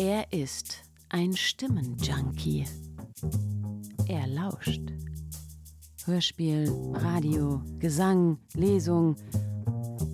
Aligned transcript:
Er 0.00 0.32
ist 0.32 0.84
ein 1.08 1.36
Stimmenjunkie. 1.36 2.64
Er 4.06 4.28
lauscht. 4.28 4.80
Hörspiel, 6.04 6.72
Radio, 6.92 7.60
Gesang, 7.80 8.38
Lesung. 8.54 9.16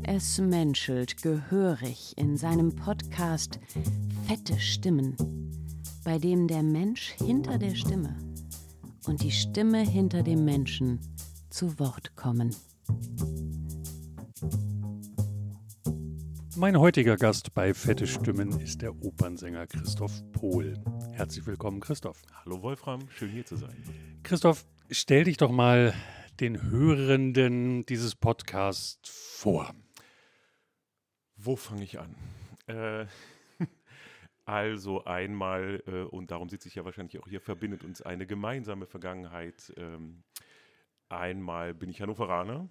Es 0.02 0.38
menschelt 0.38 1.22
gehörig 1.22 2.14
in 2.16 2.38
seinem 2.38 2.74
Podcast 2.74 3.60
Fette 4.26 4.58
Stimmen, 4.58 5.16
bei 6.02 6.16
dem 6.16 6.48
der 6.48 6.62
Mensch 6.62 7.14
hinter 7.18 7.58
der 7.58 7.74
Stimme 7.74 8.16
und 9.06 9.22
die 9.22 9.32
Stimme 9.32 9.82
hinter 9.86 10.22
dem 10.22 10.46
Menschen 10.46 10.98
zu 11.50 11.78
Wort 11.78 12.16
kommen. 12.16 12.56
Mein 16.56 16.78
heutiger 16.78 17.16
Gast 17.16 17.52
bei 17.52 17.74
Fette 17.74 18.06
Stimmen 18.06 18.60
ist 18.60 18.80
der 18.80 18.94
Opernsänger 19.02 19.66
Christoph 19.66 20.22
Pohl. 20.30 20.74
Herzlich 21.12 21.44
willkommen, 21.46 21.80
Christoph. 21.80 22.22
Hallo 22.44 22.62
Wolfram, 22.62 23.10
schön 23.10 23.30
hier 23.30 23.44
zu 23.44 23.56
sein. 23.56 23.74
Christoph, 24.22 24.64
stell 24.88 25.24
dich 25.24 25.36
doch 25.36 25.50
mal 25.50 25.92
den 26.38 26.62
Hörenden 26.62 27.84
dieses 27.86 28.14
Podcasts 28.14 29.10
vor. 29.10 29.74
Wo 31.36 31.56
fange 31.56 31.82
ich 31.82 31.98
an? 31.98 32.14
Äh, 32.68 33.06
also 34.44 35.04
einmal, 35.04 35.82
äh, 35.88 36.02
und 36.02 36.30
darum 36.30 36.48
sitze 36.48 36.68
ich 36.68 36.76
ja 36.76 36.84
wahrscheinlich 36.84 37.18
auch 37.20 37.26
hier, 37.26 37.40
verbindet 37.40 37.82
uns 37.82 38.00
eine 38.00 38.26
gemeinsame 38.26 38.86
Vergangenheit. 38.86 39.72
Ähm, 39.76 40.22
einmal 41.08 41.74
bin 41.74 41.90
ich 41.90 42.00
Hannoveraner, 42.00 42.68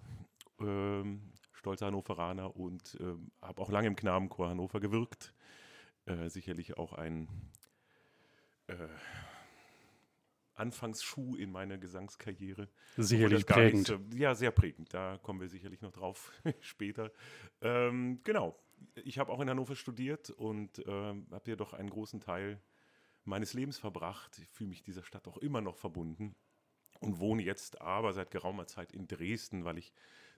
ähm, 0.58 1.33
stolzer 1.64 1.86
Hannoveraner 1.86 2.54
und 2.54 2.98
äh, 3.00 3.14
habe 3.40 3.62
auch 3.62 3.70
lange 3.70 3.86
im 3.86 3.96
Knabenchor 3.96 4.50
Hannover 4.50 4.80
gewirkt. 4.80 5.32
Äh, 6.04 6.28
sicherlich 6.28 6.76
auch 6.76 6.92
ein 6.92 7.26
äh, 8.66 8.74
Anfangsschuh 10.56 11.36
in 11.36 11.50
meiner 11.50 11.78
Gesangskarriere. 11.78 12.68
Sicherlich 12.98 13.46
prägend. 13.46 13.86
So, 13.86 13.98
ja, 14.14 14.34
sehr 14.34 14.50
prägend. 14.50 14.92
Da 14.92 15.16
kommen 15.22 15.40
wir 15.40 15.48
sicherlich 15.48 15.80
noch 15.80 15.92
drauf 15.92 16.32
später. 16.60 17.10
Ähm, 17.62 18.20
genau. 18.24 18.58
Ich 19.02 19.18
habe 19.18 19.32
auch 19.32 19.40
in 19.40 19.48
Hannover 19.48 19.74
studiert 19.74 20.28
und 20.28 20.80
äh, 20.80 20.90
habe 20.90 21.42
hier 21.44 21.56
doch 21.56 21.72
einen 21.72 21.88
großen 21.88 22.20
Teil 22.20 22.60
meines 23.24 23.54
Lebens 23.54 23.78
verbracht. 23.78 24.38
Ich 24.38 24.50
fühle 24.50 24.68
mich 24.68 24.82
dieser 24.82 25.02
Stadt 25.02 25.26
auch 25.26 25.38
immer 25.38 25.62
noch 25.62 25.76
verbunden 25.76 26.36
und 27.00 27.20
wohne 27.20 27.42
jetzt 27.42 27.80
aber 27.80 28.12
seit 28.12 28.30
geraumer 28.30 28.66
Zeit 28.66 28.92
in 28.92 29.06
Dresden, 29.06 29.64
weil 29.64 29.78
ich 29.78 29.94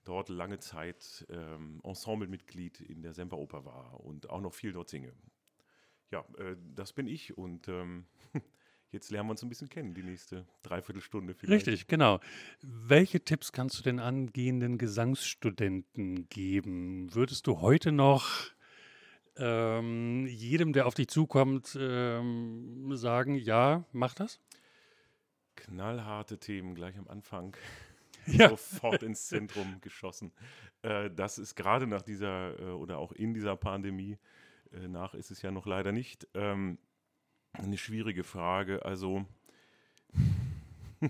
dort 0.06 0.28
lange 0.28 0.58
Zeit 0.58 1.26
ähm, 1.28 1.80
Ensemblemitglied 1.84 2.80
in 2.80 3.02
der 3.02 3.12
Semperoper 3.12 3.64
war 3.64 4.00
und 4.00 4.30
auch 4.30 4.40
noch 4.40 4.54
viel 4.54 4.72
dort 4.72 4.88
singe. 4.88 5.12
Ja, 6.10 6.24
äh, 6.38 6.56
das 6.74 6.92
bin 6.92 7.06
ich 7.08 7.36
und 7.36 7.68
ähm, 7.68 8.06
jetzt 8.92 9.10
lernen 9.10 9.28
wir 9.28 9.32
uns 9.32 9.42
ein 9.42 9.48
bisschen 9.48 9.68
kennen, 9.68 9.94
die 9.94 10.04
nächste 10.04 10.46
Dreiviertelstunde 10.62 11.34
vielleicht. 11.34 11.66
Richtig, 11.66 11.88
genau. 11.88 12.20
Welche 12.62 13.20
Tipps 13.20 13.52
kannst 13.52 13.78
du 13.78 13.82
den 13.82 13.98
angehenden 13.98 14.78
Gesangsstudenten 14.78 16.28
geben? 16.28 17.12
Würdest 17.14 17.46
du 17.48 17.60
heute 17.60 17.90
noch 17.90 18.52
ähm, 19.36 20.26
jedem, 20.26 20.72
der 20.72 20.86
auf 20.86 20.94
dich 20.94 21.08
zukommt, 21.08 21.76
ähm, 21.78 22.96
sagen, 22.96 23.34
ja, 23.34 23.84
mach 23.92 24.14
das? 24.14 24.40
Knallharte 25.56 26.38
Themen 26.38 26.74
gleich 26.74 26.96
am 26.96 27.08
Anfang 27.08 27.56
ja. 28.26 28.50
sofort 28.50 29.02
ins 29.02 29.26
Zentrum 29.26 29.80
geschossen. 29.80 30.32
Äh, 30.82 31.10
das 31.10 31.38
ist 31.38 31.54
gerade 31.54 31.86
nach 31.86 32.02
dieser 32.02 32.58
äh, 32.58 32.72
oder 32.72 32.98
auch 32.98 33.12
in 33.12 33.34
dieser 33.34 33.56
Pandemie, 33.56 34.18
äh, 34.72 34.88
nach 34.88 35.14
ist 35.14 35.30
es 35.30 35.42
ja 35.42 35.50
noch 35.50 35.66
leider 35.66 35.92
nicht, 35.92 36.26
ähm, 36.34 36.78
eine 37.52 37.78
schwierige 37.78 38.24
Frage. 38.24 38.84
Also 38.84 39.24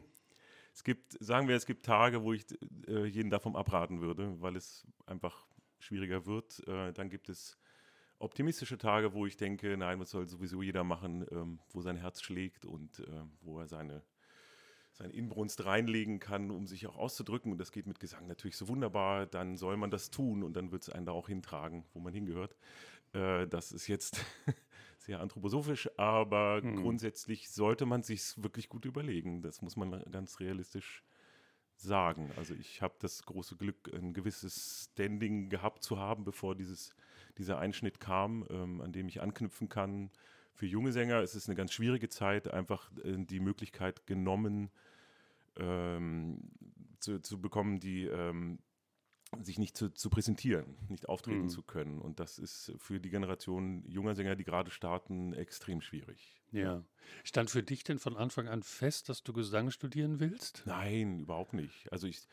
es 0.72 0.84
gibt, 0.84 1.12
sagen 1.20 1.48
wir, 1.48 1.56
es 1.56 1.66
gibt 1.66 1.84
Tage, 1.84 2.22
wo 2.22 2.32
ich 2.32 2.44
äh, 2.88 3.06
jeden 3.06 3.30
davon 3.30 3.56
abraten 3.56 4.00
würde, 4.00 4.40
weil 4.40 4.56
es 4.56 4.86
einfach 5.06 5.46
schwieriger 5.78 6.26
wird. 6.26 6.66
Äh, 6.66 6.92
dann 6.92 7.10
gibt 7.10 7.28
es 7.28 7.58
optimistische 8.18 8.78
Tage, 8.78 9.12
wo 9.12 9.26
ich 9.26 9.36
denke, 9.36 9.76
nein, 9.76 10.00
was 10.00 10.10
soll 10.10 10.28
sowieso 10.28 10.62
jeder 10.62 10.84
machen, 10.84 11.26
ähm, 11.30 11.60
wo 11.70 11.80
sein 11.82 11.96
Herz 11.96 12.22
schlägt 12.22 12.64
und 12.64 13.00
äh, 13.00 13.22
wo 13.40 13.58
er 13.58 13.66
seine 13.66 14.02
seine 14.96 15.12
Inbrunst 15.12 15.64
reinlegen 15.66 16.20
kann, 16.20 16.50
um 16.50 16.66
sich 16.66 16.86
auch 16.86 16.96
auszudrücken. 16.96 17.52
Und 17.52 17.58
das 17.58 17.70
geht 17.70 17.86
mit 17.86 18.00
Gesang 18.00 18.26
natürlich 18.26 18.56
so 18.56 18.66
wunderbar. 18.68 19.26
Dann 19.26 19.56
soll 19.56 19.76
man 19.76 19.90
das 19.90 20.10
tun 20.10 20.42
und 20.42 20.56
dann 20.56 20.72
wird 20.72 20.82
es 20.82 20.88
einen 20.88 21.04
da 21.04 21.12
auch 21.12 21.28
hintragen, 21.28 21.84
wo 21.92 22.00
man 22.00 22.14
hingehört. 22.14 22.56
Äh, 23.12 23.46
das 23.46 23.72
ist 23.72 23.88
jetzt 23.88 24.24
sehr 24.98 25.20
anthroposophisch, 25.20 25.90
aber 25.98 26.62
mhm. 26.62 26.76
grundsätzlich 26.76 27.50
sollte 27.50 27.84
man 27.84 28.02
sich 28.02 28.42
wirklich 28.42 28.70
gut 28.70 28.86
überlegen. 28.86 29.42
Das 29.42 29.60
muss 29.60 29.76
man 29.76 30.02
ganz 30.10 30.40
realistisch 30.40 31.04
sagen. 31.76 32.30
Also 32.36 32.54
ich 32.54 32.80
habe 32.80 32.94
das 33.00 33.22
große 33.24 33.56
Glück, 33.56 33.92
ein 33.92 34.14
gewisses 34.14 34.88
Standing 34.92 35.50
gehabt 35.50 35.82
zu 35.82 35.98
haben, 35.98 36.24
bevor 36.24 36.54
dieses, 36.54 36.94
dieser 37.36 37.58
Einschnitt 37.58 38.00
kam, 38.00 38.46
ähm, 38.48 38.80
an 38.80 38.92
dem 38.92 39.08
ich 39.08 39.20
anknüpfen 39.20 39.68
kann. 39.68 40.10
Für 40.54 40.64
junge 40.64 40.90
Sänger 40.90 41.20
ist 41.20 41.34
es 41.34 41.48
eine 41.48 41.54
ganz 41.54 41.74
schwierige 41.74 42.08
Zeit, 42.08 42.48
einfach 42.48 42.90
äh, 43.04 43.18
die 43.18 43.40
Möglichkeit 43.40 44.06
genommen, 44.06 44.70
ähm, 45.58 46.50
zu, 47.00 47.20
zu, 47.20 47.40
bekommen, 47.40 47.80
die 47.80 48.04
ähm, 48.04 48.58
sich 49.40 49.58
nicht 49.58 49.76
zu, 49.76 49.90
zu, 49.90 50.10
präsentieren, 50.10 50.76
nicht 50.88 51.08
auftreten 51.08 51.44
mhm. 51.44 51.48
zu 51.48 51.62
können. 51.62 52.00
Und 52.00 52.20
das 52.20 52.38
ist 52.38 52.72
für 52.78 53.00
die 53.00 53.10
Generation 53.10 53.84
junger 53.86 54.14
Sänger, 54.14 54.36
die 54.36 54.44
gerade 54.44 54.70
starten, 54.70 55.32
extrem 55.34 55.80
schwierig. 55.80 56.40
Ja. 56.52 56.84
Stand 57.24 57.50
für 57.50 57.62
dich 57.62 57.84
denn 57.84 57.98
von 57.98 58.16
Anfang 58.16 58.48
an 58.48 58.62
fest, 58.62 59.08
dass 59.08 59.22
du 59.22 59.32
Gesang 59.32 59.70
studieren 59.70 60.20
willst? 60.20 60.62
Nein, 60.66 61.20
überhaupt 61.20 61.52
nicht. 61.52 61.92
Also 61.92 62.06
ich, 62.06 62.26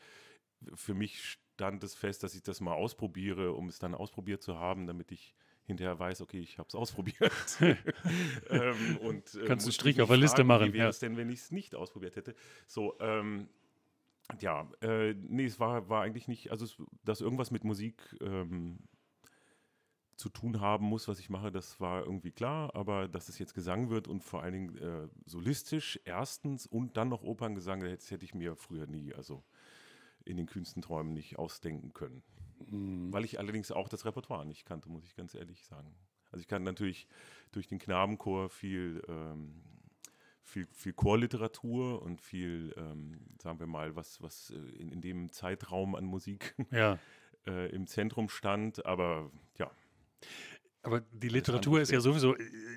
für 0.74 0.94
mich 0.94 1.38
stand 1.54 1.84
es 1.84 1.94
fest, 1.94 2.22
dass 2.22 2.34
ich 2.34 2.42
das 2.42 2.60
mal 2.60 2.74
ausprobiere, 2.74 3.52
um 3.52 3.68
es 3.68 3.78
dann 3.78 3.94
ausprobiert 3.94 4.42
zu 4.42 4.58
haben, 4.58 4.86
damit 4.86 5.12
ich 5.12 5.34
hinterher 5.66 5.98
weiß, 5.98 6.20
okay, 6.20 6.40
ich 6.40 6.58
habe 6.58 6.68
es 6.68 6.74
ausprobiert. 6.74 7.32
ähm, 7.60 8.98
und, 9.02 9.34
äh, 9.34 9.44
Kannst 9.46 9.66
du 9.66 9.72
Strich 9.72 10.00
auf 10.00 10.08
der 10.08 10.18
Liste 10.18 10.44
machen. 10.44 10.68
Wie 10.68 10.78
wäre 10.78 10.88
es 10.88 10.98
denn, 10.98 11.16
wenn 11.16 11.30
ich 11.30 11.40
es 11.40 11.50
nicht 11.50 11.74
ausprobiert 11.74 12.16
hätte? 12.16 12.34
So, 12.66 12.98
ähm, 13.00 13.48
ja, 14.40 14.68
äh, 14.80 15.14
nee, 15.14 15.44
es 15.44 15.60
war, 15.60 15.88
war 15.88 16.02
eigentlich 16.02 16.28
nicht, 16.28 16.50
also 16.50 16.64
es, 16.64 16.76
dass 17.04 17.20
irgendwas 17.20 17.50
mit 17.50 17.64
Musik 17.64 18.16
ähm, 18.20 18.78
zu 20.16 20.28
tun 20.28 20.60
haben 20.60 20.86
muss, 20.86 21.08
was 21.08 21.18
ich 21.18 21.28
mache, 21.28 21.50
das 21.50 21.80
war 21.80 22.04
irgendwie 22.04 22.30
klar, 22.30 22.74
aber 22.74 23.08
dass 23.08 23.28
es 23.28 23.38
jetzt 23.38 23.54
Gesang 23.54 23.90
wird 23.90 24.08
und 24.08 24.22
vor 24.22 24.42
allen 24.42 24.52
Dingen 24.52 24.78
äh, 24.78 25.08
solistisch 25.26 26.00
erstens 26.04 26.66
und 26.66 26.96
dann 26.96 27.08
noch 27.08 27.22
Operngesang, 27.22 27.80
das 27.80 28.10
hätte 28.10 28.24
ich 28.24 28.34
mir 28.34 28.56
früher 28.56 28.86
nie, 28.86 29.12
also 29.14 29.42
in 30.24 30.36
den 30.36 30.46
kühnsten 30.46 30.82
Träumen 30.82 31.12
nicht 31.12 31.38
ausdenken 31.38 31.92
können. 31.92 32.22
Mhm. 32.68 33.12
Weil 33.12 33.24
ich 33.24 33.38
allerdings 33.38 33.70
auch 33.70 33.88
das 33.88 34.04
Repertoire 34.04 34.46
nicht 34.46 34.66
kannte, 34.66 34.88
muss 34.88 35.04
ich 35.04 35.14
ganz 35.14 35.34
ehrlich 35.34 35.64
sagen. 35.64 35.94
Also 36.30 36.42
ich 36.42 36.48
kann 36.48 36.62
natürlich 36.64 37.06
durch 37.52 37.68
den 37.68 37.78
Knabenchor 37.78 38.50
viel, 38.50 39.02
ähm, 39.08 39.62
viel, 40.42 40.66
viel 40.72 40.92
Chorliteratur 40.92 42.02
und 42.02 42.20
viel, 42.20 42.74
ähm, 42.76 43.20
sagen 43.40 43.60
wir 43.60 43.66
mal, 43.66 43.94
was, 43.94 44.20
was 44.20 44.50
äh, 44.50 44.56
in, 44.80 44.90
in 44.90 45.00
dem 45.00 45.30
Zeitraum 45.30 45.94
an 45.94 46.04
Musik 46.04 46.54
ja. 46.70 46.98
äh, 47.46 47.70
im 47.70 47.86
Zentrum 47.86 48.28
stand. 48.28 48.84
Aber 48.84 49.30
ja, 49.58 49.70
aber 50.84 51.02
die 51.12 51.28
Literatur 51.28 51.80
ist 51.80 51.90
ja 51.90 52.00
sowieso 52.00 52.34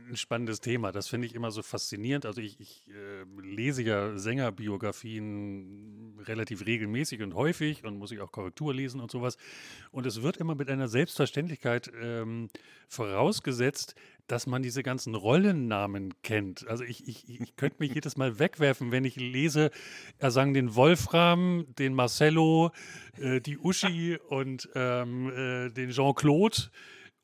ein 0.09 0.15
spannendes 0.15 0.61
Thema. 0.61 0.93
Das 0.93 1.09
finde 1.09 1.27
ich 1.27 1.35
immer 1.35 1.51
so 1.51 1.61
faszinierend. 1.61 2.25
Also 2.25 2.39
ich, 2.39 2.57
ich 2.59 2.87
äh, 2.87 3.41
lese 3.41 3.83
ja 3.83 4.17
Sängerbiografien 4.17 6.17
relativ 6.25 6.65
regelmäßig 6.65 7.21
und 7.21 7.35
häufig 7.35 7.83
und 7.83 7.97
muss 7.97 8.11
ich 8.11 8.21
auch 8.21 8.31
Korrektur 8.31 8.73
lesen 8.73 9.01
und 9.01 9.11
sowas. 9.11 9.37
Und 9.91 10.05
es 10.05 10.21
wird 10.21 10.37
immer 10.37 10.55
mit 10.55 10.69
einer 10.69 10.87
Selbstverständlichkeit 10.87 11.91
ähm, 12.01 12.49
vorausgesetzt, 12.87 13.95
dass 14.27 14.47
man 14.47 14.63
diese 14.63 14.83
ganzen 14.83 15.13
Rollennamen 15.13 16.13
kennt. 16.21 16.65
Also 16.67 16.85
ich, 16.85 17.09
ich, 17.09 17.41
ich 17.41 17.57
könnte 17.57 17.77
mich 17.79 17.93
jedes 17.93 18.15
Mal 18.15 18.39
wegwerfen, 18.39 18.93
wenn 18.93 19.03
ich 19.03 19.17
lese, 19.17 19.69
er 20.17 20.31
sang 20.31 20.53
den 20.53 20.75
Wolfram, 20.75 21.65
den 21.77 21.93
Marcello, 21.93 22.71
äh, 23.19 23.41
die 23.41 23.57
Uschi 23.57 24.17
und 24.29 24.69
ähm, 24.75 25.29
äh, 25.29 25.69
den 25.71 25.89
Jean-Claude. 25.89 26.69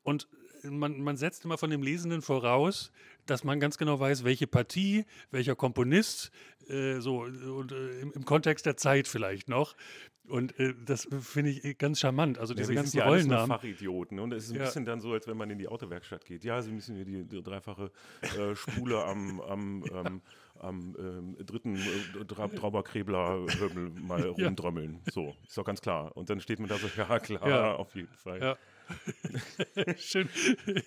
Und 0.02 0.28
man, 0.70 1.00
man 1.00 1.16
setzt 1.16 1.44
immer 1.44 1.58
von 1.58 1.70
dem 1.70 1.82
Lesenden 1.82 2.22
voraus, 2.22 2.90
dass 3.26 3.44
man 3.44 3.60
ganz 3.60 3.78
genau 3.78 3.98
weiß, 3.98 4.24
welche 4.24 4.46
Partie, 4.46 5.04
welcher 5.30 5.54
Komponist, 5.54 6.30
äh, 6.68 7.00
so 7.00 7.22
und, 7.22 7.72
äh, 7.72 8.00
im, 8.00 8.12
im, 8.12 8.24
Kontext 8.24 8.66
der 8.66 8.76
Zeit 8.76 9.08
vielleicht 9.08 9.48
noch. 9.48 9.74
Und 10.28 10.58
äh, 10.58 10.74
das 10.86 11.06
finde 11.20 11.50
ich 11.50 11.76
ganz 11.76 12.00
charmant. 12.00 12.38
Also 12.38 12.54
diese 12.54 12.72
ja, 12.72 12.80
ganzen 12.80 12.96
ja 12.96 13.06
Rollennamen. 13.06 13.48
Fachidioten. 13.48 14.18
Und 14.18 14.32
es 14.32 14.44
ist 14.44 14.52
ein 14.52 14.56
ja. 14.56 14.64
bisschen 14.64 14.86
dann 14.86 15.00
so, 15.00 15.12
als 15.12 15.26
wenn 15.26 15.36
man 15.36 15.50
in 15.50 15.58
die 15.58 15.68
Autowerkstatt 15.68 16.24
geht. 16.24 16.44
Ja, 16.44 16.62
Sie 16.62 16.72
müssen 16.72 16.96
hier 16.96 17.04
die, 17.04 17.24
die 17.24 17.42
dreifache 17.42 17.90
äh, 18.22 18.54
Spule 18.54 19.04
am, 19.04 19.40
am, 19.42 19.84
ähm, 19.92 20.22
am 20.58 20.96
ähm, 20.98 21.36
dritten 21.44 21.76
äh, 21.76 22.24
Trauberkrebler-Hömmel 22.24 23.90
mal 24.00 24.22
rumdrömmeln. 24.28 25.00
So, 25.12 25.34
ist 25.46 25.58
doch 25.58 25.64
ganz 25.64 25.82
klar. 25.82 26.16
Und 26.16 26.30
dann 26.30 26.40
steht 26.40 26.58
man 26.58 26.68
da 26.68 26.78
so, 26.78 26.86
ja 26.96 27.18
klar, 27.18 27.78
auf 27.78 27.94
jeden 27.94 28.14
Fall. 28.14 28.56
Schön. 29.96 30.28
Ähm, 30.66 30.82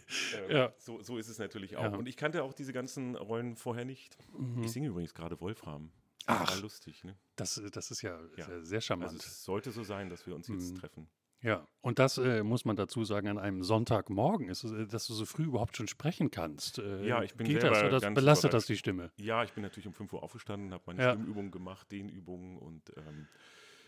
Ja. 0.49 0.73
so, 0.77 1.01
so 1.01 1.17
ist 1.17 1.27
es 1.29 1.37
natürlich 1.39 1.77
auch. 1.77 1.83
Ja. 1.83 1.95
Und 1.95 2.07
ich 2.07 2.17
kannte 2.17 2.43
auch 2.43 2.53
diese 2.53 2.73
ganzen 2.73 3.15
Rollen 3.15 3.55
vorher 3.55 3.85
nicht. 3.85 4.17
Ich 4.61 4.71
singe 4.71 4.87
übrigens 4.89 5.13
gerade 5.13 5.39
Wolfram. 5.39 5.91
Ach. 6.25 6.39
Total 6.41 6.59
lustig, 6.61 7.03
ne? 7.03 7.15
Das, 7.35 7.61
das 7.71 7.91
ist 7.91 8.01
ja, 8.01 8.19
Ja. 8.35 8.45
sehr, 8.45 8.63
sehr 8.63 8.81
charmant. 8.81 9.11
Also 9.13 9.17
es 9.25 9.43
sollte 9.43 9.71
so 9.71 9.83
sein, 9.83 10.09
dass 10.09 10.27
wir 10.27 10.35
uns 10.35 10.47
jetzt 10.47 10.73
Mhm. 10.73 10.79
treffen. 10.79 11.07
Ja, 11.43 11.67
und 11.81 11.99
das 11.99 12.17
äh, 12.17 12.41
muss 12.43 12.65
man 12.65 12.75
dazu 12.75 13.03
sagen, 13.03 13.27
an 13.27 13.37
einem 13.37 13.61
Sonntagmorgen, 13.63 14.49
ist, 14.49 14.63
äh, 14.63 14.87
dass 14.87 15.05
du 15.05 15.13
so 15.13 15.23
früh 15.25 15.43
überhaupt 15.43 15.77
schon 15.77 15.87
sprechen 15.87 16.31
kannst. 16.31 16.79
Äh, 16.79 17.05
Ja, 17.05 17.21
ich 17.21 17.35
bin 17.35 17.45
Geht 17.45 17.61
selber 17.61 17.75
das 17.77 17.83
oder 17.87 17.99
ganz 17.99 18.15
belastet 18.15 18.53
das 18.53 18.65
die 18.65 18.75
Stimme? 18.75 19.11
Ja, 19.17 19.43
ich 19.43 19.53
bin 19.53 19.61
natürlich 19.61 19.85
um 19.85 19.93
5 19.93 20.11
Uhr 20.13 20.23
aufgestanden, 20.23 20.73
habe 20.73 20.83
meine 20.87 21.01
Ja. 21.01 21.11
Stimmübungen 21.11 21.51
gemacht, 21.51 21.91
Dehnübungen 21.91 22.57
und 22.57 22.91
ähm, 22.97 23.05
Hm. 23.05 23.27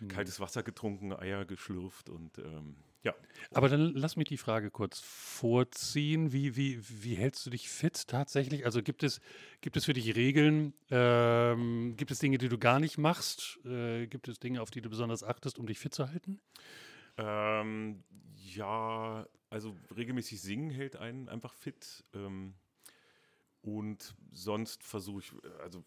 Kaltes 0.07 0.39
Wasser 0.39 0.63
getrunken, 0.63 1.13
Eier 1.13 1.45
geschlürft 1.45 2.09
und 2.09 2.37
ähm, 2.39 2.75
ja. 3.01 3.15
Aber 3.53 3.69
dann 3.69 3.93
lass 3.93 4.17
mich 4.17 4.27
die 4.27 4.37
Frage 4.37 4.71
kurz 4.71 4.99
vorziehen. 4.99 6.33
Wie, 6.33 6.57
wie, 6.57 6.81
wie 7.03 7.15
hältst 7.15 7.45
du 7.45 7.49
dich 7.49 7.69
fit 7.69 8.07
tatsächlich? 8.07 8.65
Also 8.65 8.83
gibt 8.83 9.03
es, 9.03 9.21
gibt 9.61 9.77
es 9.77 9.85
für 9.85 9.93
dich 9.93 10.15
Regeln? 10.15 10.73
Ähm, 10.89 11.95
gibt 11.95 12.11
es 12.11 12.19
Dinge, 12.19 12.37
die 12.37 12.49
du 12.49 12.57
gar 12.57 12.79
nicht 12.79 12.97
machst? 12.97 13.59
Äh, 13.65 14.07
gibt 14.07 14.27
es 14.27 14.39
Dinge, 14.39 14.61
auf 14.61 14.69
die 14.69 14.81
du 14.81 14.89
besonders 14.89 15.23
achtest, 15.23 15.59
um 15.59 15.65
dich 15.65 15.79
fit 15.79 15.93
zu 15.93 16.09
halten? 16.09 16.41
Ähm, 17.17 18.03
ja, 18.35 19.25
also 19.49 19.75
regelmäßig 19.95 20.41
singen 20.41 20.69
hält 20.69 20.97
einen 20.97 21.29
einfach 21.29 21.53
fit. 21.53 22.03
Ähm, 22.13 22.55
und 23.61 24.15
sonst 24.31 24.83
versuche 24.83 25.21
ich, 25.21 25.31
also 25.61 25.83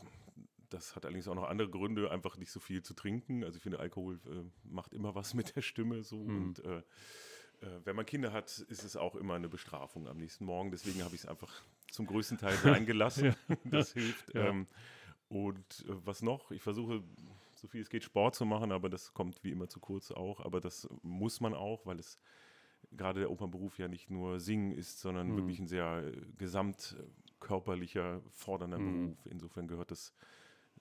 das 0.72 0.96
hat 0.96 1.04
allerdings 1.04 1.28
auch 1.28 1.34
noch 1.34 1.44
andere 1.48 1.68
Gründe, 1.68 2.10
einfach 2.10 2.36
nicht 2.38 2.50
so 2.50 2.60
viel 2.60 2.82
zu 2.82 2.94
trinken. 2.94 3.44
Also 3.44 3.56
ich 3.56 3.62
finde, 3.62 3.80
Alkohol 3.80 4.20
äh, 4.26 4.44
macht 4.64 4.94
immer 4.94 5.14
was 5.14 5.34
mit 5.34 5.54
der 5.56 5.62
Stimme 5.62 6.02
so. 6.02 6.18
Mhm. 6.24 6.36
Und 6.46 6.64
äh, 6.64 6.78
äh, 6.78 6.82
wenn 7.84 7.96
man 7.96 8.06
Kinder 8.06 8.32
hat, 8.32 8.58
ist 8.58 8.82
es 8.84 8.96
auch 8.96 9.14
immer 9.16 9.34
eine 9.34 9.48
Bestrafung 9.48 10.08
am 10.08 10.16
nächsten 10.18 10.44
Morgen. 10.44 10.70
Deswegen 10.70 11.02
habe 11.04 11.14
ich 11.14 11.22
es 11.22 11.26
einfach 11.28 11.52
zum 11.90 12.06
größten 12.06 12.38
Teil 12.38 12.56
sein 12.56 12.86
gelassen. 12.86 13.34
Das 13.64 13.92
hilft. 13.92 14.34
Ja. 14.34 14.48
Ähm, 14.48 14.66
und 15.28 15.84
äh, 15.88 15.94
was 16.06 16.22
noch? 16.22 16.50
Ich 16.50 16.62
versuche, 16.62 17.02
so 17.54 17.68
viel 17.68 17.80
es 17.82 17.88
geht, 17.88 18.04
Sport 18.04 18.34
zu 18.34 18.44
machen, 18.44 18.72
aber 18.72 18.88
das 18.88 19.14
kommt 19.14 19.42
wie 19.44 19.50
immer 19.50 19.68
zu 19.68 19.80
kurz 19.80 20.10
auch. 20.10 20.40
Aber 20.40 20.60
das 20.60 20.88
muss 21.02 21.40
man 21.40 21.54
auch, 21.54 21.86
weil 21.86 21.98
es 22.00 22.18
gerade 22.90 23.20
der 23.20 23.30
Opernberuf 23.30 23.78
ja 23.78 23.88
nicht 23.88 24.10
nur 24.10 24.40
Singen 24.40 24.72
ist, 24.72 25.00
sondern 25.00 25.28
Mhm. 25.28 25.36
wirklich 25.36 25.58
ein 25.60 25.68
sehr 25.68 26.04
äh, 26.04 26.20
gesamtkörperlicher, 26.36 28.20
fordernder 28.30 28.78
Mhm. 28.78 29.00
Beruf. 29.02 29.26
Insofern 29.26 29.68
gehört 29.68 29.90
das 29.90 30.12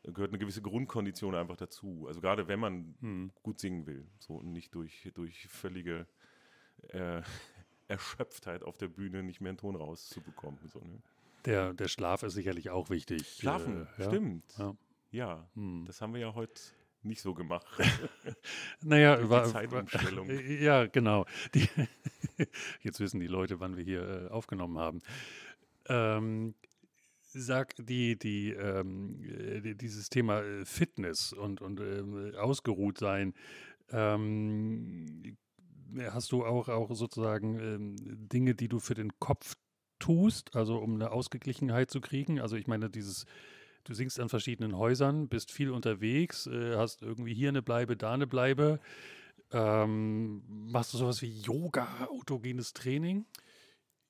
gehört 0.04 0.32
eine 0.32 0.40
gewisse 0.40 0.62
Grundkondition 0.62 1.36
einfach 1.36 1.58
dazu. 1.58 2.06
Also 2.08 2.22
gerade 2.22 2.48
wenn 2.48 2.60
man 2.60 2.96
Hm. 3.02 3.32
gut 3.44 3.60
singen 3.60 3.86
will, 3.86 4.08
so 4.20 4.36
und 4.36 4.52
nicht 4.52 4.74
durch, 4.76 5.10
durch 5.14 5.48
völlige 5.48 6.08
äh, 6.90 7.22
Erschöpftheit 7.88 8.64
auf 8.64 8.78
der 8.78 8.88
Bühne 8.88 9.22
nicht 9.24 9.42
mehr 9.42 9.50
einen 9.50 9.58
Ton 9.58 9.76
rauszubekommen. 9.76 10.60
So, 10.68 10.80
ne? 10.80 11.02
Der, 11.46 11.74
der 11.74 11.88
Schlaf 11.88 12.24
ist 12.24 12.34
sicherlich 12.34 12.70
auch 12.70 12.90
wichtig. 12.90 13.28
Schlafen, 13.40 13.88
Äh, 13.98 14.02
ja. 14.02 14.08
stimmt. 14.08 14.58
Ja. 14.58 14.76
Ja, 15.12 15.48
Hm. 15.56 15.84
das 15.86 16.02
haben 16.02 16.14
wir 16.14 16.22
ja 16.22 16.34
heute 16.34 16.62
nicht 17.04 17.22
so 17.22 17.34
gemacht. 17.34 17.66
Naja, 18.84 19.30
war, 19.30 19.46
Zeitumstellung. 19.46 20.30
Ja, 20.62 20.86
genau. 20.88 21.26
Die, 21.54 21.68
jetzt 22.82 23.00
wissen 23.00 23.20
die 23.20 23.28
Leute, 23.28 23.60
wann 23.60 23.76
wir 23.78 23.84
hier 23.84 24.26
äh, 24.26 24.28
aufgenommen 24.30 24.78
haben. 24.80 25.02
Ähm, 25.88 26.56
sag, 27.34 27.76
die, 27.78 28.18
die, 28.18 28.52
ähm, 28.52 29.24
äh, 29.24 29.62
die- 29.62 29.76
dieses 29.78 30.10
Thema 30.10 30.42
äh, 30.42 30.66
Fitness 30.66 31.34
und, 31.34 31.62
und 31.62 31.80
ähm, 31.80 32.34
ausgeruht 32.38 32.98
sein, 32.98 33.34
ähm, 33.92 35.38
hast 36.12 36.32
du 36.32 36.46
auch, 36.46 36.70
auch 36.70 36.94
sozusagen 36.96 37.60
ähm, 37.60 37.96
Dinge, 38.30 38.56
die 38.56 38.68
du 38.68 38.80
für 38.80 38.94
den 38.94 39.12
Kopf 39.20 39.56
tust, 40.00 40.56
also 40.56 40.78
um 40.78 40.96
eine 40.96 41.12
Ausgeglichenheit 41.12 41.92
zu 41.92 42.02
kriegen? 42.02 42.40
Also 42.40 42.56
ich 42.56 42.68
meine, 42.68 42.90
dieses 42.90 43.26
Du 43.84 43.96
singst 43.96 44.20
an 44.20 44.30
verschiedenen 44.30 44.78
Häusern, 44.78 45.28
bist 45.28 45.52
viel 45.52 45.72
unterwegs, 45.72 46.46
äh, 46.46 46.76
hast 46.76 47.02
irgendwie 47.02 47.34
hier 47.34 47.50
eine 47.50 47.64
Bleibe, 47.64 47.98
da 47.98 48.14
eine 48.14 48.28
Bleibe. 48.28 48.80
Ähm, 49.52 50.44
machst 50.72 50.94
du 50.94 50.98
sowas 50.98 51.22
wie 51.22 51.42
Yoga, 51.42 52.08
autogenes 52.10 52.74
Training? 52.74 53.26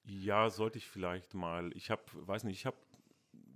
Ja, 0.03 0.50
sollte 0.50 0.77
ich 0.77 0.88
vielleicht 0.88 1.33
mal. 1.33 1.71
Ich 1.74 1.89
habe, 1.89 2.03
weiß 2.13 2.44
nicht, 2.44 2.57
ich 2.59 2.65
habe, 2.65 2.77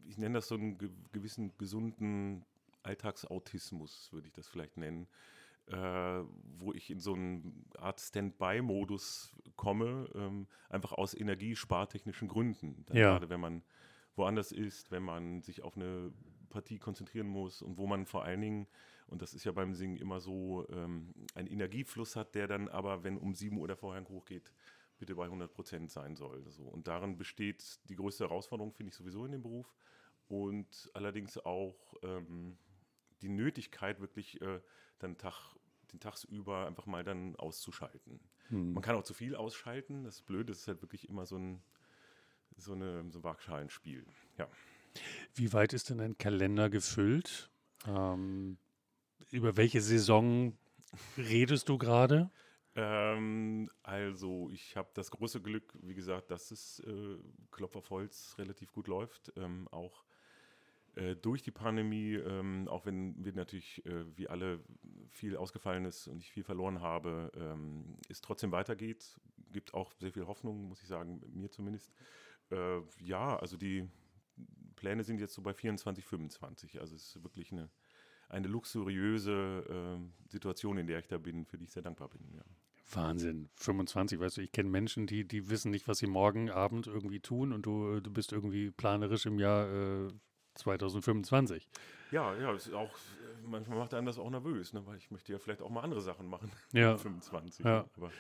ich 0.08 0.18
nenne 0.18 0.36
das 0.36 0.48
so 0.48 0.56
einen 0.56 0.78
ge 0.78 0.90
gewissen 1.12 1.52
gesunden 1.58 2.46
Alltagsautismus, 2.84 4.12
würde 4.12 4.28
ich 4.28 4.34
das 4.34 4.48
vielleicht 4.48 4.78
nennen, 4.78 5.08
äh, 5.68 6.24
wo 6.58 6.74
ich 6.74 6.90
in 6.92 7.00
so 7.00 7.14
eine 7.14 7.42
Art 7.78 8.00
Standby-Modus 8.00 9.36
komme, 9.56 10.10
ähm, 10.14 10.48
einfach 10.70 10.92
aus 10.92 11.14
energiespartechnischen 11.14 12.28
Gründen. 12.28 12.86
Ja. 12.90 13.12
Gerade 13.12 13.30
wenn 13.30 13.40
man 13.40 13.64
woanders 14.16 14.52
ist, 14.52 14.92
wenn 14.92 15.04
man 15.04 15.42
sich 15.42 15.64
auf 15.64 15.76
eine 15.76 16.12
Partie 16.50 16.78
konzentrieren 16.78 17.28
muss 17.28 17.62
und 17.62 17.78
wo 17.78 17.88
man 17.88 18.06
vor 18.06 18.24
allen 18.24 18.42
Dingen, 18.42 18.68
und 19.08 19.22
das 19.22 19.34
ist 19.34 19.44
ja 19.44 19.52
beim 19.52 19.74
Singen 19.74 19.98
immer 19.98 20.20
so, 20.20 20.66
ähm, 20.70 21.14
einen 21.34 21.48
Energiefluss 21.48 22.16
hat, 22.16 22.36
der 22.36 22.48
dann 22.48 22.70
aber, 22.70 23.04
wenn 23.04 23.18
um 23.18 23.34
7 23.34 23.58
Uhr 23.58 23.68
der 23.68 23.76
Vorhang 23.76 24.08
hochgeht, 24.08 24.54
bitte 24.98 25.16
bei 25.16 25.26
100 25.26 25.52
Prozent 25.54 25.92
sein 25.92 26.16
soll. 26.16 26.44
So. 26.52 26.64
Und 26.64 26.88
darin 26.88 27.18
besteht 27.18 27.80
die 27.90 27.96
größte 27.96 28.26
Herausforderung, 28.26 28.74
finde 28.74 28.90
ich 28.90 28.96
sowieso 28.96 29.26
in 29.26 29.32
dem 29.32 29.42
Beruf. 29.42 29.74
Und 30.28 30.90
allerdings 30.94 31.38
auch 31.38 31.94
ähm, 32.02 32.58
die 33.22 33.30
Nötigkeit, 33.30 34.00
wirklich 34.00 34.42
äh, 34.42 34.62
dann 35.00 35.18
Tag, 35.18 35.56
den 35.92 36.00
tagsüber 36.00 36.68
einfach 36.68 36.86
mal 36.86 37.04
dann 37.04 37.36
auszuschalten. 37.36 38.20
Hm. 38.48 38.74
Man 38.74 38.84
kann 38.84 38.96
auch 38.96 39.04
zu 39.04 39.14
viel 39.14 39.36
ausschalten, 39.36 40.04
das 40.04 40.18
ist 40.18 40.26
blöd, 40.26 40.50
das 40.50 40.60
ist 40.60 40.68
halt 40.68 40.82
wirklich 40.82 41.10
immer 41.10 41.26
so 41.26 41.38
ein, 41.38 41.62
so 42.58 42.74
eine, 42.74 43.10
so 43.12 43.20
ein 43.20 43.24
Waagschalenspiel. 43.24 44.06
Ja. 44.38 44.48
Wie 45.34 45.52
weit 45.54 45.74
ist 45.74 45.90
denn 45.90 45.98
dein 45.98 46.18
Kalender 46.18 46.70
gefüllt? 46.70 47.50
Ähm, 47.86 48.58
über 49.32 49.58
welche 49.58 49.82
Saison 49.82 50.58
redest 51.18 51.70
du 51.70 51.78
gerade? 51.78 52.32
Ähm, 52.76 53.70
also, 53.84 54.50
ich 54.52 54.76
habe 54.76 54.90
das 54.94 55.12
große 55.12 55.42
Glück, 55.42 55.74
wie 55.82 55.94
gesagt, 55.96 56.32
dass 56.32 56.52
es 56.52 56.80
äh, 56.82 57.18
Klopf 57.52 57.76
auf 57.76 57.90
Holz 57.90 58.36
relativ 58.38 58.74
gut 58.74 58.88
läuft. 58.88 59.32
Ähm, 59.38 59.68
auch 59.70 60.04
äh, 60.96 61.16
durch 61.16 61.42
die 61.42 61.52
Pandemie, 61.52 62.14
ähm, 62.14 62.68
auch 62.70 62.86
wenn 62.86 63.24
wir 63.24 63.34
natürlich 63.34 63.86
äh, 63.86 64.06
wie 64.18 64.30
alle 64.30 64.64
viel 65.10 65.36
ausgefallen 65.38 65.86
ist 65.86 66.08
und 66.08 66.22
ich 66.22 66.32
viel 66.32 66.44
verloren 66.44 66.82
habe, 66.82 67.32
ähm, 67.36 67.98
es 68.10 68.22
trotzdem 68.22 68.52
weitergeht. 68.52 69.20
Gibt 69.52 69.74
auch 69.74 69.94
sehr 70.00 70.12
viel 70.12 70.28
Hoffnung, 70.28 70.70
muss 70.70 70.82
ich 70.82 70.88
sagen, 70.88 71.22
mir 71.34 71.52
zumindest. 71.52 71.92
Äh, 72.52 72.80
ja, 73.00 73.38
also 73.38 73.58
die 73.58 73.90
Pläne 74.76 75.04
sind 75.04 75.20
jetzt 75.20 75.34
so 75.34 75.42
bei 75.42 75.54
24, 75.54 76.06
25. 76.06 76.80
Also 76.80 76.96
es 76.96 77.16
ist 77.16 77.24
wirklich 77.24 77.52
eine, 77.52 77.70
eine 78.30 78.48
luxuriöse 78.48 80.00
äh, 80.00 80.30
Situation, 80.30 80.78
in 80.78 80.88
der 80.88 81.00
ich 81.00 81.08
da 81.08 81.18
bin, 81.18 81.46
für 81.46 81.58
die 81.58 81.66
ich 81.66 81.72
sehr 81.72 81.84
dankbar 81.84 82.10
bin. 82.10 82.22
Ja. 82.36 82.44
Wahnsinn, 82.92 83.50
25, 83.56 84.20
weißt 84.20 84.38
du, 84.38 84.42
ich 84.42 84.52
kenne 84.52 84.70
Menschen, 84.70 85.08
die, 85.08 85.28
die 85.28 85.50
wissen 85.50 85.72
nicht, 85.72 85.88
was 85.88 85.98
sie 85.98 86.08
morgen 86.08 86.52
Abend 86.52 86.88
irgendwie 86.88 87.20
tun 87.20 87.52
und 87.52 87.66
du, 87.66 88.00
du 88.00 88.12
bist 88.12 88.32
irgendwie 88.32 88.72
planerisch 88.72 89.26
im 89.26 89.40
Jahr 89.40 89.68
äh, 89.68 90.08
2025. 90.56 91.68
Ja, 92.12 92.36
ja, 92.36 92.54
ist 92.54 92.72
auch, 92.74 92.92
äh, 92.92 93.48
manchmal 93.48 93.78
macht 93.80 93.94
einem 93.94 94.06
das 94.06 94.20
auch 94.20 94.30
nervös, 94.30 94.74
ne? 94.74 94.86
weil 94.86 94.98
ich 94.98 95.12
möchte 95.12 95.34
ja 95.34 95.40
vielleicht 95.40 95.62
auch 95.62 95.70
mal 95.70 95.82
andere 95.82 96.02
Sachen 96.02 96.28
machen. 96.28 96.52
Ja. 96.74 96.94
mit 96.94 97.02
25. 97.02 97.66
Ja. 97.66 97.86
Aber 97.98 98.12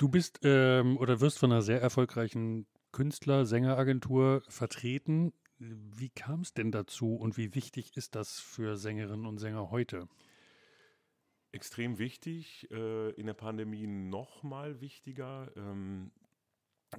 Du 0.00 0.08
bist 0.08 0.40
ähm, 0.44 0.96
oder 0.96 1.20
wirst 1.20 1.38
von 1.38 1.52
einer 1.52 1.60
sehr 1.60 1.82
erfolgreichen 1.82 2.66
Künstler, 2.90 3.44
Sängeragentur 3.44 4.42
vertreten. 4.48 5.34
Wie 5.58 6.08
kam 6.08 6.40
es 6.40 6.54
denn 6.54 6.72
dazu 6.72 7.16
und 7.16 7.36
wie 7.36 7.54
wichtig 7.54 7.98
ist 7.98 8.14
das 8.14 8.40
für 8.40 8.78
Sängerinnen 8.78 9.26
und 9.26 9.36
Sänger 9.36 9.70
heute? 9.70 10.08
Extrem 11.52 11.98
wichtig, 11.98 12.70
äh, 12.70 13.10
in 13.10 13.26
der 13.26 13.34
Pandemie 13.34 13.86
noch 13.86 14.42
mal 14.42 14.80
wichtiger. 14.80 15.50
Ähm, 15.56 16.12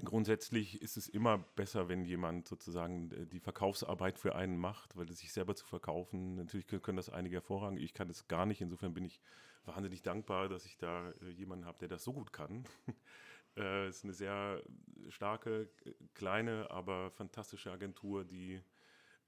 grundsätzlich 0.03 0.81
ist 0.81 0.97
es 0.97 1.07
immer 1.07 1.37
besser, 1.37 1.89
wenn 1.89 2.05
jemand 2.05 2.47
sozusagen 2.47 3.11
äh, 3.11 3.25
die 3.27 3.39
Verkaufsarbeit 3.39 4.17
für 4.17 4.35
einen 4.35 4.57
macht, 4.57 4.95
weil 4.95 5.09
sich 5.11 5.31
selber 5.33 5.55
zu 5.55 5.65
verkaufen, 5.65 6.35
natürlich 6.35 6.67
können, 6.67 6.97
das 6.97 7.09
einige 7.09 7.37
hervorragend, 7.37 7.79
ich 7.79 7.93
kann 7.93 8.07
das 8.07 8.27
gar 8.27 8.45
nicht, 8.45 8.61
insofern 8.61 8.93
bin 8.93 9.05
ich 9.05 9.21
wahnsinnig 9.65 10.01
dankbar, 10.01 10.49
dass 10.49 10.65
ich 10.65 10.77
da 10.77 11.11
äh, 11.21 11.29
jemanden 11.29 11.65
habe, 11.65 11.79
der 11.79 11.89
das 11.89 12.03
so 12.03 12.13
gut 12.13 12.33
kann. 12.33 12.65
äh, 13.55 13.87
es 13.87 13.97
ist 13.97 14.03
eine 14.05 14.13
sehr 14.13 14.63
starke, 15.09 15.69
äh, 15.85 15.93
kleine, 16.13 16.69
aber 16.71 17.11
fantastische 17.11 17.71
Agentur, 17.71 18.23
die 18.23 18.61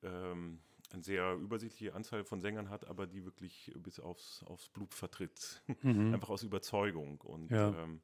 ähm, 0.01 0.59
eine 0.93 1.03
sehr 1.03 1.33
übersichtliche 1.35 1.93
Anzahl 1.95 2.23
von 2.23 2.39
Sängern 2.39 2.69
hat, 2.69 2.87
aber 2.87 3.07
die 3.07 3.25
wirklich 3.25 3.71
bis 3.77 3.99
aufs, 3.99 4.43
aufs 4.43 4.69
Blut 4.69 4.93
vertritt. 4.93 5.63
Mhm. 5.81 6.13
Einfach 6.13 6.29
aus 6.29 6.43
Überzeugung. 6.43 7.19
Und 7.21 7.51
Ja. 7.51 7.69
ähm, 7.69 8.01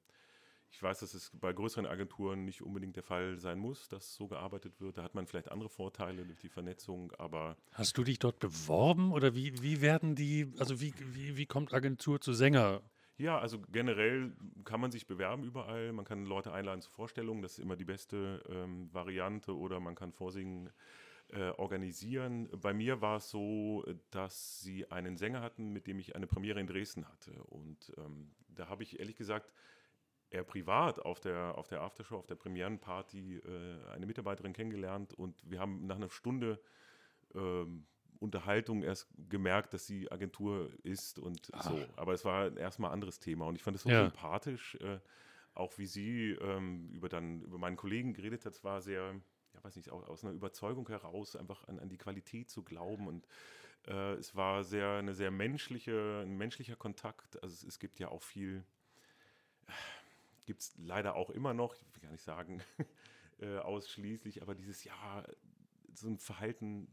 ich 0.72 0.84
weiß, 0.84 1.00
dass 1.00 1.14
es 1.16 1.32
bei 1.34 1.52
größeren 1.52 1.88
Agenturen 1.88 2.46
nicht 2.46 2.62
unbedingt 2.62 2.96
der 2.96 3.04
Fall 3.04 3.38
sein 3.40 3.58
muss, 3.58 3.88
dass 3.90 4.14
so 4.14 4.28
gearbeitet 4.28 4.80
wird. 4.80 4.98
Da 4.98 5.04
hat 5.04 5.16
man 5.16 5.26
vielleicht 5.26 5.52
andere 5.52 5.70
Vorteile 5.70 6.26
durch 6.26 6.40
die 6.40 6.50
Vernetzung, 6.50 7.12
aber 7.14 7.58
Hast 7.72 7.98
du 7.98 8.04
dich 8.04 8.20
dort 8.20 8.40
beworben 8.40 9.12
oder 9.12 9.34
wie, 9.34 9.62
wie 9.64 9.82
werden 9.82 10.16
die, 10.16 10.52
also 10.60 10.80
wie, 10.80 10.94
wie, 11.14 11.38
wie 11.38 11.46
kommt 11.48 11.74
Agentur 11.74 12.22
zu 12.22 12.34
Sänger? 12.34 12.82
Ja, 13.18 13.38
also 13.38 13.60
generell 13.72 14.32
kann 14.64 14.80
man 14.80 14.92
sich 14.92 15.06
bewerben 15.06 15.44
überall. 15.44 15.92
Man 15.92 16.06
kann 16.06 16.26
Leute 16.26 16.54
einladen 16.54 16.82
zu 16.82 16.90
Vorstellungen. 16.90 17.42
Das 17.42 17.54
ist 17.54 17.60
immer 17.60 17.76
die 17.76 17.84
beste 17.84 18.42
ähm, 18.48 18.94
Variante. 18.94 19.58
Oder 19.58 19.80
man 19.82 19.96
kann 19.96 20.14
Vorsingen 20.14 20.70
äh, 21.32 21.50
organisieren. 21.52 22.50
Bei 22.60 22.74
mir 22.74 23.02
war 23.02 23.18
es 23.18 23.30
so, 23.30 23.86
dass 24.12 24.62
sie 24.62 24.90
einen 24.92 25.18
Sänger 25.18 25.42
hatten, 25.42 25.72
mit 25.72 25.88
dem 25.88 26.00
ich 26.00 26.16
eine 26.16 26.28
Premiere 26.28 26.60
in 26.60 26.68
Dresden 26.68 27.08
hatte. 27.08 27.32
Und 27.44 27.94
ähm, 27.98 28.32
da 28.48 28.68
habe 28.70 28.84
ich 28.84 29.00
ehrlich 29.00 29.16
gesagt 29.16 29.54
eher 30.32 30.44
privat 30.44 31.00
auf 31.00 31.20
der, 31.20 31.58
auf 31.58 31.68
der 31.68 31.82
Aftershow, 31.82 32.18
auf 32.18 32.28
der 32.28 32.36
Premierenparty 32.36 33.38
äh, 33.38 33.90
eine 33.92 34.06
Mitarbeiterin 34.06 34.54
kennengelernt. 34.54 35.14
Und 35.14 35.42
wir 35.50 35.60
haben 35.60 35.86
nach 35.86 35.98
einer 35.98 36.10
Stunde 36.10 36.60
ähm, 37.36 37.86
Unterhaltung 38.20 38.84
erst 38.84 39.08
gemerkt, 39.30 39.74
dass 39.74 39.88
sie 39.88 40.12
Agentur 40.12 40.72
ist 40.84 41.20
und 41.20 41.50
Ach. 41.54 41.64
so. 41.64 41.86
Aber 41.96 42.14
es 42.14 42.26
war 42.26 42.56
erstmal 42.58 42.92
ein 42.92 42.96
anderes 42.96 43.20
Thema. 43.20 43.46
Und 43.46 43.56
ich 43.56 43.64
fand 43.64 43.76
es 43.76 43.84
so 43.84 43.90
ja. 43.90 44.04
sympathisch, 44.04 44.76
äh, 44.82 45.00
auch 45.54 45.78
wie 45.78 45.86
sie 45.86 46.32
ähm, 46.42 46.90
über 46.92 47.10
dann 47.10 47.42
über 47.42 47.58
meinen 47.58 47.78
Kollegen 47.78 48.14
geredet 48.14 48.46
hat. 48.46 48.54
Es 48.54 48.64
war 48.64 48.82
sehr 48.82 49.20
ja, 49.60 49.64
weiß 49.64 49.76
nicht, 49.76 49.92
aus 49.92 50.24
einer 50.24 50.34
Überzeugung 50.34 50.88
heraus 50.88 51.36
einfach 51.36 51.68
an, 51.68 51.80
an 51.80 51.90
die 51.90 51.98
Qualität 51.98 52.50
zu 52.50 52.64
glauben 52.64 53.08
und 53.08 53.28
äh, 53.88 54.14
es 54.16 54.36
war 54.36 54.64
sehr, 54.64 54.98
eine 54.98 55.14
sehr 55.14 55.32
menschliche, 55.32 56.22
ein 56.24 56.38
menschlicher 56.38 56.76
Kontakt. 56.76 57.42
Also 57.44 57.54
es, 57.54 57.64
es 57.64 57.80
gibt 57.80 58.00
ja 58.00 58.10
auch 58.10 58.24
viel, 58.24 58.64
äh, 59.68 59.72
gibt 60.46 60.62
es 60.62 60.74
leider 60.78 61.16
auch 61.16 61.30
immer 61.30 61.54
noch, 61.54 61.76
ich 61.76 61.96
will 61.96 62.02
gar 62.02 62.12
nicht 62.12 62.24
sagen 62.24 62.62
äh, 63.40 63.58
ausschließlich, 63.58 64.42
aber 64.42 64.56
dieses, 64.56 64.84
ja, 64.84 65.24
so 65.94 66.08
ein 66.08 66.18
Verhalten, 66.18 66.88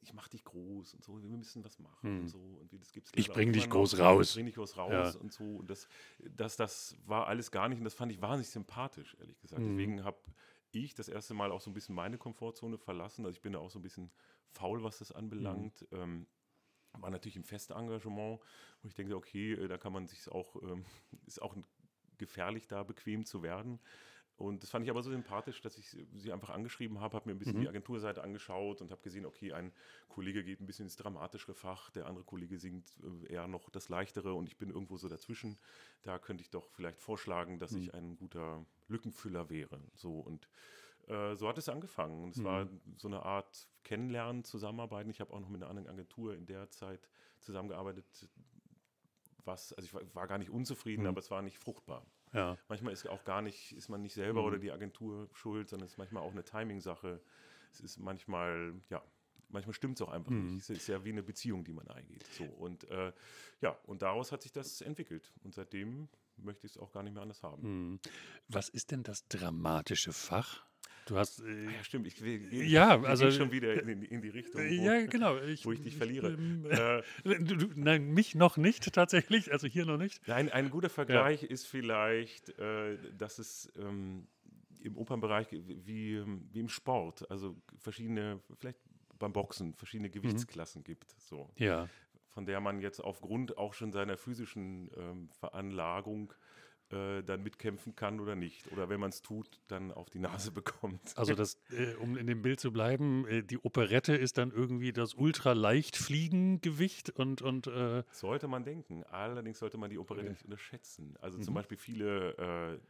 ich 0.00 0.12
mach 0.14 0.26
dich 0.28 0.44
groß 0.44 0.94
und 0.94 1.04
so, 1.04 1.22
wir 1.22 1.28
müssen 1.28 1.64
was 1.64 1.78
machen 1.78 2.02
hm. 2.02 2.20
und 2.22 2.28
so. 2.28 2.38
Und 2.38 2.72
das 2.72 2.92
gibt's 2.92 3.12
ich 3.14 3.30
bring 3.30 3.52
dich 3.52 3.70
groß 3.70 4.00
raus. 4.00 4.30
Ich 4.30 4.34
bring 4.34 4.46
dich 4.46 4.56
groß 4.56 4.76
raus 4.76 5.14
und 5.14 5.32
so. 5.32 5.44
Und 5.44 5.70
das, 5.70 5.86
das, 6.18 6.56
das 6.56 6.96
war 7.06 7.28
alles 7.28 7.52
gar 7.52 7.68
nicht 7.68 7.78
und 7.78 7.84
das 7.84 7.94
fand 7.94 8.10
ich 8.10 8.20
wahnsinnig 8.20 8.50
sympathisch, 8.50 9.16
ehrlich 9.20 9.38
gesagt. 9.40 9.62
Hm. 9.62 9.76
Deswegen 9.76 10.04
habe 10.04 10.18
ich 10.80 10.94
das 10.94 11.08
erste 11.08 11.34
Mal 11.34 11.52
auch 11.52 11.60
so 11.60 11.70
ein 11.70 11.74
bisschen 11.74 11.94
meine 11.94 12.18
Komfortzone 12.18 12.78
verlassen. 12.78 13.24
Also 13.24 13.36
ich 13.36 13.42
bin 13.42 13.52
da 13.52 13.58
auch 13.58 13.70
so 13.70 13.78
ein 13.78 13.82
bisschen 13.82 14.10
faul, 14.50 14.82
was 14.82 14.98
das 14.98 15.12
anbelangt. 15.12 15.86
Mhm. 15.90 15.98
Ähm, 15.98 16.26
war 16.92 17.10
natürlich 17.10 17.36
im 17.36 17.44
Festengagement, 17.44 18.40
wo 18.82 18.88
ich 18.88 18.94
denke, 18.94 19.16
okay, 19.16 19.54
äh, 19.54 19.68
da 19.68 19.78
kann 19.78 19.92
man 19.92 20.06
sich 20.06 20.30
auch, 20.30 20.56
ähm, 20.62 20.84
ist 21.26 21.40
auch 21.40 21.56
gefährlich, 22.18 22.68
da 22.68 22.82
bequem 22.82 23.24
zu 23.24 23.42
werden. 23.42 23.80
Und 24.36 24.62
das 24.62 24.70
fand 24.70 24.84
ich 24.84 24.90
aber 24.90 25.02
so 25.02 25.10
sympathisch, 25.10 25.60
dass 25.60 25.78
ich 25.78 25.88
sie 25.90 26.32
einfach 26.32 26.50
angeschrieben 26.50 27.00
habe, 27.00 27.14
habe 27.14 27.28
mir 27.28 27.34
ein 27.34 27.38
bisschen 27.38 27.58
mhm. 27.58 27.62
die 27.62 27.68
Agenturseite 27.68 28.22
angeschaut 28.22 28.80
und 28.80 28.90
habe 28.90 29.02
gesehen, 29.02 29.24
okay, 29.26 29.52
ein 29.52 29.72
Kollege 30.08 30.42
geht 30.42 30.60
ein 30.60 30.66
bisschen 30.66 30.86
ins 30.86 30.96
dramatischere 30.96 31.54
Fach, 31.54 31.90
der 31.90 32.06
andere 32.06 32.24
Kollege 32.24 32.58
singt 32.58 32.90
äh, 33.26 33.34
eher 33.34 33.46
noch 33.46 33.70
das 33.70 33.88
Leichtere 33.88 34.34
und 34.34 34.48
ich 34.48 34.56
bin 34.56 34.70
irgendwo 34.70 34.96
so 34.96 35.08
dazwischen. 35.08 35.58
Da 36.02 36.18
könnte 36.18 36.42
ich 36.42 36.50
doch 36.50 36.70
vielleicht 36.70 37.00
vorschlagen, 37.00 37.58
dass 37.58 37.72
mhm. 37.72 37.78
ich 37.78 37.94
ein 37.94 38.16
guter 38.16 38.64
Lückenfüller 38.88 39.48
wäre. 39.48 39.80
So 39.94 40.18
und 40.18 40.48
äh, 41.08 41.34
so 41.36 41.48
hat 41.48 41.58
es 41.58 41.68
angefangen. 41.68 42.24
Und 42.24 42.30
es 42.30 42.38
mhm. 42.38 42.44
war 42.44 42.68
so 42.96 43.08
eine 43.08 43.22
Art 43.22 43.68
Kennenlernen, 43.84 44.44
Zusammenarbeiten. 44.44 45.10
Ich 45.10 45.20
habe 45.20 45.32
auch 45.32 45.40
noch 45.40 45.48
mit 45.48 45.62
einer 45.62 45.70
anderen 45.70 45.88
Agentur 45.88 46.34
in 46.34 46.46
der 46.46 46.70
Zeit 46.70 47.08
zusammengearbeitet, 47.40 48.06
was, 49.44 49.72
also 49.72 49.86
ich 49.86 49.94
war, 49.94 50.14
war 50.14 50.26
gar 50.26 50.38
nicht 50.38 50.50
unzufrieden, 50.50 51.02
mhm. 51.02 51.08
aber 51.08 51.18
es 51.18 51.30
war 51.30 51.42
nicht 51.42 51.58
fruchtbar. 51.58 52.06
Ja. 52.32 52.58
Manchmal 52.68 52.92
ist 52.92 53.06
auch 53.08 53.24
gar 53.24 53.42
nicht, 53.42 53.72
ist 53.72 53.88
man 53.88 54.02
nicht 54.02 54.14
selber 54.14 54.40
mhm. 54.40 54.46
oder 54.46 54.58
die 54.58 54.72
Agentur 54.72 55.28
schuld, 55.34 55.68
sondern 55.68 55.86
es 55.86 55.92
ist 55.92 55.98
manchmal 55.98 56.22
auch 56.22 56.32
eine 56.32 56.44
Timing-Sache. 56.44 57.20
Es 57.70 57.80
ist 57.80 57.98
manchmal, 57.98 58.74
ja, 58.90 59.02
manchmal 59.48 59.74
stimmt 59.74 60.00
es 60.00 60.02
auch 60.06 60.10
einfach 60.10 60.30
mhm. 60.30 60.54
nicht. 60.54 60.62
Es 60.62 60.70
ist 60.70 60.86
ja 60.88 61.04
wie 61.04 61.10
eine 61.10 61.22
Beziehung, 61.22 61.64
die 61.64 61.72
man 61.72 61.86
eingeht. 61.88 62.26
So, 62.32 62.44
und 62.44 62.84
äh, 62.90 63.12
ja, 63.60 63.78
und 63.84 64.02
daraus 64.02 64.32
hat 64.32 64.42
sich 64.42 64.52
das 64.52 64.80
entwickelt. 64.80 65.32
Und 65.44 65.54
seitdem 65.54 66.08
möchte 66.36 66.66
ich 66.66 66.72
es 66.72 66.78
auch 66.78 66.92
gar 66.92 67.02
nicht 67.02 67.12
mehr 67.12 67.22
anders 67.22 67.42
haben. 67.42 67.90
Mhm. 67.90 68.00
Was 68.48 68.68
ist 68.68 68.90
denn 68.90 69.02
das 69.02 69.26
dramatische 69.28 70.12
Fach? 70.12 70.64
Du 71.06 71.16
hast. 71.16 71.40
Äh, 71.40 71.64
ja, 71.64 71.84
stimmt. 71.84 72.06
Ich, 72.06 72.22
ich, 72.22 72.70
ja, 72.70 72.98
ich 73.00 73.06
also. 73.06 73.30
schon 73.30 73.50
wieder 73.50 73.82
in, 73.82 74.02
in 74.02 74.22
die 74.22 74.28
Richtung. 74.28 74.60
Wo, 74.60 74.66
ja, 74.66 75.04
genau. 75.06 75.36
Ich, 75.38 75.64
wo 75.64 75.72
ich 75.72 75.82
dich 75.82 75.96
verliere. 75.96 76.32
Ähm, 76.32 76.66
äh, 76.68 77.02
du, 77.24 77.56
du, 77.56 77.68
nein, 77.74 78.12
mich 78.12 78.34
noch 78.34 78.56
nicht 78.56 78.92
tatsächlich. 78.92 79.52
Also 79.52 79.66
hier 79.66 79.86
noch 79.86 79.98
nicht. 79.98 80.20
Nein, 80.26 80.48
ein 80.50 80.70
guter 80.70 80.88
Vergleich 80.88 81.42
ja. 81.42 81.48
ist 81.48 81.66
vielleicht, 81.66 82.58
äh, 82.58 82.98
dass 83.18 83.38
es 83.38 83.72
ähm, 83.76 84.26
im 84.80 84.96
Opernbereich 84.96 85.48
wie, 85.50 86.22
wie 86.52 86.60
im 86.60 86.68
Sport, 86.68 87.30
also 87.30 87.56
verschiedene, 87.78 88.40
vielleicht 88.58 88.78
beim 89.18 89.32
Boxen, 89.32 89.74
verschiedene 89.74 90.08
mhm. 90.08 90.12
Gewichtsklassen 90.12 90.80
mhm. 90.80 90.84
gibt. 90.84 91.14
So. 91.20 91.50
Ja. 91.56 91.88
Von 92.28 92.46
der 92.46 92.60
man 92.60 92.80
jetzt 92.80 93.00
aufgrund 93.00 93.58
auch 93.58 93.74
schon 93.74 93.92
seiner 93.92 94.16
physischen 94.16 94.90
ähm, 94.96 95.28
Veranlagung 95.38 96.32
äh, 96.92 97.22
dann 97.22 97.42
mitkämpfen 97.42 97.96
kann 97.96 98.20
oder 98.20 98.34
nicht. 98.34 98.70
Oder 98.72 98.88
wenn 98.88 99.00
man 99.00 99.10
es 99.10 99.22
tut, 99.22 99.60
dann 99.68 99.90
auf 99.92 100.10
die 100.10 100.18
Nase 100.18 100.50
bekommt. 100.52 101.00
Also 101.16 101.34
das, 101.34 101.58
äh, 101.70 101.94
um 101.94 102.16
in 102.16 102.26
dem 102.26 102.42
Bild 102.42 102.60
zu 102.60 102.72
bleiben, 102.72 103.26
äh, 103.26 103.42
die 103.42 103.58
Operette 103.58 104.14
ist 104.14 104.38
dann 104.38 104.50
irgendwie 104.50 104.92
das 104.92 105.14
ultraleichtfliegengewicht 105.14 107.10
und, 107.10 107.42
und 107.42 107.66
äh 107.66 108.02
sollte 108.12 108.48
man 108.48 108.64
denken. 108.64 109.04
Allerdings 109.04 109.58
sollte 109.58 109.78
man 109.78 109.90
die 109.90 109.98
Operette 109.98 110.30
nicht 110.30 110.44
unterschätzen. 110.44 111.16
Also 111.20 111.38
mhm. 111.38 111.42
zum 111.42 111.54
Beispiel 111.54 111.78
viele 111.78 112.80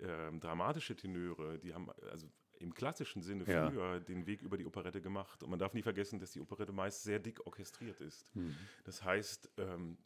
äh, 0.00 0.04
ähm, 0.04 0.40
dramatische 0.40 0.96
Tenöre, 0.96 1.58
die 1.58 1.74
haben 1.74 1.90
also 2.10 2.26
im 2.58 2.74
klassischen 2.74 3.22
Sinne 3.22 3.44
ja. 3.46 3.68
früher 3.68 4.00
den 4.00 4.26
Weg 4.26 4.42
über 4.42 4.56
die 4.56 4.66
Operette 4.66 5.00
gemacht. 5.00 5.42
Und 5.42 5.50
man 5.50 5.58
darf 5.58 5.74
nie 5.74 5.82
vergessen, 5.82 6.18
dass 6.18 6.32
die 6.32 6.40
Operette 6.40 6.72
meist 6.72 7.02
sehr 7.02 7.18
dick 7.18 7.44
orchestriert 7.46 8.00
ist. 8.00 8.34
Mhm. 8.34 8.56
Das 8.84 9.02
heißt, 9.02 9.50
ähm, 9.58 9.98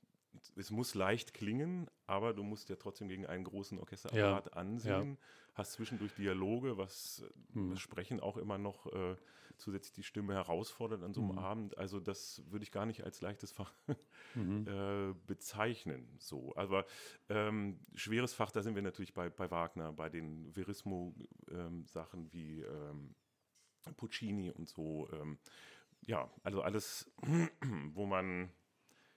es 0.57 0.71
muss 0.71 0.95
leicht 0.95 1.35
klingen, 1.35 1.89
aber 2.07 2.35
du 2.35 2.43
musst 2.43 2.69
ja 2.69 2.77
trotzdem 2.77 3.09
gegen 3.09 3.27
einen 3.27 3.45
großen 3.45 3.79
Orchesterapparat 3.79 4.47
ja. 4.47 4.53
ansehen. 4.53 5.11
Ja. 5.11 5.27
Hast 5.55 5.73
zwischendurch 5.73 6.15
Dialoge, 6.15 6.77
was 6.77 7.25
hm. 7.53 7.71
das 7.71 7.81
Sprechen 7.81 8.21
auch 8.21 8.37
immer 8.37 8.59
noch 8.59 8.87
äh, 8.93 9.17
zusätzlich 9.57 9.93
die 9.93 10.03
Stimme 10.03 10.35
herausfordert 10.35 11.03
an 11.03 11.15
so 11.15 11.23
einem 11.23 11.33
mhm. 11.33 11.39
Abend. 11.39 11.79
Also 11.79 12.01
das 12.01 12.43
würde 12.51 12.63
ich 12.63 12.71
gar 12.71 12.87
nicht 12.87 13.05
als 13.05 13.21
leichtes 13.21 13.53
Fach 13.53 13.73
mhm. 14.35 14.67
äh, 14.69 15.15
bezeichnen. 15.27 16.09
So, 16.19 16.55
aber 16.57 16.87
ähm, 17.29 17.81
schweres 17.95 18.35
Fach, 18.35 18.51
da 18.51 18.63
sind 18.63 18.75
wir 18.75 18.83
natürlich 18.83 19.15
bei, 19.15 19.29
bei 19.31 19.51
Wagner, 19.51 19.93
bei 19.93 20.09
den 20.09 20.53
Verismo-Sachen 20.53 22.21
ähm, 22.21 22.33
wie 22.33 22.61
ähm, 22.61 23.15
Puccini 23.97 24.51
und 24.51 24.69
so. 24.69 25.09
Ähm, 25.13 25.39
ja, 26.07 26.31
also 26.43 26.63
alles, 26.63 27.11
wo 27.95 28.07
man 28.07 28.51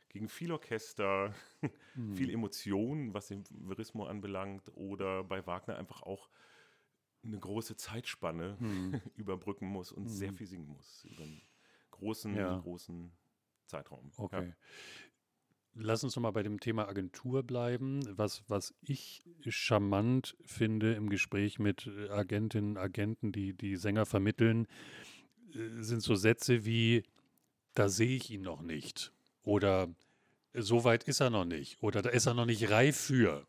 gegen 0.09 0.27
viel 0.27 0.51
Orchester, 0.51 1.33
mhm. 1.95 2.15
viel 2.15 2.29
Emotion, 2.29 3.13
was 3.13 3.27
den 3.27 3.43
Verismo 3.45 4.05
anbelangt, 4.05 4.71
oder 4.75 5.23
bei 5.23 5.45
Wagner 5.45 5.77
einfach 5.77 6.01
auch 6.01 6.29
eine 7.23 7.39
große 7.39 7.75
Zeitspanne 7.75 8.57
mhm. 8.59 9.01
überbrücken 9.15 9.67
muss 9.67 9.91
und 9.91 10.03
mhm. 10.03 10.09
sehr 10.09 10.33
viel 10.33 10.47
singen 10.47 10.67
muss 10.67 11.05
über 11.05 11.23
einen 11.23 11.41
großen, 11.91 12.35
ja. 12.35 12.57
großen 12.57 13.11
Zeitraum. 13.65 14.11
Okay. 14.17 14.47
Ja. 14.47 14.55
Lass 15.75 16.03
uns 16.03 16.15
noch 16.15 16.23
mal 16.23 16.31
bei 16.31 16.43
dem 16.43 16.59
Thema 16.59 16.87
Agentur 16.87 17.43
bleiben. 17.43 18.01
Was, 18.17 18.43
was 18.47 18.73
ich 18.81 19.23
charmant 19.47 20.35
finde 20.43 20.93
im 20.93 21.09
Gespräch 21.09 21.59
mit 21.59 21.87
äh, 21.87 22.09
Agentinnen, 22.09 22.77
Agenten, 22.77 23.31
die 23.31 23.53
die 23.53 23.75
Sänger 23.75 24.05
vermitteln, 24.05 24.67
äh, 25.53 25.81
sind 25.81 26.01
so 26.01 26.15
Sätze 26.15 26.65
wie, 26.65 27.03
da 27.75 27.87
sehe 27.87 28.15
ich 28.15 28.31
ihn 28.31 28.41
noch 28.41 28.61
nicht. 28.61 29.13
Oder 29.49 29.87
so 30.53 30.83
weit 30.83 31.05
ist 31.05 31.21
er 31.21 31.31
noch 31.31 31.45
nicht. 31.45 31.81
Oder 31.81 32.03
da 32.03 32.09
ist 32.09 32.27
er 32.27 32.35
noch 32.35 32.45
nicht 32.45 32.69
reif 32.69 32.95
für. 32.95 33.47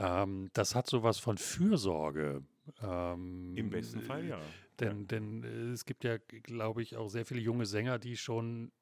Ähm, 0.00 0.50
das 0.54 0.74
hat 0.74 0.88
sowas 0.88 1.18
von 1.18 1.38
Fürsorge. 1.38 2.42
Ähm, 2.82 3.52
Im 3.56 3.70
besten 3.70 4.00
Fall, 4.00 4.26
ja. 4.26 4.40
Denn, 4.80 5.02
ja. 5.02 5.04
denn 5.04 5.44
äh, 5.44 5.72
es 5.72 5.84
gibt 5.84 6.02
ja, 6.02 6.16
glaube 6.16 6.82
ich, 6.82 6.96
auch 6.96 7.08
sehr 7.08 7.24
viele 7.24 7.40
junge 7.40 7.64
Sänger, 7.64 8.00
die 8.00 8.16
schon, 8.16 8.72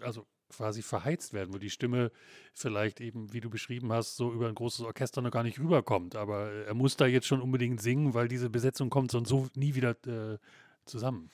also 0.00 0.26
quasi 0.48 0.80
verheizt 0.80 1.34
werden, 1.34 1.52
wo 1.52 1.58
die 1.58 1.68
Stimme 1.68 2.10
vielleicht 2.54 3.02
eben, 3.02 3.34
wie 3.34 3.40
du 3.40 3.50
beschrieben 3.50 3.92
hast, 3.92 4.16
so 4.16 4.32
über 4.32 4.48
ein 4.48 4.54
großes 4.54 4.86
Orchester 4.86 5.20
noch 5.20 5.32
gar 5.32 5.42
nicht 5.42 5.58
rüberkommt. 5.58 6.16
Aber 6.16 6.50
er 6.50 6.74
muss 6.74 6.96
da 6.96 7.04
jetzt 7.04 7.26
schon 7.26 7.42
unbedingt 7.42 7.82
singen, 7.82 8.14
weil 8.14 8.28
diese 8.28 8.48
Besetzung 8.48 8.88
kommt 8.88 9.10
sonst 9.10 9.28
so 9.28 9.48
nie 9.54 9.74
wieder 9.74 9.90
äh, 10.06 10.38
zusammen. 10.86 11.28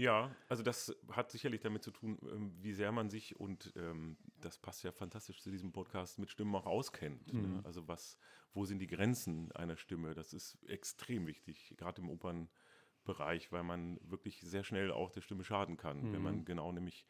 Ja, 0.00 0.34
also 0.48 0.62
das 0.62 0.96
hat 1.12 1.30
sicherlich 1.30 1.60
damit 1.60 1.82
zu 1.82 1.90
tun, 1.90 2.18
ähm, 2.22 2.54
wie 2.58 2.72
sehr 2.72 2.90
man 2.90 3.10
sich 3.10 3.38
und 3.38 3.70
ähm, 3.76 4.16
das 4.40 4.56
passt 4.56 4.82
ja 4.82 4.92
fantastisch 4.92 5.42
zu 5.42 5.50
diesem 5.50 5.72
Podcast 5.72 6.18
mit 6.18 6.30
Stimmen 6.30 6.54
auch 6.54 6.64
auskennt. 6.64 7.32
Ne? 7.34 7.42
Mhm. 7.42 7.54
Ne? 7.56 7.60
Also 7.64 7.86
was, 7.86 8.16
wo 8.54 8.64
sind 8.64 8.78
die 8.78 8.86
Grenzen 8.86 9.52
einer 9.52 9.76
Stimme? 9.76 10.14
Das 10.14 10.32
ist 10.32 10.56
extrem 10.66 11.26
wichtig, 11.26 11.74
gerade 11.76 12.00
im 12.00 12.08
Opernbereich, 12.08 13.52
weil 13.52 13.62
man 13.62 14.00
wirklich 14.02 14.40
sehr 14.40 14.64
schnell 14.64 14.90
auch 14.90 15.10
der 15.10 15.20
Stimme 15.20 15.44
schaden 15.44 15.76
kann, 15.76 16.02
mhm. 16.02 16.12
wenn 16.14 16.22
man 16.22 16.36
mhm. 16.36 16.44
genau 16.46 16.72
nämlich 16.72 17.04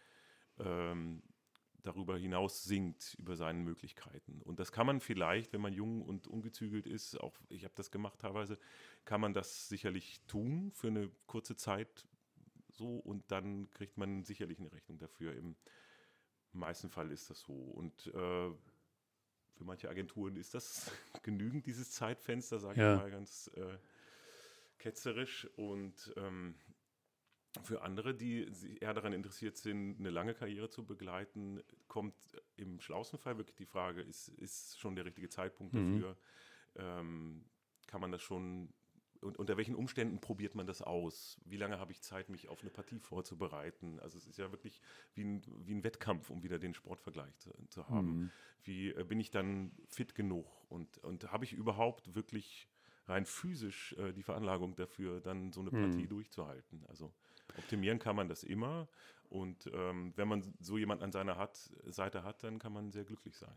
ähm, 0.58 1.22
darüber 1.82 2.18
hinaus 2.18 2.64
singt, 2.64 3.14
über 3.18 3.36
seine 3.36 3.60
Möglichkeiten. 3.60 4.42
Und 4.42 4.58
das 4.58 4.72
kann 4.72 4.86
man 4.86 5.00
vielleicht, 5.00 5.52
wenn 5.52 5.60
man 5.60 5.72
jung 5.72 6.02
und 6.02 6.26
ungezügelt 6.26 6.86
ist, 6.88 7.18
auch 7.20 7.38
ich 7.48 7.62
habe 7.62 7.74
das 7.76 7.92
gemacht 7.92 8.18
teilweise, 8.18 8.58
kann 9.04 9.20
man 9.20 9.32
das 9.32 9.68
sicherlich 9.68 10.20
tun 10.26 10.72
für 10.74 10.88
eine 10.88 11.08
kurze 11.26 11.54
Zeit 11.54 12.08
so 12.80 12.96
und 12.96 13.30
dann 13.30 13.70
kriegt 13.70 13.96
man 13.98 14.24
sicherlich 14.24 14.58
eine 14.58 14.72
Rechnung 14.72 14.98
dafür. 14.98 15.34
Im 15.34 15.56
meisten 16.52 16.90
Fall 16.90 17.10
ist 17.12 17.30
das 17.30 17.40
so. 17.40 17.52
Und 17.54 18.06
äh, 18.08 18.50
für 19.56 19.64
manche 19.64 19.88
Agenturen 19.88 20.36
ist 20.36 20.54
das 20.54 20.90
genügend, 21.22 21.66
dieses 21.66 21.92
Zeitfenster, 21.92 22.58
sage 22.58 22.80
Ja. 22.80 22.94
ich 22.94 23.00
mal 23.02 23.10
ganz 23.10 23.50
äh, 23.54 23.78
ketzerisch. 24.78 25.48
Und 25.56 26.12
ähm, 26.16 26.54
für 27.62 27.82
andere, 27.82 28.14
die 28.14 28.48
eher 28.80 28.94
daran 28.94 29.12
interessiert 29.12 29.56
sind, 29.56 29.98
eine 29.98 30.10
lange 30.10 30.34
Karriere 30.34 30.70
zu 30.70 30.86
begleiten, 30.86 31.62
kommt 31.88 32.14
im 32.56 32.80
schlausten 32.80 33.18
Fall 33.18 33.38
wirklich 33.38 33.56
die 33.56 33.66
Frage, 33.66 34.02
ist, 34.02 34.28
ist 34.28 34.78
schon 34.78 34.94
der 34.94 35.04
richtige 35.04 35.28
Zeitpunkt 35.28 35.74
Mhm. 35.74 36.00
dafür? 36.00 36.16
Ähm, 36.76 37.44
kann 37.88 38.00
man 38.00 38.12
das 38.12 38.22
schon, 38.22 38.72
und 39.20 39.38
unter 39.38 39.56
welchen 39.56 39.74
Umständen 39.74 40.20
probiert 40.20 40.54
man 40.54 40.66
das 40.66 40.82
aus? 40.82 41.38
Wie 41.44 41.56
lange 41.56 41.78
habe 41.78 41.92
ich 41.92 42.00
Zeit, 42.00 42.30
mich 42.30 42.48
auf 42.48 42.62
eine 42.62 42.70
Partie 42.70 42.98
vorzubereiten? 42.98 44.00
Also 44.00 44.16
es 44.16 44.26
ist 44.26 44.38
ja 44.38 44.50
wirklich 44.50 44.80
wie 45.14 45.24
ein, 45.24 45.42
wie 45.66 45.74
ein 45.74 45.84
Wettkampf, 45.84 46.30
um 46.30 46.42
wieder 46.42 46.58
den 46.58 46.74
Sportvergleich 46.74 47.36
zu, 47.36 47.50
zu 47.68 47.88
haben. 47.88 48.20
Mhm. 48.20 48.30
Wie 48.62 48.88
äh, 48.90 49.04
bin 49.04 49.20
ich 49.20 49.30
dann 49.30 49.72
fit 49.88 50.14
genug? 50.14 50.46
Und, 50.70 50.98
und 50.98 51.30
habe 51.32 51.44
ich 51.44 51.52
überhaupt 51.52 52.14
wirklich 52.14 52.69
rein 53.10 53.26
physisch 53.26 53.94
äh, 53.98 54.12
die 54.12 54.22
Veranlagung 54.22 54.76
dafür, 54.76 55.20
dann 55.20 55.52
so 55.52 55.60
eine 55.60 55.72
Partie 55.72 56.06
Mhm. 56.06 56.08
durchzuhalten? 56.08 56.84
Also 56.88 57.12
optimieren 57.54 57.98
kann 57.98 58.16
man 58.16 58.28
das 58.28 58.42
immer. 58.44 58.88
Und 59.28 59.70
ähm, 59.72 60.12
wenn 60.16 60.28
man 60.28 60.54
so 60.60 60.78
jemand 60.78 61.02
an 61.02 61.12
seiner 61.12 61.36
hat, 61.36 61.70
Seite 61.86 62.24
hat, 62.24 62.42
dann 62.42 62.58
kann 62.58 62.72
man 62.72 62.90
sehr 62.92 63.04
glücklich 63.04 63.36
sein. 63.36 63.54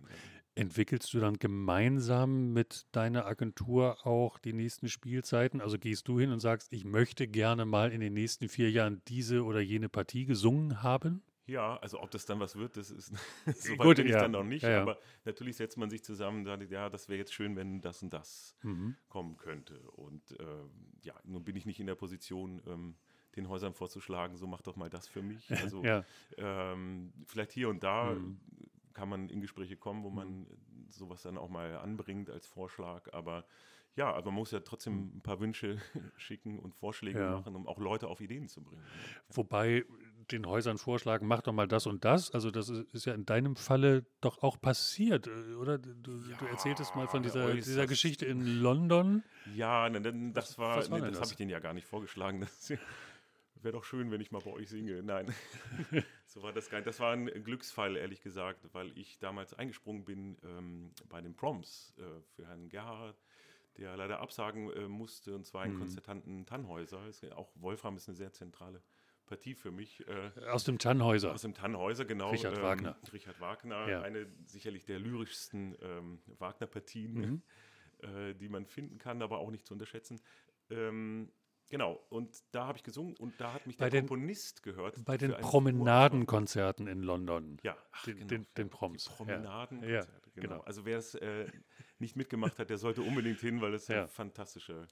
Entwickelst 0.56 1.12
du 1.14 1.20
dann 1.20 1.40
gemeinsam 1.40 2.54
mit 2.54 2.86
deiner 2.92 3.26
Agentur 3.26 4.06
auch 4.06 4.38
die 4.38 4.54
nächsten 4.54 4.88
Spielzeiten? 4.88 5.62
Also 5.62 5.80
gehst 5.80 6.08
du 6.08 6.20
hin 6.20 6.32
und 6.32 6.40
sagst, 6.40 6.72
ich 6.74 6.86
möchte 6.86 7.28
gerne 7.28 7.66
mal 7.66 7.92
in 7.92 8.02
den 8.02 8.14
nächsten 8.14 8.48
vier 8.50 8.70
Jahren 8.70 9.02
diese 9.08 9.44
oder 9.44 9.62
jene 9.62 9.90
Partie 9.90 10.26
gesungen 10.26 10.84
haben? 10.84 11.24
Ja, 11.46 11.76
also 11.78 12.02
ob 12.02 12.10
das 12.12 12.26
dann 12.26 12.40
was 12.40 12.56
wird, 12.56 12.78
das 12.78 12.90
ist 12.90 13.14
so 13.68 13.78
weit 13.78 13.90
Gut, 13.90 13.96
bin 13.96 14.08
ich 14.08 14.16
ja. 14.16 14.18
dann 14.18 14.32
noch 14.32 14.44
nicht. 14.44 14.64
Ja, 14.64 14.70
ja. 14.70 14.82
Aber 14.82 15.00
natürlich 15.26 15.58
setzt 15.58 15.78
man 15.78 15.90
sich 15.90 16.04
zusammen 16.04 16.40
und 16.40 16.46
sagt, 16.46 16.70
ja, 16.72 16.90
das 16.90 17.10
wäre 17.10 17.18
jetzt 17.20 17.34
schön, 17.34 17.56
wenn 17.56 17.82
das 17.82 18.02
und 18.02 18.14
das 18.14 18.56
Mhm. 18.64 18.96
kommen 19.10 19.38
könnte. 19.38 19.80
Und 19.92 20.36
ähm, 20.40 20.94
ja, 21.04 21.14
nun 21.26 21.44
bin 21.44 21.56
ich 21.56 21.66
nicht 21.66 21.80
in 21.80 21.88
der 21.88 21.96
Position, 21.96 22.62
ähm, 22.66 22.98
den 23.36 23.50
Häusern 23.50 23.74
vorzuschlagen, 23.74 24.38
so 24.38 24.48
mach 24.48 24.62
doch 24.62 24.76
mal 24.78 24.90
das 24.90 25.08
für 25.08 25.22
mich. 25.22 25.56
Also 25.60 25.90
ähm, 26.38 27.14
vielleicht 27.28 27.52
hier 27.52 27.70
und 27.70 27.84
da 27.84 28.16
Mhm. 28.16 28.40
kann 28.94 29.10
man 29.10 29.30
in 29.30 29.42
Gespräche 29.42 29.76
kommen, 29.78 30.04
wo 30.04 30.10
man 30.12 30.48
sowas 30.90 31.24
dann 31.24 31.38
auch 31.38 31.50
mal 31.50 31.78
anbringt 31.78 32.30
als 32.30 32.48
Vorschlag. 32.48 33.12
Aber 33.14 33.46
ja, 33.96 34.12
aber 34.14 34.28
man 34.32 34.36
muss 34.36 34.52
ja 34.52 34.62
trotzdem 34.62 35.18
ein 35.18 35.22
paar 35.24 35.40
Wünsche 35.40 35.78
schicken 36.18 36.60
und 36.60 36.74
Vorschläge 36.76 37.24
Ja. 37.24 37.26
machen, 37.26 37.56
um 37.56 37.68
auch 37.68 37.80
Leute 37.80 38.08
auf 38.08 38.22
Ideen 38.22 38.48
zu 38.48 38.64
bringen. 38.64 38.92
wobei 39.30 39.86
den 40.32 40.46
Häusern 40.48 40.78
vorschlagen, 40.78 41.28
mach 41.28 41.42
doch 41.42 41.54
mal 41.54 41.68
das 41.68 41.86
und 41.88 42.06
das. 42.06 42.32
Also 42.32 42.52
das 42.52 42.70
ist 42.70 43.06
ja 43.06 43.14
in 43.14 43.26
deinem 43.26 43.56
Falle 43.56 44.06
doch 44.22 44.42
auch 44.44 44.60
passiert, 44.60 45.28
äh, 45.28 45.54
oder? 45.56 45.78
Du, 45.78 45.94
du 46.20 46.46
erzähltest 46.46 46.96
mal 46.96 47.08
von 47.08 47.24
Ja, 47.24 47.30
dieser, 47.30 47.54
dieser. 47.54 47.88
Geschichte 47.88 48.26
in 48.26 48.46
London. 48.62 49.24
Ja, 49.56 49.90
ne, 49.90 50.02
denn 50.02 50.34
das 50.34 50.52
Was- 50.52 50.58
war, 50.60 50.76
war 50.78 51.00
ne, 51.00 51.06
denn 51.06 51.12
das 51.12 51.12
das? 51.12 51.20
habe 51.22 51.32
ich 51.32 51.38
denen 51.38 51.50
ja 51.52 51.60
gar 51.60 51.74
nicht 51.74 51.88
vorgeschlagen. 51.88 52.42
Das 52.42 52.70
wäre 53.64 53.74
doch 53.78 53.84
schön, 53.86 54.12
wenn 54.12 54.20
ich 54.20 54.32
mal 54.32 54.42
bei 54.42 54.52
euch 54.52 54.70
singe. 54.70 55.02
Nein, 55.04 55.34
so 56.26 56.44
war 56.44 56.52
das 56.52 56.70
gar 56.70 56.80
nicht. 56.80 56.88
Das 56.88 57.00
war 57.00 57.14
ein 57.14 57.28
Glücksfall, 57.44 57.96
ehrlich 57.96 58.22
gesagt, 58.22 58.60
weil 58.74 58.92
ich 58.98 59.20
damals 59.20 59.54
eingesprungen 59.54 60.04
bin 60.04 60.38
ähm, 60.44 60.92
bei 61.10 61.22
den 61.22 61.34
Proms 61.36 61.94
äh, 61.98 62.02
für 62.36 62.46
Herrn 62.48 62.68
Gerhard, 62.70 63.16
der 63.78 63.96
leider 63.96 64.20
absagen 64.20 64.70
äh, 64.72 64.88
musste, 64.90 65.34
und 65.34 65.46
zwar 65.46 65.66
in 65.66 65.74
Mhm. 65.76 65.80
Konstanten 65.80 66.46
Tannhäuser. 66.46 67.08
Ist, 67.08 67.22
ja- 67.24 67.36
auch 67.38 67.52
Wolfram 67.56 67.96
ist 67.96 68.10
eine 68.10 68.18
sehr 68.18 68.34
zentrale 68.34 68.82
Partie 69.26 69.56
für 69.56 69.72
mich. 69.72 70.06
Äh, 70.08 70.32
Aus 70.50 70.64
dem 70.64 70.78
Tannhäuser. 70.80 71.34
aus 71.34 71.42
dem 71.42 71.54
Tannhäuser, 71.54 72.06
genau. 72.06 72.30
Richard 72.32 72.62
Wagner. 72.62 72.98
Richard 73.12 73.40
Wagner, 73.40 73.90
Ja. 73.90 74.02
eine 74.02 74.28
sicherlich 74.46 74.86
der 74.86 75.00
lyrischsten 75.00 75.76
ähm, 75.82 76.22
Wagner-Partien, 76.40 77.14
Mhm. 77.14 77.42
äh, 78.04 78.34
die 78.36 78.50
man 78.50 78.66
finden 78.66 78.98
kann, 78.98 79.22
aber 79.22 79.40
auch 79.40 79.50
nicht 79.52 79.66
zu 79.66 79.74
unterschätzen. 79.74 80.20
Ähm, 80.70 81.32
genau, 81.70 82.04
und 82.10 82.44
da 82.52 82.68
habe 82.68 82.78
ich 82.78 82.84
gesungen 82.84 83.16
und 83.18 83.40
da 83.40 83.54
hat 83.54 83.66
mich 83.68 83.78
Bei 83.78 83.90
der 83.90 84.02
den- 84.02 84.08
Komponist 84.08 84.62
gehört. 84.64 85.04
Bei 85.06 85.18
den 85.18 85.32
Promenadenkonzerten 85.32 86.88
in 86.88 87.02
London. 87.02 87.58
Ja, 87.64 87.78
ach, 87.92 88.04
Den- 88.06 88.16
genau, 88.18 88.28
den- 88.28 88.48
den 88.58 88.70
Proms, 88.70 89.06
ja. 89.06 89.12
Promenadenkonzerte, 89.16 90.12
Ja, 90.28 90.32
genau. 90.36 90.56
genau. 90.56 90.62
Also 90.66 90.86
wer 90.86 90.98
es 90.98 91.16
äh, 91.16 91.48
nicht 92.00 92.16
mitgemacht 92.16 92.60
hat, 92.60 92.70
der 92.70 92.78
sollte 92.78 93.02
unbedingt 93.02 93.40
hin, 93.40 93.62
weil 93.62 93.74
es 93.74 93.88
Ja. 93.88 94.00
eine 94.00 94.08
fantastische. 94.08 94.88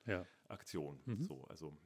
Aktion. 0.48 1.02
Mhm. 1.06 1.24
So, 1.24 1.44
also. 1.46 1.78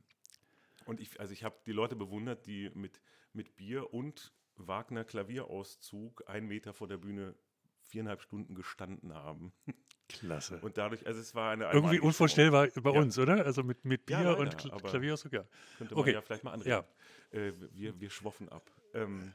Und 0.85 0.99
ich, 0.99 1.19
also 1.19 1.33
ich 1.33 1.43
habe 1.43 1.55
die 1.65 1.71
Leute 1.71 1.95
bewundert, 1.95 2.45
die 2.45 2.69
mit, 2.73 3.01
mit 3.33 3.55
Bier 3.55 3.93
und 3.93 4.33
Wagner 4.55 5.03
Klavierauszug 5.03 6.23
einen 6.27 6.47
Meter 6.47 6.73
vor 6.73 6.87
der 6.87 6.97
Bühne 6.97 7.35
viereinhalb 7.87 8.21
Stunden 8.21 8.55
gestanden 8.55 9.13
haben. 9.13 9.51
Klasse. 10.07 10.59
Und 10.61 10.77
dadurch, 10.77 11.05
also 11.07 11.19
es 11.19 11.33
war 11.33 11.51
eine 11.51 11.63
Irgendwie 11.65 11.77
einmalige 11.77 12.01
Show. 12.01 12.07
unvorstellbar 12.07 12.67
bei 12.81 12.91
Ja. 12.93 12.99
uns, 13.01 13.17
oder? 13.17 13.43
Also 13.43 13.63
mit, 13.63 13.83
mit 13.85 14.05
Bier 14.05 14.17
Ja, 14.17 14.23
leider, 14.31 14.37
und 14.39 14.57
Kl 14.57 14.69
Klavierauszug, 14.71 15.33
ja. 15.33 15.45
Könnte 15.77 15.95
man 15.95 16.01
Okay. 16.01 16.13
ja 16.13 16.21
vielleicht 16.21 16.43
mal 16.43 16.51
anregen. 16.53 16.83
Ja. 17.31 17.39
Äh, 17.39 17.53
wir, 17.73 17.99
wir 17.99 18.09
schwoffen 18.11 18.47
ab. 18.49 18.71
Ähm, 18.93 19.33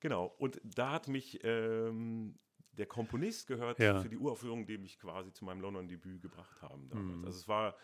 genau. 0.00 0.26
Und 0.38 0.60
da 0.62 0.92
hat 0.92 1.08
mich 1.08 1.40
ähm, 1.42 2.38
der 2.72 2.86
Komponist 2.86 3.48
gehört 3.48 3.80
Ja. 3.80 4.00
für 4.00 4.08
die 4.08 4.16
Uraufführung, 4.16 4.66
die 4.66 4.78
mich 4.78 4.98
quasi 5.00 5.32
zu 5.32 5.44
meinem 5.44 5.60
London-Debüt 5.60 6.22
gebracht 6.22 6.62
haben 6.62 6.88
damals. 6.88 7.16
Mhm. 7.18 7.24
Also 7.24 7.38
es 7.40 7.48
war, 7.48 7.76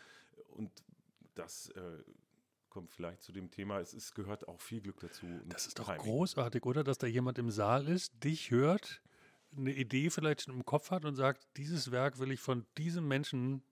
und 0.51 0.71
das 1.35 1.69
äh, 1.71 1.99
kommt 2.75 2.91
vielleicht 2.91 3.23
zu 3.23 3.33
dem 3.33 3.51
Thema, 3.51 3.79
es 3.79 3.95
ist, 3.95 4.15
gehört 4.15 4.47
auch 4.49 4.61
viel 4.61 4.81
Glück 4.83 5.01
dazu. 5.01 5.27
Das 5.47 5.67
ist 5.67 5.79
doch 5.79 5.87
Timing. 5.87 6.03
großartig, 6.03 6.65
oder? 6.67 6.85
Dass 6.85 6.99
da 6.99 7.07
jemand 7.07 7.39
im 7.39 7.51
Saal 7.51 7.89
ist, 7.89 8.23
dich 8.25 8.51
hört, 8.51 9.01
eine 9.57 9.73
Idee 9.73 10.11
vielleicht 10.11 10.43
schon 10.43 10.55
im 10.55 10.65
Kopf 10.65 10.91
hat 10.91 11.05
und 11.05 11.15
sagt, 11.15 11.47
dieses 11.57 11.91
Werk 11.93 12.19
will 12.19 12.33
ich 12.33 12.41
von 12.41 12.67
diesem 12.77 13.07
Menschen 13.07 13.63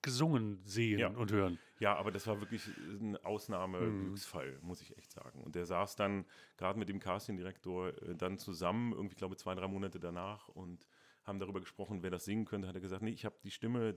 gesungen 0.00 0.62
sehen 0.64 1.00
Ja. 1.00 1.08
und 1.08 1.30
hören. 1.30 1.58
Ja, 1.80 1.94
aber 1.96 2.10
das 2.10 2.26
war 2.26 2.40
wirklich 2.40 2.66
ein 2.78 3.10
Mhm. 3.12 3.24
Ausnahmeglücksfall, 3.24 4.58
muss 4.62 4.80
ich 4.80 4.96
echt 4.96 5.12
sagen. 5.12 5.42
Und 5.42 5.54
der 5.54 5.66
saß 5.66 5.96
dann 5.96 6.24
gerade 6.56 6.78
mit 6.78 6.88
dem 6.88 7.00
Castingdirektor 7.00 7.88
äh, 8.02 8.14
dann 8.16 8.38
zusammen, 8.38 8.92
irgendwie, 8.92 9.16
glaube 9.16 9.34
ich, 9.34 9.38
zwei, 9.38 9.54
drei 9.54 9.68
Monate 9.68 10.00
danach 10.00 10.48
und 10.48 10.86
haben 11.24 11.38
darüber 11.38 11.60
gesprochen, 11.60 12.02
wer 12.02 12.10
das 12.10 12.24
singen 12.24 12.46
könnte. 12.46 12.66
Hat 12.68 12.74
er 12.74 12.80
gesagt, 12.80 13.02
nee, 13.02 13.10
ich 13.10 13.24
habe 13.24 13.36
die 13.44 13.50
Stimme 13.50 13.96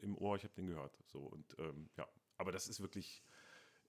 im 0.00 0.18
Ohr, 0.18 0.36
ich 0.36 0.42
habe 0.44 0.54
den 0.54 0.66
gehört. 0.66 0.98
So 1.06 1.20
und 1.20 1.54
ähm, 1.58 1.90
ja, 1.96 2.08
aber 2.38 2.50
das 2.50 2.66
ist 2.66 2.80
wirklich, 2.80 3.22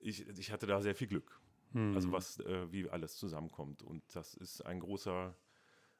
ich, 0.03 0.27
ich 0.27 0.51
hatte 0.51 0.67
da 0.67 0.81
sehr 0.81 0.95
viel 0.95 1.07
Glück. 1.07 1.39
Also 1.73 2.09
Mhm. 2.09 2.11
was, 2.11 2.39
äh, 2.41 2.71
wie 2.71 2.87
alles 2.89 3.15
zusammenkommt. 3.17 3.81
Und 3.81 4.03
das 4.15 4.35
ist 4.35 4.61
ein 4.61 4.79
großer 4.79 5.35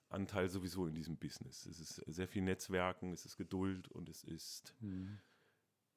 Anteil 0.10 0.48
sowieso 0.50 0.86
in 0.86 0.94
diesem 0.94 1.18
Business. 1.18 1.66
Es 1.66 1.80
ist 1.80 1.96
sehr 2.06 2.28
viel 2.28 2.44
Netzwerken, 2.44 3.12
es 3.12 3.26
ist 3.26 3.38
Geduld 3.38 3.88
und 3.88 4.08
es 4.10 4.24
ist 4.24 4.76
Mhm. 4.82 5.20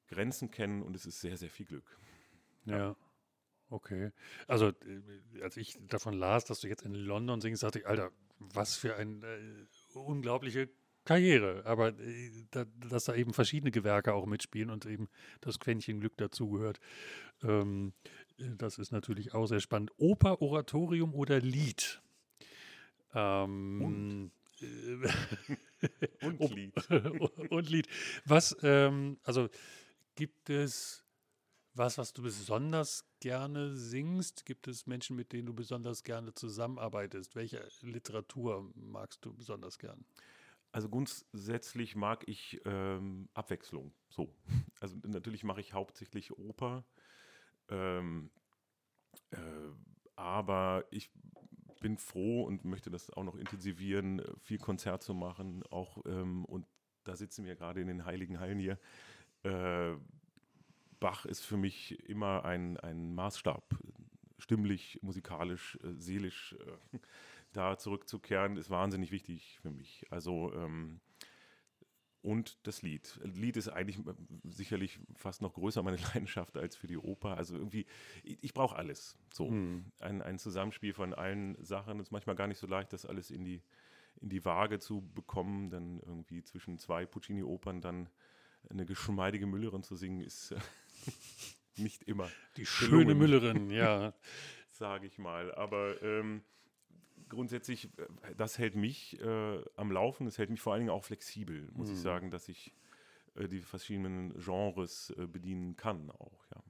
Grenzen 0.08 0.50
kennen 0.50 0.82
und 0.82 0.96
es 0.96 1.04
ist 1.04 1.20
sehr, 1.20 1.36
sehr 1.36 1.50
viel 1.50 1.66
Glück. 1.66 1.98
Ja. 2.64 2.96
Okay. 3.68 4.12
Also, 4.46 4.68
äh, 4.68 5.42
als 5.42 5.56
ich 5.56 5.78
davon 5.88 6.14
las, 6.14 6.44
dass 6.44 6.60
du 6.60 6.68
jetzt 6.68 6.82
in 6.82 6.94
London 6.94 7.40
singst, 7.40 7.62
dachte 7.62 7.80
ich, 7.80 7.86
Alter, 7.86 8.12
was 8.38 8.76
für 8.76 8.96
eine 8.96 9.26
äh, 9.26 9.66
unglaubliche 9.94 10.70
Karriere. 11.06 11.62
Aber 11.64 11.88
äh, 11.98 12.30
da, 12.50 12.66
dass 12.90 13.04
da 13.04 13.14
eben 13.14 13.32
verschiedene 13.32 13.70
Gewerke 13.70 14.12
auch 14.12 14.26
mitspielen 14.26 14.68
und 14.68 14.84
eben 14.84 15.08
das 15.40 15.58
Quäntchen 15.58 16.00
Glück 16.00 16.16
dazugehört, 16.18 16.78
ähm, 17.42 17.94
äh, 18.38 18.44
das 18.58 18.78
ist 18.78 18.92
natürlich 18.92 19.32
auch 19.32 19.46
sehr 19.46 19.60
spannend. 19.60 19.92
Oper, 19.96 20.42
Oratorium 20.42 21.14
oder 21.14 21.40
Lied? 21.40 22.02
Ähm, 23.14 24.30
äh, 24.60 24.66
Und 26.26 26.40
Lied. 26.54 26.74
und 27.50 27.68
Lied. 27.68 27.86
Was, 28.24 28.56
ähm, 28.62 29.18
also 29.22 29.48
gibt 30.14 30.48
es 30.48 31.04
was, 31.74 31.98
was 31.98 32.14
du 32.14 32.22
besonders 32.22 33.04
gerne 33.20 33.76
singst? 33.76 34.46
Gibt 34.46 34.66
es 34.66 34.86
Menschen, 34.86 35.14
mit 35.14 35.32
denen 35.32 35.44
du 35.44 35.52
besonders 35.52 36.02
gerne 36.02 36.32
zusammenarbeitest? 36.32 37.36
Welche 37.36 37.68
Literatur 37.82 38.72
magst 38.74 39.24
du 39.26 39.34
besonders 39.34 39.78
gern? 39.78 40.06
Also 40.72 40.88
grundsätzlich 40.88 41.96
mag 41.96 42.24
ich 42.28 42.60
ähm, 42.64 43.28
Abwechslung. 43.34 43.92
So. 44.08 44.34
Also 44.80 44.98
natürlich 45.04 45.42
mache 45.42 45.60
ich 45.60 45.72
hauptsächlich 45.72 46.38
Oper. 46.38 46.84
Ähm, 47.70 48.30
äh, 49.30 49.38
aber 50.16 50.84
ich 50.90 51.10
bin 51.80 51.98
froh 51.98 52.42
und 52.44 52.64
möchte 52.64 52.90
das 52.90 53.10
auch 53.10 53.24
noch 53.24 53.36
intensivieren, 53.36 54.20
äh, 54.20 54.36
viel 54.38 54.58
Konzert 54.58 55.02
zu 55.02 55.14
machen. 55.14 55.62
Auch, 55.70 56.04
ähm, 56.06 56.44
und 56.44 56.66
da 57.04 57.16
sitzen 57.16 57.44
wir 57.44 57.56
gerade 57.56 57.80
in 57.80 57.88
den 57.88 58.04
heiligen 58.04 58.38
Hallen 58.40 58.58
hier. 58.58 58.78
Äh, 59.42 59.96
Bach 60.98 61.26
ist 61.26 61.44
für 61.44 61.56
mich 61.56 62.08
immer 62.08 62.44
ein, 62.44 62.78
ein 62.78 63.14
Maßstab, 63.14 63.76
stimmlich, 64.38 64.98
musikalisch, 65.02 65.78
äh, 65.82 65.92
seelisch. 65.98 66.56
Da 67.56 67.78
zurückzukehren, 67.78 68.56
ist 68.56 68.70
wahnsinnig 68.70 69.10
wichtig 69.10 69.58
für 69.62 69.70
mich. 69.70 70.04
Also 70.10 70.52
ähm, 70.54 71.00
und 72.22 72.58
das 72.66 72.82
Lied. 72.82 73.20
Lied 73.22 73.56
ist 73.56 73.68
eigentlich 73.68 73.98
sicherlich 74.42 74.98
fast 75.14 75.42
noch 75.42 75.54
größer 75.54 75.82
meine 75.82 75.96
Leidenschaft 76.14 76.56
als 76.56 76.76
für 76.76 76.86
die 76.88 76.98
Oper. 76.98 77.36
Also 77.36 77.56
irgendwie, 77.56 77.86
ich, 78.24 78.38
ich 78.42 78.52
brauche 78.52 78.76
alles. 78.76 79.16
So 79.32 79.48
Hm. 79.48 79.84
ein, 80.00 80.22
ein 80.22 80.38
Zusammenspiel 80.38 80.92
von 80.92 81.14
allen 81.14 81.56
Sachen. 81.64 82.00
Es 82.00 82.08
ist 82.08 82.12
manchmal 82.12 82.36
gar 82.36 82.48
nicht 82.48 82.58
so 82.58 82.66
leicht, 82.66 82.92
das 82.92 83.06
alles 83.06 83.30
in 83.30 83.44
die 83.44 83.62
in 84.20 84.30
die 84.30 84.44
Waage 84.44 84.78
zu 84.78 85.02
bekommen, 85.14 85.68
dann 85.70 86.00
irgendwie 86.00 86.42
zwischen 86.42 86.78
zwei 86.78 87.04
Puccini-Opern 87.04 87.82
dann 87.82 88.08
eine 88.70 88.86
geschmeidige 88.86 89.46
Müllerin 89.46 89.82
zu 89.82 89.94
singen, 89.94 90.20
ist 90.20 90.52
äh, 90.52 90.58
nicht 91.76 92.02
immer. 92.04 92.30
Die 92.56 92.66
schöne 92.66 93.14
Müllerin, 93.14 93.70
ja. 93.70 94.14
Sage 94.70 95.06
ich 95.06 95.18
mal. 95.18 95.54
Aber 95.54 96.02
ähm, 96.02 96.42
grundsätzlich, 97.28 97.90
äh, 97.98 98.34
das 98.36 98.58
hält 98.58 98.76
mich 98.76 99.20
äh, 99.20 99.64
am 99.76 99.90
Laufen, 99.90 100.26
es 100.26 100.38
hält 100.38 100.50
mich 100.50 100.60
vor 100.60 100.72
allen 100.72 100.80
Dingen 100.80 100.90
auch 100.90 101.04
flexibel, 101.04 101.68
muss 101.72 101.88
mhm. 101.88 101.94
ich 101.94 102.00
sagen, 102.00 102.30
dass 102.30 102.48
ich 102.48 102.72
äh, 103.34 103.48
die 103.48 103.60
verschiedenen 103.60 104.34
Genres 104.38 105.10
äh, 105.16 105.26
bedienen 105.26 105.76
kann 105.76 106.10
auch, 106.10 106.44
ja. 106.54 106.62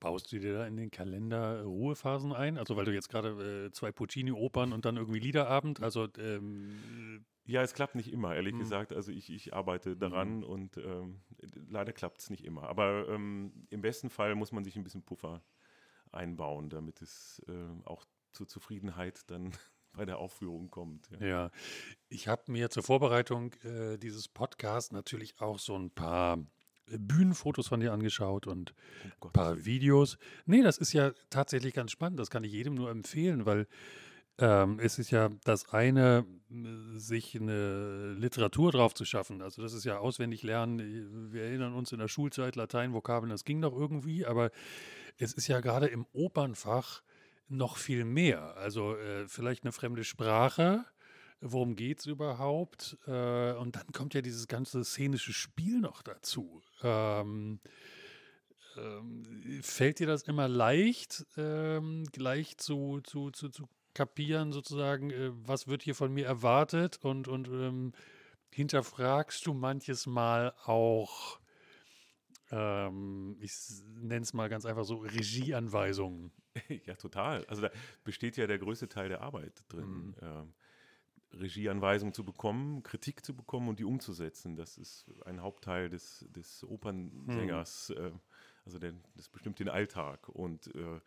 Baust 0.00 0.32
du 0.32 0.40
dir 0.40 0.54
da 0.54 0.66
in 0.66 0.76
den 0.76 0.90
Kalender 0.90 1.62
Ruhephasen 1.62 2.32
ein? 2.32 2.58
Also 2.58 2.76
weil 2.76 2.84
du 2.84 2.92
jetzt 2.92 3.08
gerade 3.08 3.66
äh, 3.66 3.70
zwei 3.70 3.92
Puccini-Opern 3.92 4.72
und 4.72 4.84
dann 4.84 4.96
irgendwie 4.96 5.20
Liederabend, 5.20 5.80
also 5.80 6.08
ähm, 6.18 7.24
ja, 7.44 7.62
es 7.62 7.72
klappt 7.72 7.94
nicht 7.94 8.12
immer, 8.12 8.34
ehrlich 8.34 8.54
mhm. 8.54 8.58
gesagt. 8.58 8.92
Also 8.92 9.12
ich, 9.12 9.30
ich 9.30 9.54
arbeite 9.54 9.96
daran 9.96 10.38
mhm. 10.38 10.44
und 10.44 10.76
ähm, 10.78 11.20
leider 11.68 11.92
klappt 11.92 12.20
es 12.20 12.30
nicht 12.30 12.44
immer. 12.44 12.64
Aber 12.64 13.08
ähm, 13.08 13.66
im 13.70 13.80
besten 13.80 14.10
Fall 14.10 14.34
muss 14.34 14.52
man 14.52 14.64
sich 14.64 14.76
ein 14.76 14.84
bisschen 14.84 15.02
Puffer 15.02 15.42
einbauen, 16.12 16.68
damit 16.68 17.00
es 17.02 17.42
äh, 17.48 17.84
auch 17.84 18.04
zur 18.32 18.46
Zufriedenheit 18.46 19.30
dann 19.30 19.52
bei 19.92 20.04
der 20.04 20.18
Aufführung 20.18 20.70
kommt. 20.70 21.08
Ja, 21.20 21.26
ja. 21.26 21.50
ich 22.08 22.28
habe 22.28 22.50
mir 22.50 22.70
zur 22.70 22.82
Vorbereitung 22.82 23.52
äh, 23.64 23.98
dieses 23.98 24.28
Podcasts 24.28 24.92
natürlich 24.92 25.40
auch 25.40 25.58
so 25.58 25.76
ein 25.76 25.90
paar 25.90 26.38
Bühnenfotos 26.86 27.68
von 27.68 27.80
dir 27.80 27.92
angeschaut 27.92 28.46
und 28.46 28.74
oh 29.20 29.26
ein 29.26 29.32
paar 29.32 29.64
Videos. 29.64 30.18
Nee, 30.46 30.62
das 30.62 30.78
ist 30.78 30.92
ja 30.92 31.12
tatsächlich 31.30 31.74
ganz 31.74 31.90
spannend. 31.90 32.18
Das 32.18 32.30
kann 32.30 32.44
ich 32.44 32.52
jedem 32.52 32.74
nur 32.74 32.90
empfehlen, 32.90 33.46
weil 33.46 33.66
ähm, 34.38 34.78
es 34.80 34.98
ist 34.98 35.10
ja 35.10 35.30
das 35.44 35.68
eine, 35.68 36.24
sich 36.94 37.38
eine 37.38 38.14
Literatur 38.14 38.72
drauf 38.72 38.94
zu 38.94 39.04
schaffen. 39.04 39.42
Also 39.42 39.62
das 39.62 39.72
ist 39.72 39.84
ja 39.84 39.98
auswendig 39.98 40.42
lernen. 40.42 41.32
Wir 41.32 41.44
erinnern 41.44 41.74
uns 41.74 41.92
in 41.92 41.98
der 41.98 42.08
Schulzeit, 42.08 42.56
Latein, 42.56 42.92
Vokabeln, 42.92 43.30
das 43.30 43.44
ging 43.44 43.60
doch 43.60 43.74
irgendwie, 43.74 44.26
aber 44.26 44.50
es 45.18 45.32
ist 45.32 45.48
ja 45.48 45.60
gerade 45.60 45.86
im 45.86 46.06
Opernfach 46.12 47.02
noch 47.52 47.76
viel 47.76 48.04
mehr. 48.04 48.56
Also 48.56 48.96
äh, 48.96 49.28
vielleicht 49.28 49.64
eine 49.64 49.72
fremde 49.72 50.04
Sprache, 50.04 50.84
worum 51.40 51.76
geht 51.76 52.00
es 52.00 52.06
überhaupt? 52.06 52.96
Äh, 53.06 53.52
und 53.52 53.76
dann 53.76 53.86
kommt 53.92 54.14
ja 54.14 54.22
dieses 54.22 54.48
ganze 54.48 54.84
szenische 54.84 55.32
Spiel 55.32 55.80
noch 55.80 56.02
dazu. 56.02 56.62
Ähm, 56.82 57.60
ähm, 58.76 59.60
fällt 59.62 59.98
dir 59.98 60.06
das 60.06 60.22
immer 60.22 60.48
leicht, 60.48 61.26
ähm, 61.36 62.04
gleich 62.12 62.56
zu, 62.56 63.00
zu, 63.02 63.30
zu, 63.30 63.48
zu 63.50 63.68
kapieren, 63.94 64.52
sozusagen, 64.52 65.10
äh, 65.10 65.30
was 65.32 65.68
wird 65.68 65.82
hier 65.82 65.94
von 65.94 66.12
mir 66.12 66.26
erwartet? 66.26 66.98
Und, 67.02 67.28
und 67.28 67.48
ähm, 67.48 67.92
hinterfragst 68.50 69.46
du 69.46 69.54
manches 69.54 70.06
Mal 70.06 70.54
auch, 70.64 71.38
ähm, 72.52 73.36
ich 73.40 73.52
nenne 74.00 74.22
es 74.22 74.32
mal 74.32 74.48
ganz 74.48 74.66
einfach 74.66 74.84
so, 74.84 74.96
Regieanweisungen? 74.96 76.30
Ja, 76.84 76.94
total. 76.96 77.46
Also 77.46 77.62
da 77.62 77.70
besteht 78.04 78.36
ja 78.36 78.46
der 78.46 78.58
größte 78.58 78.86
Teil 78.86 79.08
der 79.08 79.22
Arbeit 79.22 79.64
drin. 79.70 79.88
Mhm. 79.88 80.14
Ähm, 80.20 80.52
Regieanweisungen 81.32 82.12
zu 82.12 82.24
bekommen, 82.24 82.82
Kritik 82.82 83.24
zu 83.24 83.34
bekommen 83.34 83.68
und 83.68 83.78
die 83.78 83.84
umzusetzen. 83.84 84.54
Das 84.54 84.76
ist 84.76 85.06
ein 85.24 85.40
Hauptteil 85.40 85.88
des, 85.88 86.26
des 86.28 86.62
Opernsängers. 86.64 87.92
Hm. 87.96 88.06
Äh, 88.06 88.10
also 88.66 88.78
der, 88.78 88.92
das 89.16 89.28
bestimmt 89.28 89.58
den 89.58 89.70
Alltag. 89.70 90.28
Und 90.28 90.74
äh, 90.74 91.00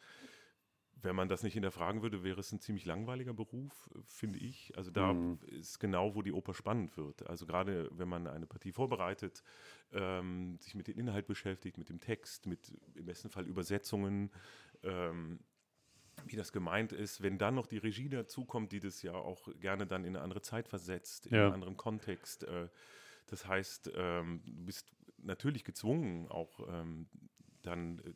wenn 1.02 1.16
man 1.16 1.30
das 1.30 1.44
nicht 1.44 1.54
hinterfragen 1.54 2.02
würde, 2.02 2.24
wäre 2.24 2.40
es 2.40 2.52
ein 2.52 2.60
ziemlich 2.60 2.86
langweiliger 2.86 3.34
Beruf, 3.34 3.90
finde 4.06 4.40
ich. 4.40 4.74
Also 4.76 4.92
da 4.92 5.12
hm. 5.12 5.40
ist 5.48 5.80
genau, 5.80 6.16
wo 6.16 6.22
die 6.22 6.32
Oper 6.32 6.54
spannend 6.54 6.98
wird. 6.98 7.28
Also 7.28 7.46
gerade 7.46 7.90
wenn 7.92 8.08
man 8.08 8.28
eine 8.28 8.48
Partie 8.48 8.72
vorbereitet, 8.72 9.44
ähm, 9.92 10.58
sich 10.60 10.76
mit 10.76 10.88
dem 10.88 10.98
Inhalt 10.98 11.28
beschäftigt, 11.28 11.78
mit 11.78 11.90
dem 11.90 12.00
Text, 12.00 12.48
mit 12.48 12.74
im 12.96 13.06
besten 13.06 13.30
Fall 13.30 13.46
Übersetzungen, 13.46 14.32
ähm, 14.84 15.40
wie 16.26 16.38
das 16.38 16.54
gemeint 16.54 16.94
ist, 16.94 17.22
wenn 17.22 17.38
dann 17.38 17.56
noch 17.56 17.68
die 17.68 17.78
Regie 17.78 18.10
dazukommt, 18.10 18.72
die 18.72 18.80
das 18.80 19.02
ja 19.02 19.14
auch 19.14 19.50
gerne 19.60 19.86
dann 19.86 20.06
in 20.06 20.16
eine 20.16 20.24
andere 20.24 20.42
Zeit 20.42 20.68
versetzt, 20.68 21.28
in 21.28 21.36
ja. 21.36 21.46
einen 21.46 21.56
anderen 21.56 21.78
Kontext. 21.78 22.46
Äh, 22.46 22.70
das 23.28 23.46
heißt, 23.48 23.92
ähm, 23.96 24.42
du 24.46 24.66
bist 24.66 24.92
natürlich 25.18 25.64
gezwungen, 25.64 26.28
auch 26.30 26.68
ähm, 26.70 27.08
dann 27.64 28.00
äh, 28.00 28.14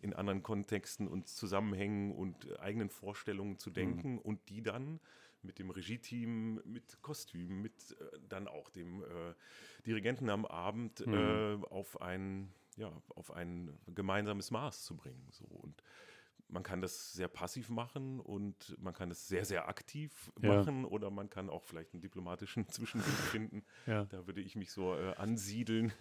in 0.00 0.14
anderen 0.14 0.42
Kontexten 0.42 1.08
und 1.08 1.28
Zusammenhängen 1.28 2.12
und 2.12 2.58
eigenen 2.60 2.90
Vorstellungen 2.90 3.58
zu 3.58 3.70
mhm. 3.70 3.74
denken 3.74 4.12
mhm. 4.12 4.18
und 4.18 4.48
die 4.48 4.62
dann 4.62 5.00
mit 5.42 5.58
dem 5.58 5.70
Regie-Team, 5.70 6.60
mit 6.64 7.00
Kostümen, 7.02 7.62
mit 7.62 7.96
äh, 7.98 8.18
dann 8.28 8.46
auch 8.46 8.68
dem 8.70 9.02
äh, 9.02 9.34
Dirigenten 9.86 10.28
am 10.28 10.44
Abend 10.44 11.06
mhm. 11.06 11.14
äh, 11.14 11.66
auf 11.68 12.00
ein 12.00 12.52
ja, 12.76 12.90
auf 13.10 13.30
ein 13.32 13.78
gemeinsames 13.94 14.50
Maß 14.50 14.84
zu 14.84 14.96
bringen. 14.96 15.26
So. 15.30 15.44
Und 15.44 15.82
man 16.50 16.62
kann 16.62 16.80
das 16.80 17.12
sehr 17.12 17.28
passiv 17.28 17.70
machen 17.70 18.20
und 18.20 18.76
man 18.80 18.92
kann 18.92 19.10
es 19.10 19.28
sehr, 19.28 19.44
sehr 19.44 19.68
aktiv 19.68 20.32
ja. 20.40 20.56
machen 20.56 20.84
oder 20.84 21.10
man 21.10 21.30
kann 21.30 21.48
auch 21.48 21.64
vielleicht 21.64 21.94
einen 21.94 22.00
diplomatischen 22.00 22.68
Zwischenweg 22.68 23.06
finden. 23.06 23.62
Ja. 23.86 24.04
Da 24.04 24.26
würde 24.26 24.40
ich 24.40 24.56
mich 24.56 24.72
so 24.72 24.94
äh, 24.94 25.14
ansiedeln. 25.16 25.92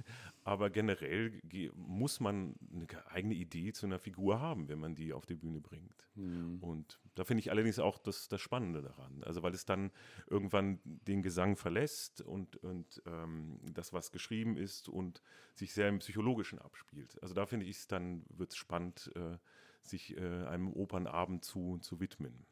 Aber 0.44 0.70
generell 0.70 1.42
muss 1.76 2.20
man 2.20 2.56
eine 2.74 2.88
eigene 3.10 3.36
Idee 3.36 3.72
zu 3.74 3.86
einer 3.86 4.00
Figur 4.00 4.40
haben, 4.40 4.68
wenn 4.68 4.80
man 4.80 4.96
die 4.96 5.14
auf 5.14 5.26
die 5.26 5.36
Bühne 5.36 5.62
bringt. 5.62 6.08
Mhm. 6.16 6.58
Und 6.62 7.00
da 7.16 7.24
finde 7.24 7.42
ich 7.42 7.52
allerdings 7.52 7.80
auch 7.80 7.98
das, 7.98 8.28
das 8.28 8.42
Spannende 8.42 8.82
daran. 8.82 9.24
Also 9.24 9.44
weil 9.44 9.54
es 9.54 9.66
dann 9.66 9.92
irgendwann 10.28 10.80
den 10.84 11.22
Gesang 11.22 11.56
verlässt 11.56 12.22
und, 12.22 12.58
und 12.58 13.02
ähm, 13.06 13.60
das, 13.74 13.94
was 13.94 14.12
geschrieben 14.12 14.58
ist 14.58 14.90
und 14.90 15.22
sich 15.54 15.74
sehr 15.74 15.90
im 15.90 16.00
Psychologischen 16.00 16.60
abspielt. 16.60 17.22
Also 17.22 17.34
da 17.34 17.46
finde 17.46 17.66
ich 17.66 17.78
es 17.78 17.88
dann, 17.88 18.26
wird 18.30 18.52
es 18.52 18.58
spannend, 18.58 19.12
äh, 19.16 19.38
sich 19.82 20.18
äh, 20.18 20.46
einem 20.46 20.72
Opernabend 20.72 21.44
zu, 21.44 21.78
zu 21.80 22.00
widmen, 22.00 22.46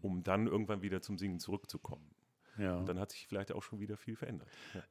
um 0.00 0.22
dann 0.22 0.46
irgendwann 0.46 0.82
wieder 0.82 1.02
zum 1.02 1.18
Singen 1.18 1.40
zurückzukommen. 1.40 2.10
Ja. 2.58 2.76
Und 2.76 2.88
dann 2.88 2.98
hat 2.98 3.10
sich 3.10 3.26
vielleicht 3.26 3.52
auch 3.52 3.62
schon 3.62 3.80
wieder 3.80 3.96
viel 3.96 4.16
verändert. 4.16 4.48
Ja. 4.74 4.82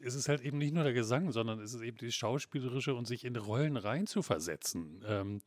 Es 0.00 0.14
ist 0.14 0.28
halt 0.28 0.40
eben 0.40 0.58
nicht 0.58 0.72
nur 0.72 0.82
der 0.82 0.94
Gesang, 0.94 1.30
sondern 1.30 1.60
es 1.60 1.74
ist 1.74 1.82
eben 1.82 1.98
die 1.98 2.10
Schauspielerische 2.10 2.94
und 2.94 3.06
sich 3.06 3.24
in 3.24 3.36
Rollen 3.36 3.76
reinzuversetzen. 3.76 5.04
Ähm, 5.06 5.42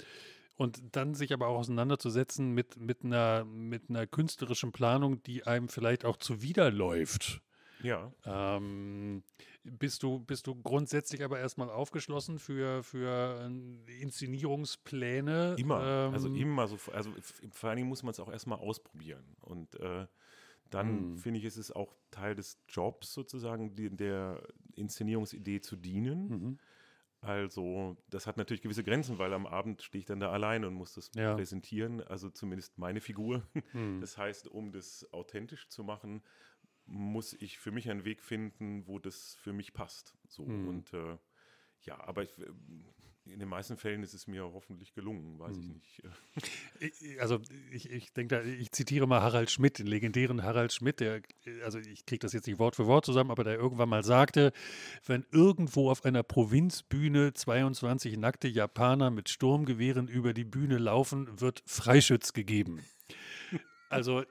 und 0.57 0.95
dann 0.95 1.15
sich 1.15 1.33
aber 1.33 1.47
auch 1.47 1.57
auseinanderzusetzen 1.57 2.51
mit, 2.51 2.77
mit, 2.77 3.03
einer, 3.03 3.45
mit 3.45 3.89
einer 3.89 4.05
künstlerischen 4.05 4.71
Planung, 4.71 5.23
die 5.23 5.47
einem 5.47 5.69
vielleicht 5.69 6.05
auch 6.05 6.17
zuwiderläuft. 6.17 7.41
Ja. 7.83 8.11
Ähm, 8.25 9.23
bist, 9.63 10.03
du, 10.03 10.19
bist 10.19 10.47
du 10.47 10.55
grundsätzlich 10.55 11.23
aber 11.23 11.39
erstmal 11.39 11.69
aufgeschlossen 11.69 12.39
für, 12.39 12.83
für 12.83 13.49
Inszenierungspläne? 13.99 15.55
Immer. 15.57 16.07
Ähm, 16.07 16.13
also 16.13 16.27
immer 16.29 16.67
so. 16.67 16.77
Also 16.93 17.11
vor 17.51 17.69
allen 17.69 17.77
Dingen 17.77 17.89
muss 17.89 18.03
man 18.03 18.11
es 18.11 18.19
auch 18.19 18.31
erstmal 18.31 18.59
ausprobieren. 18.59 19.35
Und 19.41 19.79
äh, 19.79 20.07
dann 20.69 21.11
mhm. 21.11 21.17
finde 21.17 21.39
ich, 21.39 21.45
ist 21.45 21.57
es 21.57 21.71
auch 21.71 21.95
Teil 22.11 22.35
des 22.35 22.57
Jobs 22.67 23.13
sozusagen, 23.13 23.75
die, 23.75 23.89
der 23.89 24.41
Inszenierungsidee 24.75 25.61
zu 25.61 25.75
dienen. 25.75 26.27
Mhm. 26.29 26.59
Also, 27.21 27.97
das 28.09 28.25
hat 28.25 28.37
natürlich 28.37 28.63
gewisse 28.63 28.83
Grenzen, 28.83 29.19
weil 29.19 29.31
am 29.33 29.45
Abend 29.45 29.83
stehe 29.83 29.99
ich 29.99 30.05
dann 30.05 30.19
da 30.19 30.31
allein 30.31 30.65
und 30.65 30.73
muss 30.73 30.95
das 30.95 31.11
ja. 31.13 31.35
präsentieren, 31.35 32.01
also 32.01 32.31
zumindest 32.31 32.79
meine 32.79 32.99
Figur. 32.99 33.43
Mhm. 33.73 34.01
Das 34.01 34.17
heißt, 34.17 34.47
um 34.47 34.71
das 34.71 35.07
authentisch 35.13 35.69
zu 35.69 35.83
machen, 35.83 36.23
muss 36.91 37.33
ich 37.33 37.57
für 37.57 37.71
mich 37.71 37.89
einen 37.89 38.05
Weg 38.05 38.21
finden, 38.21 38.85
wo 38.87 38.99
das 38.99 39.35
für 39.41 39.53
mich 39.53 39.73
passt. 39.73 40.15
So 40.27 40.45
mhm. 40.45 40.67
und 40.67 40.93
äh, 40.93 41.17
ja, 41.83 41.99
aber 41.99 42.23
ich, 42.23 42.33
in 43.25 43.39
den 43.39 43.49
meisten 43.49 43.77
Fällen 43.77 44.03
ist 44.03 44.13
es 44.13 44.27
mir 44.27 44.43
hoffentlich 44.43 44.93
gelungen, 44.93 45.39
weiß 45.39 45.57
mhm. 45.57 45.81
ich 46.81 46.93
nicht. 46.93 47.19
Also 47.19 47.39
ich, 47.71 47.89
ich 47.89 48.13
denke, 48.13 48.41
ich 48.41 48.71
zitiere 48.71 49.07
mal 49.07 49.21
Harald 49.21 49.51
Schmidt, 49.51 49.79
den 49.79 49.87
legendären 49.87 50.43
Harald 50.43 50.73
Schmidt, 50.73 50.99
der, 50.99 51.21
also 51.63 51.79
ich 51.79 52.05
kriege 52.05 52.19
das 52.19 52.33
jetzt 52.33 52.47
nicht 52.47 52.59
Wort 52.59 52.75
für 52.75 52.87
Wort 52.87 53.05
zusammen, 53.05 53.31
aber 53.31 53.43
der 53.43 53.55
irgendwann 53.55 53.89
mal 53.89 54.03
sagte, 54.03 54.51
wenn 55.05 55.25
irgendwo 55.31 55.89
auf 55.89 56.03
einer 56.03 56.23
Provinzbühne 56.23 57.33
22 57.33 58.17
nackte 58.17 58.47
Japaner 58.47 59.11
mit 59.11 59.29
Sturmgewehren 59.29 60.07
über 60.07 60.33
die 60.33 60.45
Bühne 60.45 60.77
laufen, 60.77 61.39
wird 61.39 61.63
Freischütz 61.65 62.33
gegeben. 62.33 62.81
Also 63.89 64.23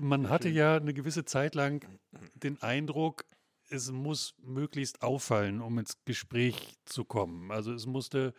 man 0.00 0.28
hatte 0.28 0.48
ja 0.48 0.76
eine 0.76 0.94
gewisse 0.94 1.24
Zeit 1.24 1.54
lang 1.54 1.86
den 2.34 2.60
Eindruck, 2.62 3.24
es 3.70 3.90
muss 3.90 4.34
möglichst 4.42 5.02
auffallen, 5.02 5.60
um 5.60 5.78
ins 5.78 5.98
Gespräch 6.04 6.74
zu 6.84 7.04
kommen. 7.04 7.50
Also 7.50 7.72
es 7.72 7.86
musste, 7.86 8.34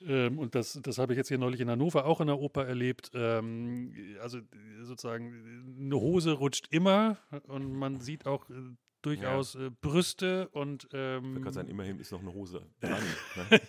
ähm, 0.00 0.38
und 0.38 0.54
das, 0.54 0.78
das 0.82 0.98
habe 0.98 1.12
ich 1.12 1.16
jetzt 1.16 1.28
hier 1.28 1.38
neulich 1.38 1.60
in 1.60 1.70
Hannover 1.70 2.04
auch 2.04 2.20
in 2.20 2.26
der 2.26 2.38
Oper 2.38 2.66
erlebt, 2.66 3.10
ähm, 3.14 3.94
also 4.20 4.40
sozusagen 4.82 5.76
eine 5.78 5.96
Hose 5.96 6.32
rutscht 6.32 6.68
immer 6.70 7.18
und 7.48 7.72
man 7.72 8.00
sieht 8.00 8.26
auch 8.26 8.48
äh, 8.50 8.54
durchaus 9.02 9.54
ja. 9.54 9.66
äh, 9.66 9.70
Brüste 9.70 10.48
und 10.50 10.88
ähm, 10.92 11.42
kann 11.42 11.52
sein, 11.52 11.68
immerhin 11.68 11.98
ist 11.98 12.12
noch 12.12 12.20
eine 12.20 12.32
Hose 12.32 12.66
dran. 12.80 13.02
Ne? 13.50 13.60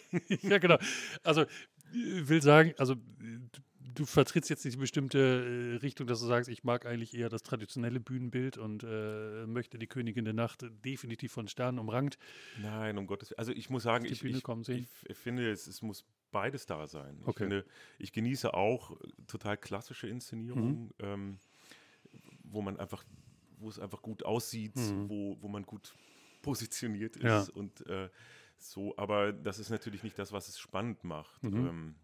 ja, 0.42 0.58
genau. 0.60 0.78
Also 1.24 1.46
will 1.92 2.42
sagen, 2.42 2.74
also 2.78 2.96
du 3.96 4.06
vertrittst 4.06 4.50
jetzt 4.50 4.66
nicht 4.66 4.76
die 4.76 4.80
bestimmte 4.80 5.18
äh, 5.20 5.76
Richtung, 5.78 6.08
dass 6.08 6.20
du 6.20 6.26
sagst, 6.28 6.50
ich 6.50 6.64
mag 6.64 6.86
eigentlich 6.86 7.14
eher 7.16 7.30
das 7.30 7.44
traditionelle 7.44 8.00
Bühnenbild 8.00 8.58
und 8.58 8.84
äh, 8.84 9.46
möchte 9.48 9.78
die 9.80 9.88
Königin 9.88 10.26
der 10.26 10.34
Nacht 10.34 10.66
definitiv 10.84 11.32
von 11.32 11.48
Sternen 11.48 11.80
umrankt. 11.80 12.18
Nein, 12.62 12.98
um 12.98 13.08
Gottes 13.08 13.32
Willen. 13.32 13.40
Also 13.40 13.52
ich 13.52 13.70
muss 13.70 13.84
sagen, 13.84 14.06
ich, 14.06 14.24
ich, 14.24 14.44
ich 14.70 15.18
finde, 15.18 15.52
es, 15.52 15.68
es 15.68 15.82
muss 15.82 16.06
beides 16.32 16.66
da 16.66 16.88
sein. 16.88 17.18
Ich 17.22 17.28
Okay. 17.28 17.40
finde, 17.44 17.66
ich 17.98 18.12
genieße 18.12 18.54
auch 18.54 18.98
total 19.28 19.58
klassische 19.58 20.08
Inszenierungen, 20.08 20.94
ähm, 21.00 21.40
wo 22.44 22.62
man 22.62 22.78
einfach, 22.78 23.04
wo 23.58 23.70
es 23.70 23.80
einfach 23.80 24.02
gut 24.02 24.24
aussieht, 24.24 24.76
Mhm. 24.76 25.10
wo, 25.10 25.38
wo 25.42 25.48
man 25.48 25.64
gut 25.64 25.96
positioniert 26.42 27.18
ist 27.18 27.50
Ja. 27.50 27.56
und 27.56 27.86
äh, 27.88 28.10
so, 28.58 28.96
aber 28.98 29.34
das 29.34 29.60
ist 29.60 29.70
natürlich 29.70 30.04
nicht 30.04 30.18
das, 30.18 30.32
was 30.32 30.48
es 30.48 30.60
spannend 30.60 31.04
macht. 31.04 31.44
Mhm. 31.44 31.68
Ähm, 31.68 31.96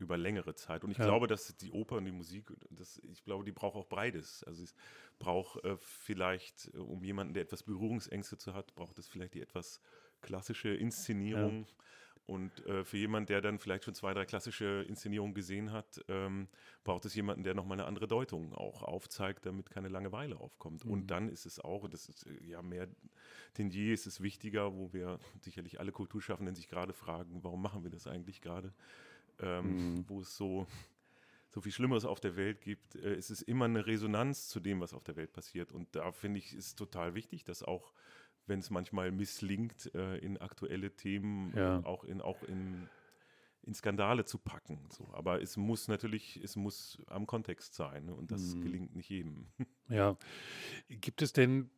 über 0.00 0.16
längere 0.16 0.54
Zeit. 0.54 0.84
Und 0.84 0.90
ich 0.90 0.98
Ja. 0.98 1.04
glaube, 1.04 1.26
dass 1.26 1.56
die 1.56 1.72
Oper 1.72 1.96
und 1.96 2.04
die 2.04 2.12
Musik, 2.12 2.52
das, 2.70 2.98
ich 3.10 3.24
glaube, 3.24 3.44
die 3.44 3.52
braucht 3.52 3.76
auch 3.76 3.86
beides. 3.86 4.42
Also 4.44 4.62
es 4.62 4.74
braucht 5.18 5.64
äh, 5.64 5.76
vielleicht, 5.78 6.70
äh, 6.74 6.78
um 6.78 7.02
jemanden, 7.04 7.34
der 7.34 7.42
etwas 7.42 7.62
Berührungsängste 7.62 8.38
zu 8.38 8.54
hat, 8.54 8.74
braucht 8.74 8.98
es 8.98 9.08
vielleicht 9.08 9.34
die 9.34 9.40
etwas 9.40 9.80
klassische 10.20 10.70
Inszenierung. 10.70 11.66
Und 12.26 12.66
äh, 12.66 12.84
für 12.84 12.98
jemanden, 12.98 13.28
der 13.28 13.40
dann 13.40 13.58
vielleicht 13.58 13.84
schon 13.84 13.94
zwei, 13.94 14.12
drei 14.12 14.26
klassische 14.26 14.84
Inszenierungen 14.86 15.32
gesehen 15.32 15.72
hat, 15.72 16.04
ähm, 16.08 16.48
braucht 16.84 17.06
es 17.06 17.14
jemanden, 17.14 17.42
der 17.42 17.54
nochmal 17.54 17.78
eine 17.78 17.86
andere 17.86 18.06
Deutung 18.06 18.52
auch 18.52 18.82
aufzeigt, 18.82 19.46
damit 19.46 19.70
keine 19.70 19.88
Langeweile 19.88 20.36
aufkommt. 20.36 20.84
Mhm. 20.84 20.90
Und 20.90 21.06
dann 21.10 21.30
ist 21.30 21.46
es 21.46 21.58
auch, 21.58 21.88
das 21.88 22.06
ist 22.10 22.26
äh, 22.26 22.44
ja 22.44 22.60
mehr 22.60 22.86
denn 23.56 23.70
je, 23.70 23.92
ist 23.92 24.06
es 24.06 24.20
wichtiger, 24.22 24.74
wo 24.76 24.92
wir 24.92 25.18
sicherlich 25.40 25.80
alle 25.80 25.92
Kulturschaffenden 25.92 26.54
sich 26.54 26.68
gerade 26.68 26.92
fragen, 26.92 27.42
warum 27.42 27.62
machen 27.62 27.82
wir 27.82 27.90
das 27.90 28.06
eigentlich 28.06 28.40
gerade? 28.40 28.72
Ähm, 29.40 29.96
Mhm. 29.96 30.04
Wo 30.08 30.20
es 30.20 30.36
so, 30.36 30.66
so 31.50 31.60
viel 31.60 31.72
Schlimmeres 31.72 32.04
auf 32.04 32.20
der 32.20 32.36
Welt 32.36 32.60
gibt, 32.60 32.94
äh, 32.96 33.16
ist 33.16 33.30
es 33.30 33.42
immer 33.42 33.64
eine 33.66 33.86
Resonanz 33.86 34.48
zu 34.48 34.60
dem, 34.60 34.80
was 34.80 34.92
auf 34.92 35.04
der 35.04 35.16
Welt 35.16 35.32
passiert. 35.32 35.72
Und 35.72 35.94
da 35.94 36.12
finde 36.12 36.38
ich, 36.38 36.54
ist 36.54 36.76
total 36.76 37.14
wichtig, 37.14 37.44
dass 37.44 37.62
auch 37.62 37.92
wenn 38.46 38.60
es 38.60 38.70
manchmal 38.70 39.10
misslingt, 39.12 39.94
äh, 39.94 40.16
in 40.18 40.38
aktuelle 40.38 40.90
Themen, 40.96 41.52
Ja. 41.54 41.80
äh, 41.80 41.84
auch 41.84 42.04
in, 42.04 42.22
auch 42.22 42.42
in, 42.44 42.88
in 43.62 43.74
Skandale 43.74 44.24
zu 44.24 44.38
packen. 44.38 44.88
So. 44.90 45.06
Aber 45.12 45.42
es 45.42 45.58
muss 45.58 45.86
natürlich, 45.88 46.36
es 46.42 46.56
muss 46.56 46.98
am 47.08 47.26
Kontext 47.26 47.74
sein 47.74 48.06
ne? 48.06 48.14
und 48.14 48.30
das 48.32 48.54
Mhm. 48.54 48.62
gelingt 48.62 48.96
nicht 48.96 49.10
jedem. 49.10 49.46
Ja. 49.90 50.16
Gibt 50.88 51.22
es 51.22 51.32
denn 51.32 51.70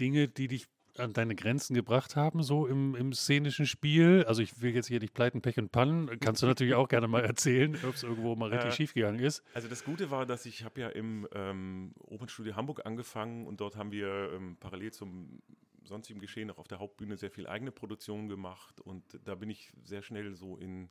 Dinge, 0.00 0.28
die 0.28 0.48
dich 0.48 0.66
an 0.98 1.12
deine 1.12 1.34
Grenzen 1.34 1.74
gebracht 1.74 2.16
haben, 2.16 2.42
so 2.42 2.66
im, 2.66 2.94
im 2.94 3.12
szenischen 3.12 3.66
Spiel? 3.66 4.24
Also 4.26 4.42
ich 4.42 4.60
will 4.62 4.74
jetzt 4.74 4.86
hier 4.88 5.00
nicht 5.00 5.14
pleiten, 5.14 5.42
Pech 5.42 5.58
und 5.58 5.72
Pannen. 5.72 6.18
Kannst 6.20 6.42
du 6.42 6.46
natürlich 6.46 6.74
auch 6.74 6.88
gerne 6.88 7.08
mal 7.08 7.24
erzählen, 7.24 7.74
ob 7.84 7.94
es 7.94 8.02
irgendwo 8.02 8.34
mal 8.36 8.50
richtig 8.50 8.72
Äh, 8.72 8.76
schiefgegangen 8.76 9.20
ist. 9.20 9.42
Also 9.54 9.68
das 9.68 9.84
Gute 9.84 10.10
war, 10.10 10.26
dass 10.26 10.46
ich 10.46 10.64
habe 10.64 10.80
ja 10.80 10.88
im 10.88 11.26
ähm, 11.34 11.92
Opernstudio 12.00 12.56
Hamburg 12.56 12.84
angefangen 12.84 13.46
und 13.46 13.60
dort 13.60 13.76
haben 13.76 13.92
wir 13.92 14.30
ähm, 14.32 14.56
parallel 14.58 14.92
zum 14.92 15.40
sonstigen 15.84 16.18
Geschehen 16.20 16.50
auch 16.50 16.58
auf 16.58 16.68
der 16.68 16.78
Hauptbühne 16.80 17.16
sehr 17.16 17.30
viel 17.30 17.46
eigene 17.46 17.70
Produktionen 17.70 18.28
gemacht 18.28 18.80
und 18.80 19.04
da 19.24 19.36
bin 19.36 19.50
ich 19.50 19.72
sehr 19.84 20.02
schnell 20.02 20.34
so 20.34 20.56
in, 20.56 20.90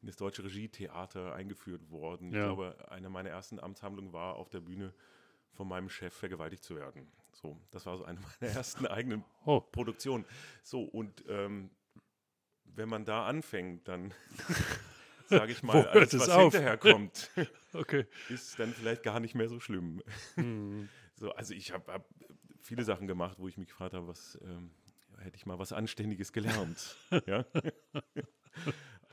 in 0.00 0.06
das 0.08 0.16
deutsche 0.16 0.42
Regietheater 0.44 1.32
eingeführt 1.34 1.90
worden. 1.90 2.30
Ich 2.30 2.34
Ja. 2.36 2.46
glaube, 2.46 2.90
eine 2.90 3.08
meiner 3.08 3.30
ersten 3.30 3.60
Amtshandlungen 3.60 4.12
war, 4.12 4.34
auf 4.34 4.48
der 4.48 4.60
Bühne 4.60 4.94
von 5.52 5.68
meinem 5.68 5.88
Chef 5.88 6.12
vergewaltigt 6.12 6.64
zu 6.64 6.74
werden. 6.74 7.06
So, 7.32 7.58
das 7.70 7.86
war 7.86 7.96
so 7.96 8.04
eine 8.04 8.20
meiner 8.40 8.52
ersten 8.54 8.86
eigenen 8.86 9.24
Oh, 9.44 9.60
Produktionen. 9.60 10.24
So, 10.62 10.82
und 10.82 11.24
ähm, 11.28 11.70
wenn 12.64 12.88
man 12.88 13.04
da 13.04 13.26
anfängt, 13.26 13.88
dann 13.88 14.14
sage 15.26 15.52
ich 15.52 15.62
mal, 15.62 15.86
alles, 15.88 16.12
es 16.12 16.20
was 16.20 16.28
auf? 16.30 16.52
hinterher 16.54 16.78
kommt, 16.78 17.30
okay. 17.72 18.06
ist 18.28 18.58
dann 18.58 18.72
vielleicht 18.72 19.02
gar 19.02 19.20
nicht 19.20 19.34
mehr 19.34 19.48
so 19.48 19.60
schlimm. 19.60 20.02
Hm. 20.36 20.88
So, 21.16 21.30
also 21.32 21.54
ich 21.54 21.72
habe 21.72 21.92
hab 21.92 22.06
viele 22.60 22.84
Sachen 22.84 23.06
gemacht, 23.06 23.38
wo 23.38 23.48
ich 23.48 23.56
mich 23.58 23.68
gefragt 23.68 23.94
habe, 23.94 24.06
was 24.08 24.38
ähm, 24.42 24.70
hätte 25.18 25.36
ich 25.36 25.46
mal 25.46 25.58
was 25.58 25.72
Anständiges 25.72 26.32
gelernt. 26.32 26.96
ja? 27.26 27.44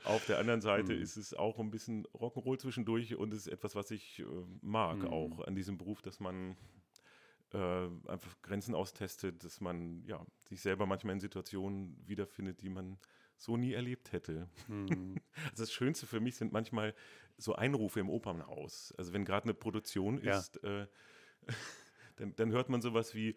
Auf 0.04 0.24
der 0.24 0.38
anderen 0.38 0.60
Seite 0.60 0.94
Hm. 0.94 1.02
ist 1.02 1.16
es 1.16 1.34
auch 1.34 1.58
ein 1.58 1.70
bisschen 1.70 2.06
Rock'n'Roll 2.08 2.58
zwischendurch 2.58 3.14
und 3.16 3.32
es 3.34 3.46
ist 3.46 3.52
etwas, 3.52 3.74
was 3.74 3.90
ich 3.90 4.20
äh, 4.20 4.24
mag 4.62 5.02
Hm. 5.02 5.12
auch 5.12 5.40
an 5.46 5.54
diesem 5.54 5.76
Beruf, 5.78 6.00
dass 6.02 6.20
man 6.20 6.56
äh, 7.54 7.88
einfach 8.08 8.40
Grenzen 8.42 8.74
austestet, 8.74 9.44
dass 9.44 9.60
man 9.60 10.04
ja, 10.06 10.24
sich 10.48 10.60
selber 10.60 10.86
manchmal 10.86 11.14
in 11.14 11.20
Situationen 11.20 11.96
wiederfindet, 12.06 12.62
die 12.62 12.68
man 12.68 12.98
so 13.36 13.56
nie 13.56 13.72
erlebt 13.72 14.12
hätte. 14.12 14.48
Hm. 14.66 15.16
Also 15.50 15.62
das 15.62 15.72
Schönste 15.72 16.06
für 16.06 16.20
mich 16.20 16.36
sind 16.36 16.52
manchmal 16.52 16.94
so 17.38 17.54
Einrufe 17.54 18.00
im 18.00 18.10
Opernhaus. 18.10 18.94
Also 18.98 19.12
wenn 19.12 19.24
gerade 19.24 19.44
eine 19.44 19.54
Produktion 19.54 20.22
Ja. 20.22 20.38
ist, 20.38 20.62
äh, 20.62 20.86
dann, 22.16 22.36
dann 22.36 22.50
hört 22.52 22.68
man 22.68 22.82
sowas 22.82 23.14
wie 23.14 23.36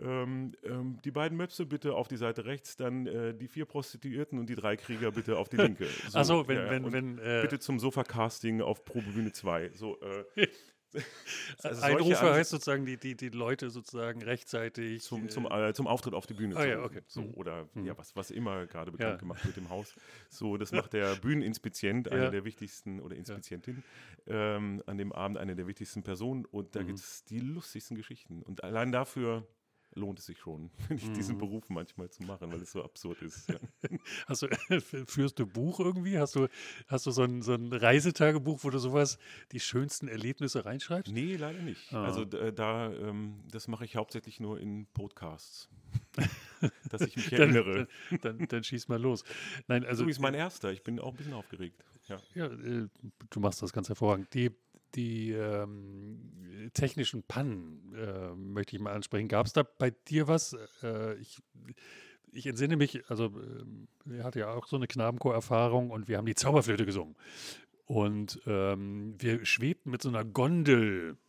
ähm, 0.00 0.52
ähm, 0.64 0.98
die 1.04 1.12
beiden 1.12 1.38
Möpse 1.38 1.66
bitte 1.66 1.94
auf 1.94 2.08
die 2.08 2.16
Seite 2.16 2.44
rechts, 2.46 2.76
dann 2.76 3.06
äh, 3.06 3.32
die 3.32 3.46
vier 3.46 3.64
Prostituierten 3.64 4.38
und 4.40 4.48
die 4.48 4.56
drei 4.56 4.76
Krieger 4.76 5.12
bitte 5.12 5.38
auf 5.38 5.48
die 5.48 5.56
linke. 5.56 5.86
Also 6.12 6.48
wenn, 6.48 6.56
ja, 6.56 6.64
ja. 6.64 6.70
wenn, 6.70 6.92
wenn 6.92 7.18
äh, 7.18 7.42
bitte 7.42 7.60
zum 7.60 7.78
Sofa-Casting 7.78 8.60
auf 8.60 8.84
Probebühne 8.84 9.32
2. 9.32 9.70
So, 9.74 10.00
äh, 10.00 10.48
also 11.62 11.82
Einrufe 11.82 12.32
heißt 12.32 12.50
sozusagen, 12.50 12.86
die, 12.86 12.96
die, 12.96 13.16
die 13.16 13.28
Leute 13.30 13.70
sozusagen 13.70 14.22
rechtzeitig 14.22 15.02
zum, 15.02 15.26
äh, 15.26 15.28
zum, 15.28 15.46
äh, 15.50 15.72
zum 15.74 15.86
Auftritt 15.86 16.14
auf 16.14 16.26
die 16.26 16.34
Bühne. 16.34 16.56
Ah, 16.56 16.62
so, 16.62 16.68
ja, 16.68 16.82
okay. 16.82 17.00
so, 17.06 17.22
Mhm. 17.22 17.34
oder 17.34 17.68
Mhm. 17.74 17.86
ja, 17.86 17.98
was, 17.98 18.14
was 18.16 18.30
immer 18.30 18.66
gerade 18.66 18.92
bekannt 18.92 19.12
Ja. 19.14 19.16
gemacht 19.16 19.44
wird 19.44 19.56
im 19.56 19.68
Haus. 19.68 19.94
So, 20.30 20.56
das 20.56 20.72
macht 20.72 20.92
der 20.92 21.16
Bühneninspizient, 21.16 22.10
einer 22.10 22.24
Ja. 22.24 22.30
der 22.30 22.44
wichtigsten, 22.44 23.00
oder 23.00 23.16
Inspizientin, 23.16 23.82
ähm, 24.26 24.82
an 24.86 24.98
dem 24.98 25.12
Abend 25.12 25.38
eine 25.38 25.54
der 25.56 25.66
wichtigsten 25.66 26.02
Personen. 26.02 26.44
Und 26.44 26.74
da 26.76 26.82
Mhm. 26.82 26.86
gibt 26.88 26.98
es 27.00 27.24
die 27.24 27.38
lustigsten 27.40 27.96
Geschichten. 27.96 28.42
Und 28.42 28.64
allein 28.64 28.92
dafür 28.92 29.46
lohnt 29.94 30.18
es 30.18 30.26
sich 30.26 30.38
schon, 30.38 30.70
ich, 30.90 31.12
diesen 31.12 31.36
Mhm. 31.36 31.38
Beruf 31.40 31.68
manchmal 31.70 32.10
zu 32.10 32.22
machen, 32.24 32.50
weil 32.52 32.60
es 32.62 32.72
so 32.72 32.82
absurd 32.84 33.22
ist. 33.22 33.48
Ja. 33.48 33.56
Hast 34.26 34.42
du, 34.42 34.48
führst 35.06 35.38
du 35.38 35.46
Buch 35.46 35.80
irgendwie? 35.80 36.18
Hast 36.18 36.34
du, 36.36 36.48
hast 36.88 37.06
du 37.06 37.10
so 37.10 37.22
ein, 37.22 37.42
so 37.42 37.54
ein 37.54 37.72
Reisetagebuch, 37.72 38.64
wo 38.64 38.70
du 38.70 38.78
sowas, 38.78 39.18
die 39.52 39.60
schönsten 39.60 40.08
Erlebnisse 40.08 40.64
reinschreibst? 40.64 41.12
Nee, 41.12 41.36
leider 41.36 41.60
nicht. 41.62 41.92
Ah. 41.92 42.04
Also 42.04 42.24
d- 42.24 42.52
da, 42.52 42.92
ähm, 42.92 43.42
das 43.50 43.68
mache 43.68 43.84
ich 43.84 43.96
hauptsächlich 43.96 44.40
nur 44.40 44.58
in 44.60 44.86
Podcasts. 44.94 45.68
dass 46.90 47.02
ich 47.02 47.16
mich 47.16 47.30
Dann, 47.30 47.54
erinnere. 47.54 47.88
dann, 48.10 48.38
dann, 48.38 48.48
dann 48.48 48.64
schieß 48.64 48.88
mal 48.88 49.00
los. 49.00 49.24
Nein, 49.68 49.84
also 49.84 50.04
so 50.04 50.10
ist 50.10 50.20
mein 50.20 50.34
erster. 50.34 50.72
Ich 50.72 50.82
bin 50.82 50.98
auch 51.00 51.10
ein 51.10 51.16
bisschen 51.16 51.34
aufgeregt. 51.34 51.84
Ja. 52.08 52.16
Ja, 52.34 52.46
äh, 52.46 52.88
du 53.30 53.40
machst 53.40 53.62
das 53.62 53.72
ganz 53.72 53.88
hervorragend. 53.88 54.32
Die, 54.34 54.50
die 54.94 55.32
ähm, 55.32 56.70
technischen 56.72 57.22
Pannen 57.22 57.94
äh, 57.94 58.34
möchte 58.34 58.76
ich 58.76 58.82
mal 58.82 58.92
ansprechen. 58.92 59.28
Gab 59.28 59.46
es 59.46 59.52
da 59.52 59.62
bei 59.62 59.90
dir 59.90 60.28
was? 60.28 60.56
Äh, 60.82 61.14
ich, 61.16 61.38
ich 62.32 62.46
entsinne 62.46 62.76
mich, 62.76 63.08
also 63.10 63.26
ähm, 63.26 63.88
er 64.10 64.24
hatte 64.24 64.40
ja 64.40 64.50
auch 64.52 64.66
so 64.66 64.76
eine 64.76 64.86
Knabenchor-Erfahrung 64.86 65.90
und 65.90 66.08
wir 66.08 66.18
haben 66.18 66.26
die 66.26 66.34
Zauberflöte 66.34 66.86
gesungen. 66.86 67.16
Und 67.86 68.40
ähm, 68.46 69.14
wir 69.18 69.44
schwebten 69.44 69.90
mit 69.90 70.00
so 70.00 70.08
einer 70.08 70.24
Gondel 70.24 71.16
äh, 71.16 71.23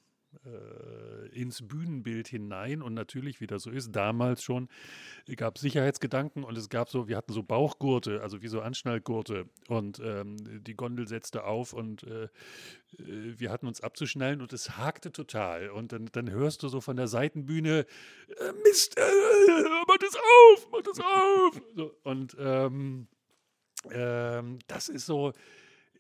ins 1.31 1.67
Bühnenbild 1.67 2.27
hinein 2.27 2.81
und 2.81 2.93
natürlich, 2.93 3.41
wie 3.41 3.47
das 3.47 3.63
so 3.63 3.71
ist, 3.71 3.95
damals 3.95 4.43
schon 4.43 4.69
gab 5.35 5.57
Sicherheitsgedanken 5.57 6.43
und 6.43 6.57
es 6.57 6.69
gab 6.69 6.89
so, 6.89 7.07
wir 7.07 7.17
hatten 7.17 7.33
so 7.33 7.43
Bauchgurte, 7.43 8.21
also 8.21 8.41
wie 8.41 8.47
so 8.47 8.61
Anschnallgurte 8.61 9.49
und 9.67 9.99
ähm, 10.03 10.63
die 10.63 10.75
Gondel 10.75 11.07
setzte 11.07 11.43
auf 11.45 11.73
und 11.73 12.03
äh, 12.03 12.23
äh, 12.25 12.29
wir 12.99 13.51
hatten 13.51 13.67
uns 13.67 13.81
abzuschnallen 13.81 14.41
und 14.41 14.53
es 14.53 14.77
hakte 14.77 15.11
total 15.11 15.69
und 15.69 15.91
dann, 15.91 16.09
dann 16.11 16.29
hörst 16.29 16.63
du 16.63 16.67
so 16.67 16.81
von 16.81 16.95
der 16.95 17.07
Seitenbühne, 17.07 17.85
äh, 18.37 18.51
Mist, 18.63 18.97
äh, 18.97 19.01
mach 19.87 19.97
das 19.97 20.15
auf, 20.15 20.67
mach 20.71 20.81
das 20.81 20.99
auf. 20.99 21.61
So, 21.75 21.95
und 22.03 22.35
ähm, 22.39 23.07
ähm, 23.91 24.59
das 24.67 24.89
ist 24.89 25.05
so, 25.05 25.33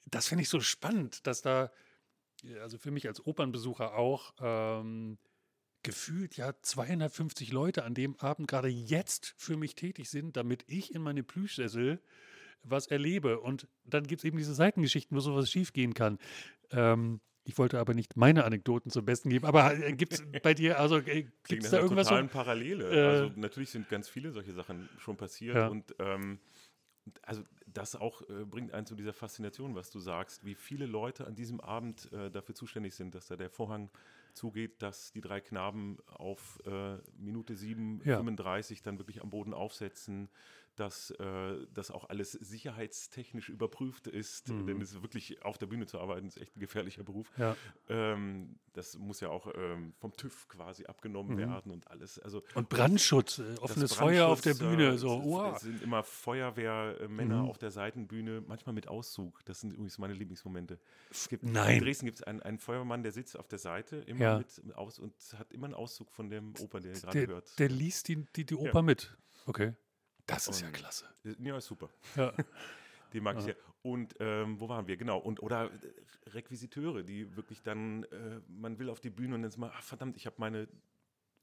das 0.09 0.27
finde 0.27 0.43
ich 0.43 0.49
so 0.49 0.59
spannend, 0.59 1.25
dass 1.27 1.41
da 1.41 1.71
also 2.61 2.77
für 2.77 2.91
mich 2.91 3.07
als 3.07 3.25
Opernbesucher 3.25 3.95
auch, 3.95 4.33
ähm, 4.39 5.17
gefühlt 5.83 6.35
ja 6.35 6.53
250 6.61 7.51
Leute 7.51 7.83
an 7.83 7.93
dem 7.93 8.15
Abend 8.19 8.47
gerade 8.47 8.69
jetzt 8.69 9.35
für 9.37 9.55
mich 9.55 9.75
tätig 9.75 10.09
sind, 10.09 10.35
damit 10.35 10.63
ich 10.67 10.93
in 10.95 11.01
meine 11.01 11.21
Plüschsessel 11.23 12.01
was 12.63 12.87
erlebe. 12.87 13.39
Und 13.39 13.67
dann 13.83 14.07
gibt 14.07 14.21
es 14.21 14.25
eben 14.25 14.37
diese 14.37 14.55
Seitengeschichten, 14.55 15.15
wo 15.15 15.21
sowas 15.21 15.49
schiefgehen 15.51 15.93
kann. 15.93 16.17
Ähm, 16.71 17.21
ich 17.43 17.59
wollte 17.59 17.79
aber 17.79 17.93
nicht 17.93 18.17
meine 18.17 18.43
Anekdoten 18.45 18.89
zum 18.89 19.05
Besten 19.05 19.29
geben, 19.29 19.45
aber 19.45 19.77
äh, 19.77 19.93
gibt 19.93 20.13
es 20.13 20.23
bei 20.41 20.55
dir, 20.55 20.79
also 20.79 20.97
äh, 20.97 21.27
gibt 21.47 21.63
es 21.63 21.69
da 21.69 21.77
irgendwas? 21.77 22.07
totalen 22.07 22.29
So, 22.29 22.33
Parallele. 22.33 22.89
Äh, 22.91 23.05
also 23.07 23.31
natürlich 23.35 23.69
sind 23.69 23.87
ganz 23.87 24.09
viele 24.09 24.31
solche 24.31 24.53
Sachen 24.53 24.89
schon 24.97 25.15
passiert 25.17 25.55
Ja. 25.55 25.67
und 25.67 25.95
ähm, 25.99 26.39
also 27.21 27.43
das 27.77 27.95
auch 27.95 28.21
äh, 28.29 28.45
bringt 28.45 28.73
einen 28.73 28.85
zu 28.85 28.95
dieser 28.95 29.13
Faszination, 29.13 29.75
was 29.75 29.89
du 29.91 29.99
sagst, 29.99 30.45
wie 30.45 30.55
viele 30.55 30.85
Leute 30.85 31.27
an 31.27 31.35
diesem 31.35 31.59
Abend 31.59 32.11
äh, 32.11 32.31
dafür 32.31 32.55
zuständig 32.55 32.95
sind, 32.95 33.13
dass 33.15 33.27
da 33.27 33.35
der 33.35 33.49
Vorhang 33.49 33.89
zugeht, 34.33 34.81
dass 34.81 35.11
die 35.11 35.21
drei 35.21 35.39
Knaben 35.41 35.97
auf 36.07 36.59
äh, 36.65 36.97
Minute 37.17 37.55
7, 37.55 38.01
Ja. 38.03 38.17
35 38.17 38.81
dann 38.81 38.97
wirklich 38.97 39.21
am 39.21 39.29
Boden 39.29 39.53
aufsetzen, 39.53 40.29
dass 40.75 41.11
äh, 41.11 41.67
das 41.73 41.89
auch 41.91 42.09
alles 42.09 42.33
sicherheitstechnisch 42.33 43.49
überprüft 43.49 44.07
ist, 44.07 44.49
Mhm. 44.49 44.67
denn 44.67 44.81
es 44.81 44.91
ist 44.91 45.01
wirklich 45.01 45.41
auf 45.43 45.57
der 45.57 45.67
Bühne 45.67 45.85
zu 45.85 45.99
arbeiten, 45.99 46.27
ist 46.27 46.37
echt 46.37 46.55
ein 46.55 46.59
gefährlicher 46.59 47.03
Beruf. 47.03 47.31
Ja. 47.37 47.55
Ähm, 47.89 48.59
das 48.73 48.97
muss 48.97 49.21
ja 49.21 49.29
auch 49.29 49.47
ähm, 49.55 49.93
vom 49.99 50.11
TÜV 50.17 50.47
quasi 50.49 50.85
abgenommen 50.85 51.33
Mhm. 51.35 51.39
werden 51.39 51.71
und 51.71 51.87
alles. 51.89 52.19
Also 52.19 52.43
Und 52.55 52.67
Brandschutz, 52.69 53.39
äh, 53.39 53.55
offenes 53.61 53.93
Feuer 53.93 54.27
auf 54.27 54.41
der 54.41 54.53
Brandschutz, 54.55 54.69
Bühne, 54.77 54.89
äh, 54.93 54.97
so, 54.97 55.19
es, 55.19 55.25
wow. 55.25 55.55
es 55.55 55.61
sind 55.61 55.81
immer 55.81 56.03
Feuerwehrmänner 56.03 57.43
Mhm. 57.43 57.49
auf 57.49 57.57
der 57.57 57.71
Seitenbühne, 57.71 58.41
manchmal 58.45 58.73
mit 58.73 58.87
Auszug. 58.87 59.43
Das 59.45 59.61
sind 59.61 59.71
übrigens 59.71 59.97
meine 59.97 60.13
Lieblingsmomente. 60.13 60.79
Gibt, 61.29 61.43
Nein. 61.43 61.77
In 61.77 61.83
Dresden 61.83 62.05
gibt 62.05 62.17
es 62.19 62.23
einen, 62.23 62.41
einen 62.41 62.59
Feuerwehrmann, 62.59 63.03
der 63.03 63.11
sitzt 63.11 63.37
auf 63.39 63.47
der 63.47 63.59
Seite 63.59 63.97
immer 63.97 64.19
Ja. 64.19 64.37
mit 64.39 64.75
aus 64.75 64.99
und 64.99 65.13
hat 65.37 65.51
immer 65.53 65.65
einen 65.65 65.73
Auszug 65.73 66.11
von 66.11 66.29
dem 66.29 66.53
Oper, 66.59 66.79
den 66.81 66.93
er 66.93 66.99
gerade 66.99 67.27
hört. 67.27 67.59
der 67.59 67.69
liest 67.69 68.07
die, 68.09 68.25
die, 68.35 68.45
die 68.45 68.55
Oper 68.55 68.81
mit. 68.81 69.15
Okay. 69.45 69.73
Das 70.27 70.47
ist 70.47 70.61
ja 70.61 70.67
Und- 70.67 70.73
klasse. 70.73 71.05
ja, 71.39 71.57
ist 71.57 71.65
super. 71.67 71.89
Ja. 72.15 72.33
Den 73.13 73.23
mag 73.23 73.35
ich 73.37 73.45
Ja. 73.45 73.53
sehr. 73.53 73.55
Und 73.83 74.15
ähm, 74.19 74.59
wo 74.59 74.67
waren 74.67 74.87
wir? 74.87 74.97
Genau. 74.97 75.19
Und 75.19 75.41
oder 75.43 75.65
äh, 75.71 76.29
Requisiteure, 76.31 77.03
die 77.03 77.35
wirklich 77.35 77.61
dann, 77.61 78.03
äh, 78.05 78.41
man 78.47 78.79
will 78.79 78.89
auf 78.89 78.99
die 78.99 79.11
Bühne 79.11 79.35
und 79.35 79.41
dann 79.43 79.49
ist 79.49 79.57
man, 79.57 79.71
ach, 79.73 79.83
verdammt, 79.83 80.17
ich 80.17 80.25
habe 80.25 80.35
meine 80.39 80.67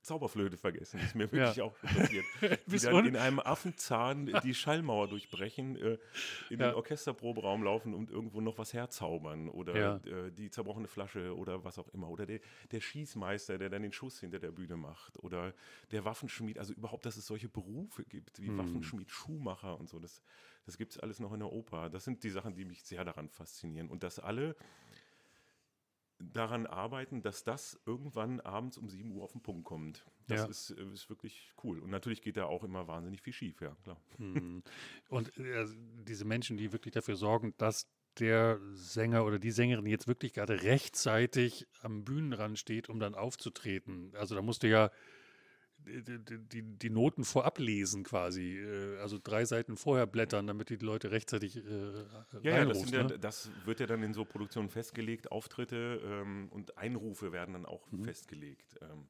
Zauberflöte 0.03 0.57
vergessen. 0.57 0.99
Das 0.99 1.09
ist 1.09 1.15
mir 1.15 1.31
wirklich 1.31 1.57
Ja. 1.57 1.65
auch 1.65 1.75
passiert. 1.81 2.25
die 2.67 2.79
dann 2.79 3.07
in 3.07 3.17
einem 3.17 3.39
Affenzahn 3.41 4.27
die 4.45 4.55
Schallmauer 4.55 5.09
durchbrechen, 5.09 5.77
äh, 5.77 5.99
in 6.51 6.61
Ja. 6.61 6.69
den 6.71 6.75
Orchesterproberaum 6.75 7.63
laufen 7.63 7.95
und 7.95 8.11
irgendwo 8.11 8.41
noch 8.41 8.59
was 8.59 8.73
herzaubern 8.75 9.49
oder 9.49 9.77
Ja. 9.77 9.97
äh, 10.05 10.31
die 10.33 10.51
zerbrochene 10.51 10.89
Flasche 10.89 11.37
oder 11.37 11.65
was 11.65 11.79
auch 11.79 11.89
immer. 11.89 12.09
Oder 12.09 12.27
der, 12.27 12.41
der 12.71 12.81
Schießmeister, 12.81 13.59
der 13.59 13.71
dann 13.71 13.83
den 13.83 13.93
Schuss 13.93 14.21
hinter 14.21 14.39
der 14.39 14.51
Bühne 14.53 14.77
macht. 14.77 15.19
Oder 15.23 15.55
der 15.91 16.05
Waffenschmied. 16.05 16.59
Also 16.59 16.73
überhaupt, 16.73 17.07
dass 17.07 17.17
es 17.17 17.27
solche 17.27 17.49
Berufe 17.49 18.05
gibt 18.05 18.41
wie 18.41 18.49
Hm. 18.49 18.59
Waffenschmied, 18.59 19.11
Schuhmacher 19.11 19.79
und 19.79 19.89
so. 19.89 19.99
Das, 19.99 20.23
das 20.67 20.77
gibt 20.77 20.93
es 20.93 20.99
alles 20.99 21.21
noch 21.21 21.33
in 21.33 21.41
der 21.41 21.53
Oper. 21.53 21.91
Das 21.91 22.05
sind 22.05 22.23
die 22.25 22.31
Sachen, 22.31 22.55
die 22.55 22.65
mich 22.65 22.83
sehr 22.85 23.05
daran 23.05 23.29
faszinieren. 23.29 23.89
Und 23.89 24.03
dass 24.03 24.19
alle 24.19 24.57
daran 26.33 26.67
arbeiten, 26.67 27.23
dass 27.23 27.45
das 27.45 27.81
irgendwann 27.87 28.41
abends 28.41 28.79
um 28.79 28.89
7 28.89 29.11
Uhr 29.13 29.25
auf 29.25 29.33
den 29.33 29.43
Punkt 29.43 29.65
kommt. 29.65 30.05
Das 30.29 30.41
Ja. 30.41 30.47
ist, 30.47 30.71
äh, 30.71 30.85
ist 30.93 31.09
wirklich 31.11 31.53
cool. 31.65 31.81
Und 31.81 31.91
natürlich 31.91 32.23
geht 32.23 32.37
da 32.37 32.45
auch 32.47 32.65
immer 32.65 32.87
wahnsinnig 32.87 33.23
viel 33.23 33.33
schief, 33.33 33.61
ja, 33.61 33.75
klar. 33.83 34.01
Hm. 34.19 34.63
Und 35.09 35.37
äh, 35.39 35.67
diese 36.07 36.25
Menschen, 36.25 36.57
die 36.57 36.73
wirklich 36.73 36.95
dafür 36.95 37.17
sorgen, 37.17 37.55
dass 37.59 37.89
der 38.19 38.61
Sänger 38.75 39.25
oder 39.25 39.39
die 39.39 39.51
Sängerin 39.51 39.87
jetzt 39.87 40.07
wirklich 40.07 40.35
gerade 40.35 40.63
rechtzeitig 40.63 41.67
am 41.81 42.05
Bühnenrand 42.05 42.59
steht, 42.59 42.89
um 42.89 43.01
dann 43.01 43.15
aufzutreten. 43.15 44.13
Also 44.15 44.35
da 44.35 44.43
musst 44.43 44.63
du 44.63 44.69
ja 44.69 44.91
die, 45.87 46.19
die, 46.25 46.63
die, 46.79 46.91
Noten 46.91 47.25
vorab 47.25 47.59
lesen 47.59 48.05
quasi. 48.05 48.59
äh, 48.59 48.99
Also 48.99 49.19
drei 49.23 49.45
Seiten 49.45 49.77
vorher 49.77 50.07
blättern, 50.07 50.47
damit 50.47 50.71
die 50.71 50.77
Leute 50.77 51.11
rechtzeitig 51.11 51.57
äh, 51.57 51.63
Ja, 52.43 52.53
ja, 52.53 52.65
das, 52.65 52.81
sind 52.81 52.95
ja 52.95 53.05
ne? 53.05 53.19
das 53.19 53.51
wird 53.65 53.81
ja 53.81 53.87
dann 53.87 54.03
in 54.03 54.15
so 54.15 54.25
Produktionen 54.25 54.69
festgelegt, 54.69 55.31
Auftritte 55.31 56.01
ähm, 56.05 56.49
und 56.51 56.77
Einrufe 56.79 57.33
werden 57.33 57.55
dann 57.55 57.67
auch 57.67 57.89
Mhm. 57.91 58.05
festgelegt. 58.05 58.77
Ähm, 58.81 59.09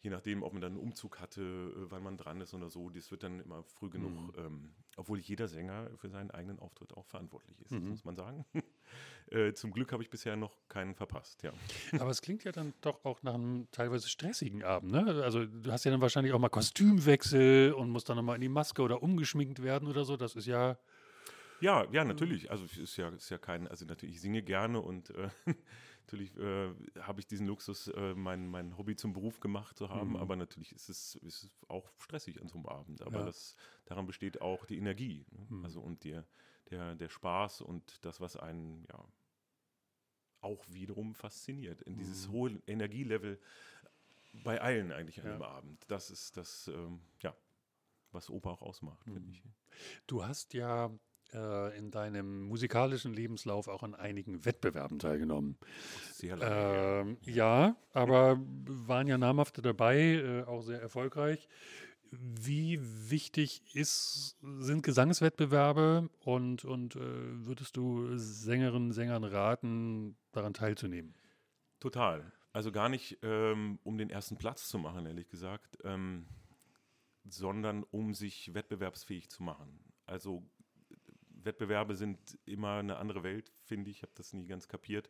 je 0.00 0.10
nachdem, 0.10 0.42
ob 0.42 0.52
man 0.52 0.62
dann 0.62 0.72
einen 0.72 0.80
Umzug 0.80 1.20
hatte, 1.20 1.42
äh, 1.42 1.90
wann 1.90 2.02
man 2.02 2.16
dran 2.16 2.40
ist 2.40 2.54
oder 2.54 2.70
so, 2.70 2.90
das 2.90 3.10
wird 3.10 3.22
dann 3.22 3.40
immer 3.40 3.64
früh 3.64 3.90
genug, 3.90 4.14
Mhm. 4.14 4.32
ähm, 4.36 4.74
obwohl 4.96 5.18
jeder 5.18 5.48
Sänger 5.48 5.90
für 5.96 6.10
seinen 6.10 6.30
eigenen 6.30 6.58
Auftritt 6.58 6.94
auch 6.94 7.06
verantwortlich 7.06 7.60
ist, 7.62 7.76
das 7.76 7.80
Mhm. 7.80 7.88
muss 7.88 8.04
man 8.04 8.16
sagen. 8.16 8.44
Äh, 9.32 9.52
zum 9.54 9.70
Glück 9.72 9.92
habe 9.92 10.02
ich 10.02 10.10
bisher 10.10 10.36
noch 10.36 10.56
keinen 10.68 10.94
verpasst, 10.94 11.42
ja. 11.42 11.52
Aber 12.00 12.10
es 12.10 12.20
klingt 12.22 12.44
ja 12.44 12.52
dann 12.52 12.72
doch 12.80 13.04
auch 13.04 13.22
nach 13.22 13.34
einem 13.34 13.68
teilweise 13.72 14.08
stressigen 14.08 14.62
Abend, 14.64 14.92
ne? 14.92 15.22
Also 15.22 15.44
du 15.46 15.70
hast 15.72 15.84
ja 15.84 15.90
dann 15.90 16.00
wahrscheinlich 16.00 16.32
auch 16.32 16.38
mal 16.38 16.48
Kostümwechsel 16.48 17.72
und 17.72 17.90
musst 17.90 18.08
dann 18.08 18.16
nochmal 18.16 18.36
in 18.36 18.42
die 18.42 18.48
Maske 18.48 18.82
oder 18.82 19.02
umgeschminkt 19.02 19.62
werden 19.62 19.88
oder 19.88 20.04
so. 20.04 20.16
Das 20.16 20.34
ist 20.36 20.46
ja. 20.46 20.78
Ja, 21.60 21.86
ja, 21.90 22.04
natürlich. 22.04 22.50
Also 22.52 22.64
es 22.66 22.76
ist 22.78 22.96
ja, 22.96 23.08
ist 23.08 23.30
ja 23.30 23.38
kein, 23.38 23.66
also 23.66 23.84
natürlich, 23.84 24.14
ich 24.16 24.20
singe 24.20 24.42
gerne 24.42 24.80
und 24.80 25.10
äh, 25.10 25.28
natürlich 26.06 26.36
äh, 26.36 26.72
habe 27.00 27.18
ich 27.20 27.26
diesen 27.26 27.48
Luxus, 27.48 27.88
äh, 27.88 28.14
mein, 28.14 28.46
mein 28.46 28.78
Hobby 28.78 28.94
zum 28.94 29.12
Beruf 29.12 29.40
gemacht 29.40 29.76
zu 29.76 29.88
haben, 29.88 30.10
Mhm. 30.10 30.16
aber 30.16 30.36
natürlich 30.36 30.70
ist 30.72 30.88
es, 30.88 31.16
ist 31.16 31.42
es 31.42 31.50
auch 31.68 31.90
stressig 31.98 32.40
an 32.40 32.46
so 32.46 32.58
einem 32.58 32.66
Abend. 32.66 33.02
Aber 33.02 33.18
Ja. 33.20 33.24
das, 33.26 33.56
daran 33.86 34.06
besteht 34.06 34.40
auch 34.40 34.66
die 34.66 34.78
Energie. 34.78 35.26
Ne? 35.32 35.46
Mhm. 35.48 35.64
Also 35.64 35.80
und 35.80 36.04
der, 36.04 36.24
der, 36.70 36.94
der 36.94 37.08
Spaß 37.08 37.60
und 37.62 38.04
das, 38.04 38.20
was 38.20 38.36
einen 38.36 38.86
ja 38.92 39.04
auch 40.40 40.64
wiederum 40.70 41.14
fasziniert. 41.14 41.82
In 41.82 41.96
dieses 41.96 42.28
Mhm. 42.28 42.32
hohe 42.32 42.62
Energielevel 42.66 43.38
bei 44.44 44.60
allen 44.60 44.92
eigentlich 44.92 45.20
an 45.20 45.26
Ja. 45.26 45.32
dem 45.36 45.42
Abend. 45.42 45.84
Das 45.88 46.10
ist 46.10 46.36
das, 46.36 46.68
ähm, 46.68 47.00
ja, 47.20 47.34
was 48.12 48.30
Oper 48.30 48.50
auch 48.50 48.62
ausmacht, 48.62 49.04
finde 49.04 49.20
Mhm. 49.20 49.30
ich. 49.30 49.42
Du 50.06 50.24
hast 50.24 50.54
ja 50.54 50.90
äh, 51.34 51.76
in 51.76 51.90
deinem 51.90 52.44
musikalischen 52.44 53.12
Lebenslauf 53.12 53.68
auch 53.68 53.82
an 53.82 53.94
einigen 53.94 54.46
Wettbewerben 54.46 54.98
teilgenommen. 54.98 55.58
Sehr 56.12 56.36
lange. 56.36 57.00
Ähm, 57.02 57.18
ja, 57.26 57.76
aber 57.92 58.38
waren 58.40 59.06
ja 59.08 59.18
namhafte 59.18 59.60
dabei, 59.60 59.98
äh, 59.98 60.44
auch 60.44 60.62
sehr 60.62 60.80
erfolgreich. 60.80 61.46
Wie 62.10 62.80
wichtig 63.10 63.60
ist, 63.74 64.38
sind 64.60 64.82
Gesangswettbewerbe 64.82 66.08
und, 66.20 66.64
und 66.64 66.96
äh, 66.96 67.00
würdest 67.02 67.76
du 67.76 68.16
Sängerinnen, 68.16 68.92
Sängern 68.92 69.24
raten, 69.24 70.16
daran 70.38 70.54
teilzunehmen? 70.54 71.14
Total. 71.80 72.32
Also 72.52 72.72
gar 72.72 72.88
nicht, 72.88 73.18
ähm, 73.22 73.78
um 73.84 73.98
den 73.98 74.10
ersten 74.10 74.36
Platz 74.38 74.68
zu 74.68 74.78
machen, 74.78 75.06
ehrlich 75.06 75.28
gesagt, 75.28 75.78
ähm, 75.84 76.26
sondern 77.28 77.84
um 77.84 78.14
sich 78.14 78.54
wettbewerbsfähig 78.54 79.28
zu 79.30 79.42
machen. 79.42 79.78
Also 80.06 80.42
Wettbewerbe 81.30 81.94
sind 81.94 82.38
immer 82.46 82.78
eine 82.78 82.96
andere 82.96 83.22
Welt, 83.22 83.52
finde 83.64 83.90
ich. 83.90 83.98
Ich 83.98 84.02
habe 84.02 84.12
das 84.14 84.32
nie 84.32 84.46
ganz 84.46 84.66
kapiert. 84.66 85.08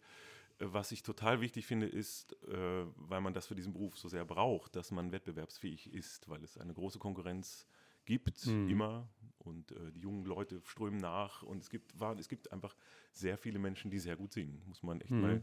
Was 0.58 0.90
ich 0.90 1.02
total 1.04 1.40
wichtig 1.40 1.66
finde, 1.66 1.86
ist, 1.86 2.32
äh, 2.48 2.84
weil 2.96 3.20
man 3.20 3.32
das 3.32 3.46
für 3.46 3.54
diesen 3.54 3.72
Beruf 3.72 3.96
so 3.96 4.08
sehr 4.08 4.24
braucht, 4.24 4.74
dass 4.74 4.90
man 4.90 5.12
wettbewerbsfähig 5.12 5.92
ist, 5.92 6.28
weil 6.28 6.42
es 6.42 6.58
eine 6.58 6.74
große 6.74 6.98
Konkurrenz 6.98 7.66
gibt, 8.04 8.44
Mhm. 8.46 8.68
immer. 8.68 9.08
Und 9.38 9.72
äh, 9.72 9.92
die 9.92 10.00
jungen 10.00 10.24
Leute 10.24 10.60
strömen 10.64 10.98
nach. 11.00 11.42
Und 11.42 11.62
es 11.62 11.70
gibt, 11.70 11.98
war, 11.98 12.18
es 12.18 12.28
gibt 12.28 12.52
einfach 12.52 12.76
sehr 13.12 13.38
viele 13.38 13.58
Menschen, 13.58 13.90
die 13.90 13.98
sehr 13.98 14.16
gut 14.16 14.32
singen, 14.32 14.62
muss 14.66 14.82
man 14.82 15.00
echt 15.00 15.12
Mhm. 15.12 15.42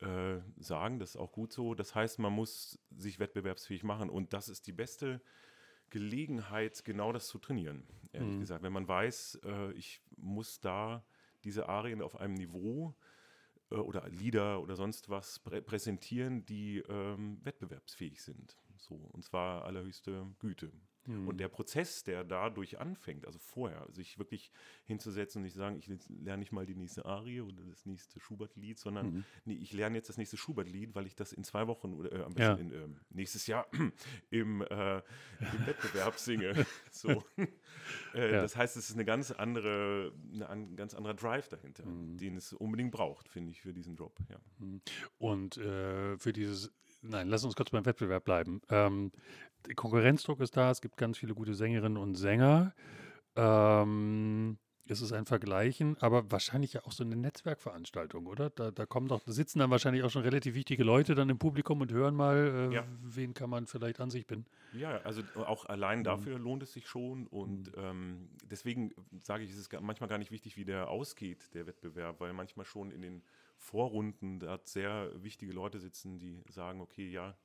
mal 0.00 0.36
äh, 0.38 0.40
sagen. 0.62 0.98
Das 0.98 1.10
ist 1.10 1.16
auch 1.16 1.32
gut 1.32 1.52
so. 1.52 1.74
Das 1.74 1.94
heißt, 1.94 2.18
man 2.18 2.32
muss 2.32 2.78
sich 2.90 3.18
wettbewerbsfähig 3.18 3.84
machen. 3.84 4.10
Und 4.10 4.32
das 4.32 4.48
ist 4.48 4.66
die 4.66 4.72
beste 4.72 5.20
Gelegenheit, 5.90 6.84
genau 6.84 7.12
das 7.12 7.26
zu 7.26 7.38
trainieren, 7.38 7.86
ehrlich 8.12 8.34
Mhm. 8.34 8.40
gesagt. 8.40 8.62
Wenn 8.62 8.72
man 8.72 8.88
weiß, 8.88 9.40
äh, 9.44 9.72
ich 9.72 10.02
muss 10.16 10.60
da 10.60 11.04
diese 11.44 11.68
Arien 11.68 12.02
auf 12.02 12.16
einem 12.16 12.34
Niveau 12.34 12.94
äh, 13.70 13.76
oder 13.76 14.08
Lieder 14.08 14.60
oder 14.62 14.76
sonst 14.76 15.08
was 15.10 15.38
prä 15.40 15.60
präsentieren, 15.60 16.44
die 16.46 16.78
ähm, 16.88 17.40
wettbewerbsfähig 17.44 18.22
sind. 18.22 18.56
So, 18.76 18.94
und 18.94 19.24
zwar 19.24 19.64
allerhöchste 19.64 20.26
Güte. 20.38 20.72
Mhm. 21.06 21.28
Und 21.28 21.38
der 21.38 21.48
Prozess, 21.48 22.04
der 22.04 22.22
dadurch 22.24 22.78
anfängt, 22.78 23.26
also 23.26 23.38
vorher, 23.38 23.86
sich 23.90 24.18
wirklich 24.18 24.52
hinzusetzen 24.84 25.40
und 25.40 25.44
nicht 25.44 25.54
sagen, 25.54 25.76
ich 25.76 25.88
lerne 26.08 26.38
nicht 26.38 26.52
mal 26.52 26.64
die 26.66 26.74
nächste 26.76 27.04
Arie 27.04 27.40
oder 27.40 27.62
das 27.64 27.86
nächste 27.86 28.20
Schubert-Lied, 28.20 28.78
sondern 28.78 29.06
Mhm. 29.12 29.24
nee, 29.44 29.54
ich 29.54 29.72
lerne 29.72 29.96
jetzt 29.96 30.08
das 30.08 30.16
nächste 30.16 30.36
Schubert-Lied, 30.36 30.94
weil 30.94 31.06
ich 31.06 31.16
das 31.16 31.32
in 31.32 31.42
zwei 31.44 31.66
Wochen 31.66 31.92
oder 31.94 32.12
äh, 32.12 32.22
am 32.22 32.32
Ja. 32.36 32.54
besten 32.54 32.70
in, 32.72 32.82
ähm, 32.82 33.00
nächstes 33.10 33.46
Jahr 33.46 33.66
im, 34.30 34.62
äh, 34.62 34.96
im 34.98 35.02
Wettbewerb 35.66 36.18
singe. 36.18 36.54
So. 36.92 37.24
äh, 38.14 38.32
Ja. 38.32 38.42
Das 38.42 38.54
heißt, 38.56 38.76
es 38.76 38.88
ist 38.90 38.94
eine 38.94 39.04
ganz 39.04 39.30
andere, 39.32 40.12
eine, 40.32 40.48
ein 40.50 40.76
ganz 40.76 40.94
anderer 40.94 41.14
Drive 41.14 41.48
dahinter, 41.48 41.84
Mhm. 41.84 42.16
den 42.18 42.36
es 42.36 42.52
unbedingt 42.52 42.92
braucht, 42.92 43.28
finde 43.28 43.50
ich, 43.50 43.60
für 43.62 43.72
diesen 43.72 43.96
Job. 43.96 44.18
Ja. 44.28 44.38
Und 45.18 45.56
äh, 45.56 46.16
für 46.18 46.32
dieses, 46.32 46.72
nein, 47.02 47.28
lass 47.28 47.44
uns 47.44 47.54
kurz 47.54 47.70
beim 47.70 47.84
Wettbewerb 47.84 48.24
bleiben. 48.24 48.62
Ähm, 48.68 49.12
Konkurrenzdruck 49.76 50.40
ist 50.40 50.56
da, 50.56 50.70
es 50.70 50.80
gibt 50.80 50.96
ganz 50.96 51.18
viele 51.18 51.34
gute 51.34 51.54
Sängerinnen 51.54 51.98
und 51.98 52.14
Sänger. 52.14 52.74
Ähm, 53.36 54.58
es 54.86 55.00
ist 55.00 55.12
ein 55.12 55.26
Vergleichen, 55.26 55.96
aber 55.98 56.30
wahrscheinlich 56.30 56.72
ja 56.72 56.84
auch 56.84 56.92
so 56.92 57.04
eine 57.04 57.16
Netzwerkveranstaltung, 57.16 58.26
oder? 58.26 58.50
Da, 58.50 58.70
da 58.70 58.86
kommen 58.86 59.08
doch, 59.08 59.20
da 59.24 59.32
sitzen 59.32 59.60
dann 59.60 59.70
wahrscheinlich 59.70 60.02
auch 60.02 60.10
schon 60.10 60.22
relativ 60.22 60.54
wichtige 60.54 60.84
Leute 60.84 61.14
dann 61.14 61.28
im 61.30 61.38
Publikum 61.38 61.80
und 61.80 61.92
hören 61.92 62.14
mal, 62.14 62.36
äh, 62.70 62.74
Ja. 62.74 62.84
wen 63.02 63.34
kann 63.34 63.50
man 63.50 63.66
vielleicht 63.66 64.00
an 64.00 64.10
sich 64.10 64.26
binden. 64.26 64.46
Ja, 64.72 65.02
also 65.02 65.22
auch 65.34 65.66
allein 65.66 66.00
Mhm. 66.00 66.04
dafür 66.04 66.38
lohnt 66.38 66.62
es 66.62 66.72
sich 66.72 66.88
schon 66.88 67.26
und 67.26 67.70
ähm, 67.76 68.30
deswegen 68.44 68.92
sage 69.22 69.44
ich, 69.44 69.50
es 69.50 69.58
ist 69.58 69.72
manchmal 69.80 70.08
gar 70.08 70.18
nicht 70.18 70.30
wichtig, 70.30 70.56
wie 70.56 70.64
der 70.64 70.88
ausgeht, 70.88 71.52
der 71.54 71.66
Wettbewerb, 71.66 72.20
weil 72.20 72.32
manchmal 72.32 72.64
schon 72.64 72.90
in 72.90 73.02
den 73.02 73.22
Vorrunden 73.58 74.38
da 74.40 74.58
sehr 74.64 75.10
wichtige 75.22 75.52
Leute 75.52 75.78
sitzen, 75.78 76.18
die 76.18 76.42
sagen, 76.48 76.80
okay, 76.80 77.08
ja, 77.08 77.36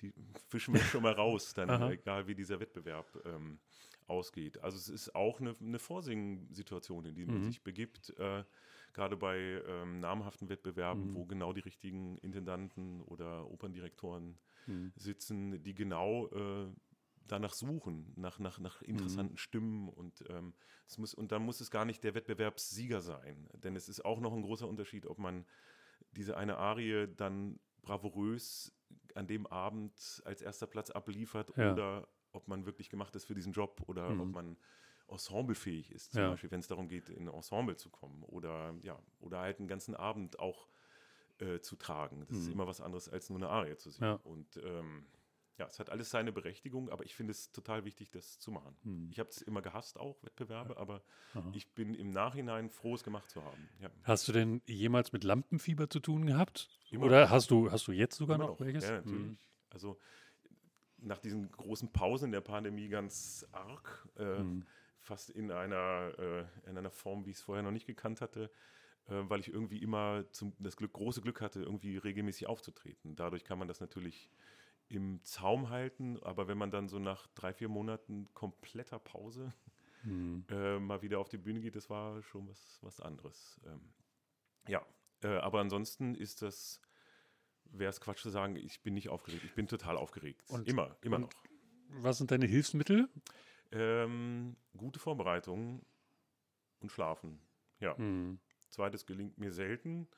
die 0.00 0.12
fischen 0.48 0.74
wir 0.74 0.80
schon 0.84 1.02
mal 1.02 1.12
raus, 1.12 1.54
dann 1.54 1.68
egal 1.90 2.26
wie 2.26 2.34
dieser 2.34 2.58
Wettbewerb 2.60 3.06
ähm, 3.24 3.60
ausgeht. 4.08 4.58
Also 4.62 4.76
es 4.76 4.88
ist 4.88 5.14
auch 5.14 5.40
eine, 5.40 5.56
eine 5.60 5.78
Vorsingen-Situation, 5.78 7.04
in 7.06 7.14
die 7.14 7.24
man 7.24 7.42
Mhm. 7.42 7.42
sich 7.42 7.62
begibt, 7.62 8.10
äh, 8.18 8.44
gerade 8.92 9.16
bei 9.16 9.38
ähm, 9.66 10.00
namhaften 10.00 10.48
Wettbewerben, 10.48 11.10
Mhm. 11.10 11.14
wo 11.14 11.24
genau 11.24 11.52
die 11.52 11.60
richtigen 11.60 12.18
Intendanten 12.18 13.02
oder 13.02 13.50
Operndirektoren 13.50 14.38
Mhm. 14.66 14.92
sitzen, 14.96 15.62
die 15.62 15.74
genau 15.74 16.28
äh, 16.28 16.68
danach 17.26 17.54
suchen, 17.54 18.12
nach, 18.16 18.38
nach, 18.38 18.58
nach 18.58 18.82
interessanten 18.82 19.34
mhm. 19.34 19.38
Stimmen 19.38 19.88
und 19.88 20.24
ähm, 20.28 20.54
es 20.86 20.98
muss, 20.98 21.14
und 21.14 21.32
dann 21.32 21.42
muss 21.42 21.60
es 21.60 21.70
gar 21.70 21.84
nicht 21.84 22.04
der 22.04 22.14
Wettbewerbssieger 22.14 23.00
sein. 23.00 23.48
Denn 23.54 23.76
es 23.76 23.88
ist 23.88 24.04
auch 24.04 24.20
noch 24.20 24.32
ein 24.34 24.42
großer 24.42 24.68
Unterschied, 24.68 25.06
ob 25.06 25.18
man 25.18 25.46
diese 26.10 26.36
eine 26.36 26.58
Arie 26.58 27.08
dann 27.16 27.58
bravourös 27.82 28.72
an 29.14 29.26
dem 29.26 29.46
Abend 29.46 30.22
als 30.24 30.42
erster 30.42 30.66
Platz 30.66 30.90
abliefert 30.90 31.52
ja. 31.56 31.72
oder 31.72 32.08
ob 32.32 32.48
man 32.48 32.66
wirklich 32.66 32.90
gemacht 32.90 33.14
ist 33.16 33.24
für 33.24 33.34
diesen 33.34 33.52
Job 33.52 33.82
oder 33.86 34.10
mhm. 34.10 34.20
ob 34.20 34.32
man 34.32 34.56
ensemblefähig 35.08 35.90
ist, 35.92 36.12
zum 36.12 36.22
ja. 36.22 36.30
Beispiel, 36.30 36.50
wenn 36.50 36.60
es 36.60 36.68
darum 36.68 36.88
geht, 36.88 37.08
in 37.10 37.28
ein 37.28 37.34
Ensemble 37.34 37.76
zu 37.76 37.90
kommen 37.90 38.22
oder 38.24 38.74
ja, 38.82 38.98
oder 39.20 39.40
halt 39.40 39.58
einen 39.58 39.68
ganzen 39.68 39.94
Abend 39.94 40.38
auch 40.38 40.68
äh, 41.38 41.60
zu 41.60 41.76
tragen. 41.76 42.20
Das 42.20 42.30
mhm. 42.30 42.42
ist 42.42 42.48
immer 42.48 42.66
was 42.66 42.80
anderes, 42.80 43.08
als 43.08 43.28
nur 43.28 43.38
eine 43.38 43.48
Arie 43.48 43.76
zu 43.76 43.90
sehen. 43.90 44.04
Ja. 44.04 44.14
Und 44.24 44.56
ähm, 44.56 45.06
ja, 45.58 45.66
es 45.66 45.78
hat 45.78 45.90
alles 45.90 46.10
seine 46.10 46.32
Berechtigung, 46.32 46.88
aber 46.90 47.04
ich 47.04 47.14
finde 47.14 47.32
es 47.32 47.52
total 47.52 47.84
wichtig, 47.84 48.10
das 48.10 48.38
zu 48.38 48.50
machen. 48.50 48.74
Hm. 48.82 49.08
Ich 49.10 49.18
habe 49.18 49.28
es 49.28 49.42
immer 49.42 49.60
gehasst, 49.60 49.98
auch 49.98 50.22
Wettbewerbe, 50.22 50.76
aber 50.76 51.02
Aha. 51.34 51.52
ich 51.54 51.68
bin 51.74 51.94
im 51.94 52.10
Nachhinein 52.10 52.70
froh, 52.70 52.94
es 52.94 53.04
gemacht 53.04 53.30
zu 53.30 53.44
haben. 53.44 53.68
Ja. 53.78 53.90
Hast 54.02 54.26
du 54.26 54.32
denn 54.32 54.62
jemals 54.66 55.12
mit 55.12 55.24
Lampenfieber 55.24 55.90
zu 55.90 56.00
tun 56.00 56.26
gehabt? 56.26 56.68
Immer 56.90 57.06
Oder 57.06 57.30
hast 57.30 57.50
du, 57.50 57.70
hast 57.70 57.86
du 57.86 57.92
jetzt 57.92 58.16
sogar 58.16 58.38
noch, 58.38 58.58
noch, 58.58 58.60
welches? 58.60 58.84
Ja, 58.84 58.92
natürlich. 58.92 59.26
Hm. 59.26 59.38
Also 59.70 59.98
nach 61.02 61.18
diesen 61.18 61.50
großen 61.50 61.92
Pausen 61.92 62.32
der 62.32 62.40
Pandemie 62.40 62.88
ganz 62.88 63.46
arg, 63.52 64.08
äh, 64.16 64.38
hm. 64.38 64.66
fast 65.00 65.30
in 65.30 65.50
einer, 65.50 66.12
äh, 66.18 66.44
in 66.68 66.78
einer 66.78 66.90
Form, 66.90 67.26
wie 67.26 67.30
ich 67.30 67.36
es 67.36 67.42
vorher 67.42 67.62
noch 67.62 67.70
nicht 67.70 67.86
gekannt 67.86 68.20
hatte, 68.20 68.50
äh, 69.08 69.22
weil 69.24 69.40
ich 69.40 69.48
irgendwie 69.48 69.82
immer 69.82 70.24
zum, 70.30 70.54
das 70.58 70.76
Glück, 70.76 70.92
große 70.92 71.20
Glück 71.20 71.40
hatte, 71.40 71.60
irgendwie 71.60 71.96
regelmäßig 71.96 72.46
aufzutreten. 72.46 73.16
Dadurch 73.16 73.44
kann 73.44 73.58
man 73.58 73.68
das 73.68 73.80
natürlich 73.80 74.30
im 74.88 75.22
Zaum 75.24 75.70
halten, 75.70 76.22
aber 76.22 76.48
wenn 76.48 76.58
man 76.58 76.70
dann 76.70 76.88
so 76.88 76.98
nach 76.98 77.26
drei, 77.28 77.52
vier 77.52 77.68
Monaten 77.68 78.28
kompletter 78.34 78.98
Pause 78.98 79.52
mhm. 80.02 80.44
äh, 80.50 80.78
mal 80.78 81.02
wieder 81.02 81.18
auf 81.18 81.28
die 81.28 81.38
Bühne 81.38 81.60
geht, 81.60 81.76
das 81.76 81.88
war 81.88 82.22
schon 82.22 82.48
was, 82.48 82.78
was 82.82 83.00
anderes. 83.00 83.60
Ähm, 83.66 83.92
ja, 84.68 84.84
äh, 85.22 85.38
aber 85.38 85.60
ansonsten 85.60 86.14
ist 86.14 86.42
das, 86.42 86.80
wäre 87.72 87.90
es 87.90 88.00
Quatsch 88.00 88.22
zu 88.22 88.30
sagen, 88.30 88.56
ich 88.56 88.82
bin 88.82 88.94
nicht 88.94 89.08
aufgeregt. 89.08 89.44
Ich 89.44 89.54
bin 89.54 89.66
total 89.66 89.96
aufgeregt. 89.96 90.42
Und, 90.48 90.68
immer, 90.68 90.96
immer 91.02 91.18
noch. 91.18 91.30
Was 91.88 92.18
sind 92.18 92.30
deine 92.30 92.46
Hilfsmittel? 92.46 93.08
Ähm, 93.70 94.56
gute 94.76 94.98
Vorbereitung 94.98 95.84
und 96.80 96.90
Schlafen. 96.90 97.40
Ja. 97.80 97.96
Mhm. 97.98 98.38
Zweites 98.68 99.06
gelingt 99.06 99.38
mir 99.38 99.52
selten. 99.52 100.08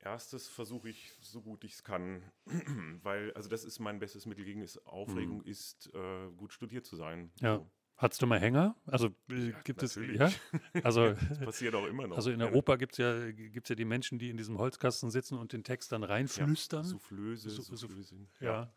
Erstes 0.00 0.48
versuche 0.48 0.88
ich 0.88 1.12
so 1.20 1.42
gut 1.42 1.64
ich 1.64 1.72
es 1.72 1.84
kann, 1.84 2.22
weil, 3.02 3.32
also 3.32 3.48
das 3.48 3.64
ist 3.64 3.78
mein 3.80 3.98
bestes 3.98 4.26
Mittel 4.26 4.44
gegen 4.44 4.64
Aufregung, 4.84 5.38
mhm. 5.38 5.44
ist 5.46 5.92
äh, 5.94 6.30
gut 6.36 6.52
studiert 6.52 6.86
zu 6.86 6.96
sein. 6.96 7.32
Ja. 7.40 7.56
So. 7.56 7.70
Hattest 7.98 8.22
du 8.22 8.26
mal 8.26 8.38
Hänger? 8.38 8.76
Also 8.86 9.08
äh, 9.28 9.50
ja, 9.50 9.60
gibt 9.64 9.82
natürlich. 9.82 10.20
es 10.20 10.40
ja? 10.72 10.80
Also 10.84 11.12
das 11.12 11.40
passiert 11.40 11.74
auch 11.74 11.86
immer 11.86 12.06
noch. 12.06 12.16
Also 12.16 12.30
in 12.30 12.40
Europa 12.40 12.76
gibt 12.76 12.92
es 12.92 12.98
ja, 12.98 13.30
gibt's 13.32 13.68
ja 13.68 13.74
die 13.74 13.84
Menschen, 13.84 14.18
die 14.20 14.30
in 14.30 14.36
diesem 14.36 14.56
Holzkasten 14.56 15.10
sitzen 15.10 15.36
und 15.36 15.52
den 15.52 15.64
Text 15.64 15.90
dann 15.90 16.04
reinflüstern. 16.04 16.84
Ja, 16.84 16.88
Soufflöse, 16.88 17.50
Soufflöse. 17.50 18.14
Ja. 18.40 18.46
ja. 18.46 18.72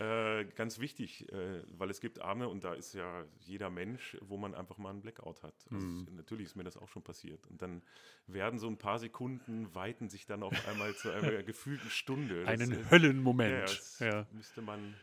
Äh, 0.00 0.46
ganz 0.54 0.78
wichtig, 0.78 1.30
äh, 1.30 1.62
weil 1.76 1.90
es 1.90 2.00
gibt 2.00 2.22
Arme 2.22 2.48
und 2.48 2.64
da 2.64 2.72
ist 2.72 2.94
ja 2.94 3.24
jeder 3.40 3.68
Mensch, 3.68 4.16
wo 4.22 4.38
man 4.38 4.54
einfach 4.54 4.78
mal 4.78 4.90
einen 4.90 5.02
Blackout 5.02 5.42
hat. 5.42 5.54
Also 5.70 5.86
mhm. 5.86 6.08
Natürlich 6.12 6.46
ist 6.46 6.56
mir 6.56 6.64
das 6.64 6.78
auch 6.78 6.88
schon 6.88 7.02
passiert. 7.02 7.46
Und 7.48 7.60
dann 7.60 7.82
werden 8.26 8.58
so 8.58 8.66
ein 8.66 8.78
paar 8.78 8.98
Sekunden, 8.98 9.74
weiten 9.74 10.08
sich 10.08 10.24
dann 10.24 10.42
auf 10.42 10.68
einmal 10.68 10.94
zu 10.94 11.10
einer 11.10 11.42
gefühlten 11.42 11.90
Stunde. 11.90 12.46
Einen 12.46 12.70
das, 12.70 12.90
Höllenmoment. 12.90 13.98
Ja, 14.00 14.06
ja. 14.06 14.26
müsste 14.32 14.62
man 14.62 14.94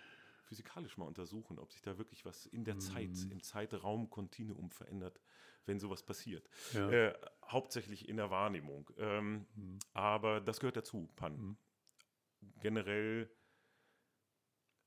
physikalisch 0.47 0.97
mal 0.97 1.05
untersuchen, 1.05 1.59
ob 1.59 1.71
sich 1.71 1.81
da 1.81 1.97
wirklich 1.97 2.25
was 2.25 2.45
in 2.45 2.63
der 2.63 2.75
mhm. 2.75 2.79
Zeit, 2.79 3.17
im 3.29 3.43
Zeitraum-Kontinuum 3.43 4.71
verändert, 4.71 5.21
wenn 5.65 5.79
sowas 5.79 6.03
passiert. 6.03 6.49
Ja. 6.73 6.89
Äh, 6.89 7.13
hauptsächlich 7.45 8.07
in 8.07 8.17
der 8.17 8.29
Wahrnehmung. 8.29 8.89
Ähm, 8.97 9.45
mhm. 9.55 9.79
Aber 9.93 10.41
das 10.41 10.59
gehört 10.59 10.77
dazu, 10.77 11.09
Pan. 11.15 11.37
Mhm. 11.37 11.57
Generell 12.59 13.29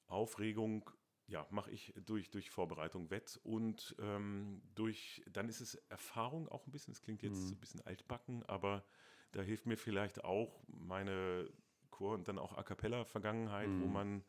Aufregung 0.07 0.91
ja, 1.31 1.47
mache 1.51 1.71
ich 1.71 1.95
durch, 2.05 2.31
durch 2.31 2.51
Vorbereitung 2.51 3.09
wett 3.11 3.39
und 3.45 3.95
ähm, 4.01 4.63
durch, 4.75 5.23
dann 5.31 5.49
ist 5.49 5.61
es 5.61 5.77
Erfahrung 5.89 6.49
auch 6.49 6.67
ein 6.67 6.73
bisschen, 6.73 6.93
es 6.93 7.03
klingt 7.03 7.23
jetzt 7.23 7.45
mhm. 7.45 7.53
ein 7.53 7.61
bisschen 7.61 7.81
altbacken, 7.87 8.43
aber 8.47 8.85
da 9.31 9.41
hilft 9.41 9.67
mir 9.67 9.77
vielleicht 9.77 10.25
auch 10.25 10.61
meine 10.67 11.49
Chor- 11.91 12.15
und 12.15 12.27
dann 12.27 12.39
auch 12.39 12.57
A 12.57 12.65
Cappella-Vergangenheit, 12.65 13.69
mhm. 13.69 13.83
wo 13.83 13.87
man, 13.87 14.25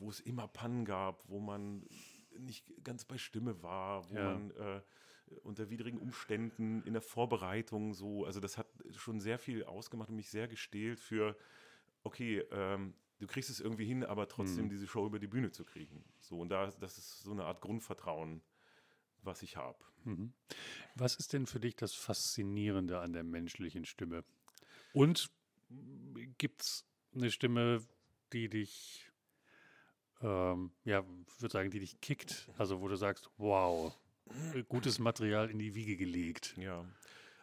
wo 0.00 0.10
es 0.10 0.20
immer 0.20 0.48
Pannen 0.48 0.84
gab, 0.84 1.28
wo 1.28 1.38
man 1.38 1.86
nicht 2.38 2.66
ganz 2.84 3.04
bei 3.04 3.18
Stimme 3.18 3.62
war, 3.62 4.08
wo 4.10 4.14
ja. 4.14 4.24
man 4.24 4.50
äh, 4.52 4.80
unter 5.42 5.70
widrigen 5.70 6.00
Umständen 6.00 6.82
in 6.82 6.92
der 6.92 7.02
Vorbereitung 7.02 7.94
so, 7.94 8.24
also 8.24 8.40
das 8.40 8.58
hat 8.58 8.66
schon 8.96 9.20
sehr 9.20 9.38
viel 9.38 9.64
ausgemacht 9.64 10.08
und 10.08 10.16
mich 10.16 10.30
sehr 10.30 10.48
gestählt 10.48 10.98
für, 10.98 11.36
okay, 12.02 12.40
ähm, 12.50 12.94
du 13.18 13.26
kriegst 13.26 13.50
es 13.50 13.60
irgendwie 13.60 13.84
hin, 13.84 14.04
aber 14.04 14.28
trotzdem 14.28 14.64
mhm. 14.64 14.70
diese 14.70 14.86
Show 14.86 15.06
über 15.06 15.18
die 15.18 15.28
Bühne 15.28 15.52
zu 15.52 15.64
kriegen. 15.64 16.04
So, 16.18 16.40
und 16.40 16.48
da, 16.48 16.66
das 16.66 16.98
ist 16.98 17.20
so 17.20 17.32
eine 17.32 17.44
Art 17.44 17.60
Grundvertrauen, 17.60 18.42
was 19.22 19.42
ich 19.42 19.56
habe. 19.56 19.78
Mhm. 20.04 20.32
Was 20.96 21.16
ist 21.16 21.32
denn 21.32 21.46
für 21.46 21.60
dich 21.60 21.76
das 21.76 21.94
Faszinierende 21.94 23.00
an 23.00 23.12
der 23.12 23.22
menschlichen 23.22 23.84
Stimme? 23.84 24.24
Und 24.92 25.30
gibt 26.38 26.62
es 26.62 26.86
eine 27.14 27.30
Stimme, 27.30 27.82
die 28.32 28.48
dich, 28.48 29.09
ähm, 30.22 30.72
ja, 30.84 31.04
ich 31.26 31.42
würde 31.42 31.52
sagen, 31.52 31.70
die 31.70 31.80
dich 31.80 32.00
kickt? 32.00 32.50
Also, 32.58 32.80
wo 32.80 32.88
du 32.88 32.96
sagst, 32.96 33.30
wow, 33.36 33.96
gutes 34.68 34.98
Material 34.98 35.50
in 35.50 35.58
die 35.58 35.74
Wiege 35.74 35.96
gelegt. 35.96 36.56
Ja. 36.56 36.84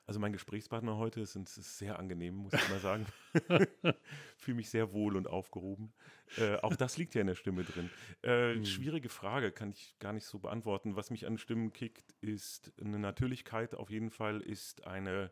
Also 0.07 0.21
mein 0.21 0.31
Gesprächspartner 0.31 0.95
heute 0.95 1.19
ist, 1.19 1.35
ist 1.35 1.77
sehr 1.77 1.99
angenehm, 1.99 2.33
muss 2.33 2.53
ich 2.53 2.69
mal 2.69 2.79
sagen. 2.79 3.05
Fühle 4.37 4.55
mich 4.55 4.69
sehr 4.69 4.93
wohl 4.93 5.17
und 5.17 5.27
aufgehoben. 5.27 5.91
Äh, 6.37 6.55
auch 6.57 6.77
das 6.77 6.97
liegt 6.97 7.13
ja 7.13 7.19
in 7.21 7.27
der 7.27 7.35
Stimme 7.35 7.65
drin. 7.65 7.89
Äh, 8.21 8.53
hm. 8.53 8.65
Schwierige 8.65 9.09
Frage, 9.09 9.51
kann 9.51 9.71
ich 9.71 9.99
gar 9.99 10.13
nicht 10.13 10.25
so 10.25 10.39
beantworten. 10.39 10.95
Was 10.95 11.09
mich 11.09 11.27
an 11.27 11.37
Stimmen 11.37 11.73
kickt, 11.73 12.15
ist 12.21 12.71
eine 12.79 12.99
Natürlichkeit 12.99 13.75
auf 13.75 13.89
jeden 13.89 14.09
Fall, 14.09 14.39
ist 14.39 14.87
eine 14.87 15.29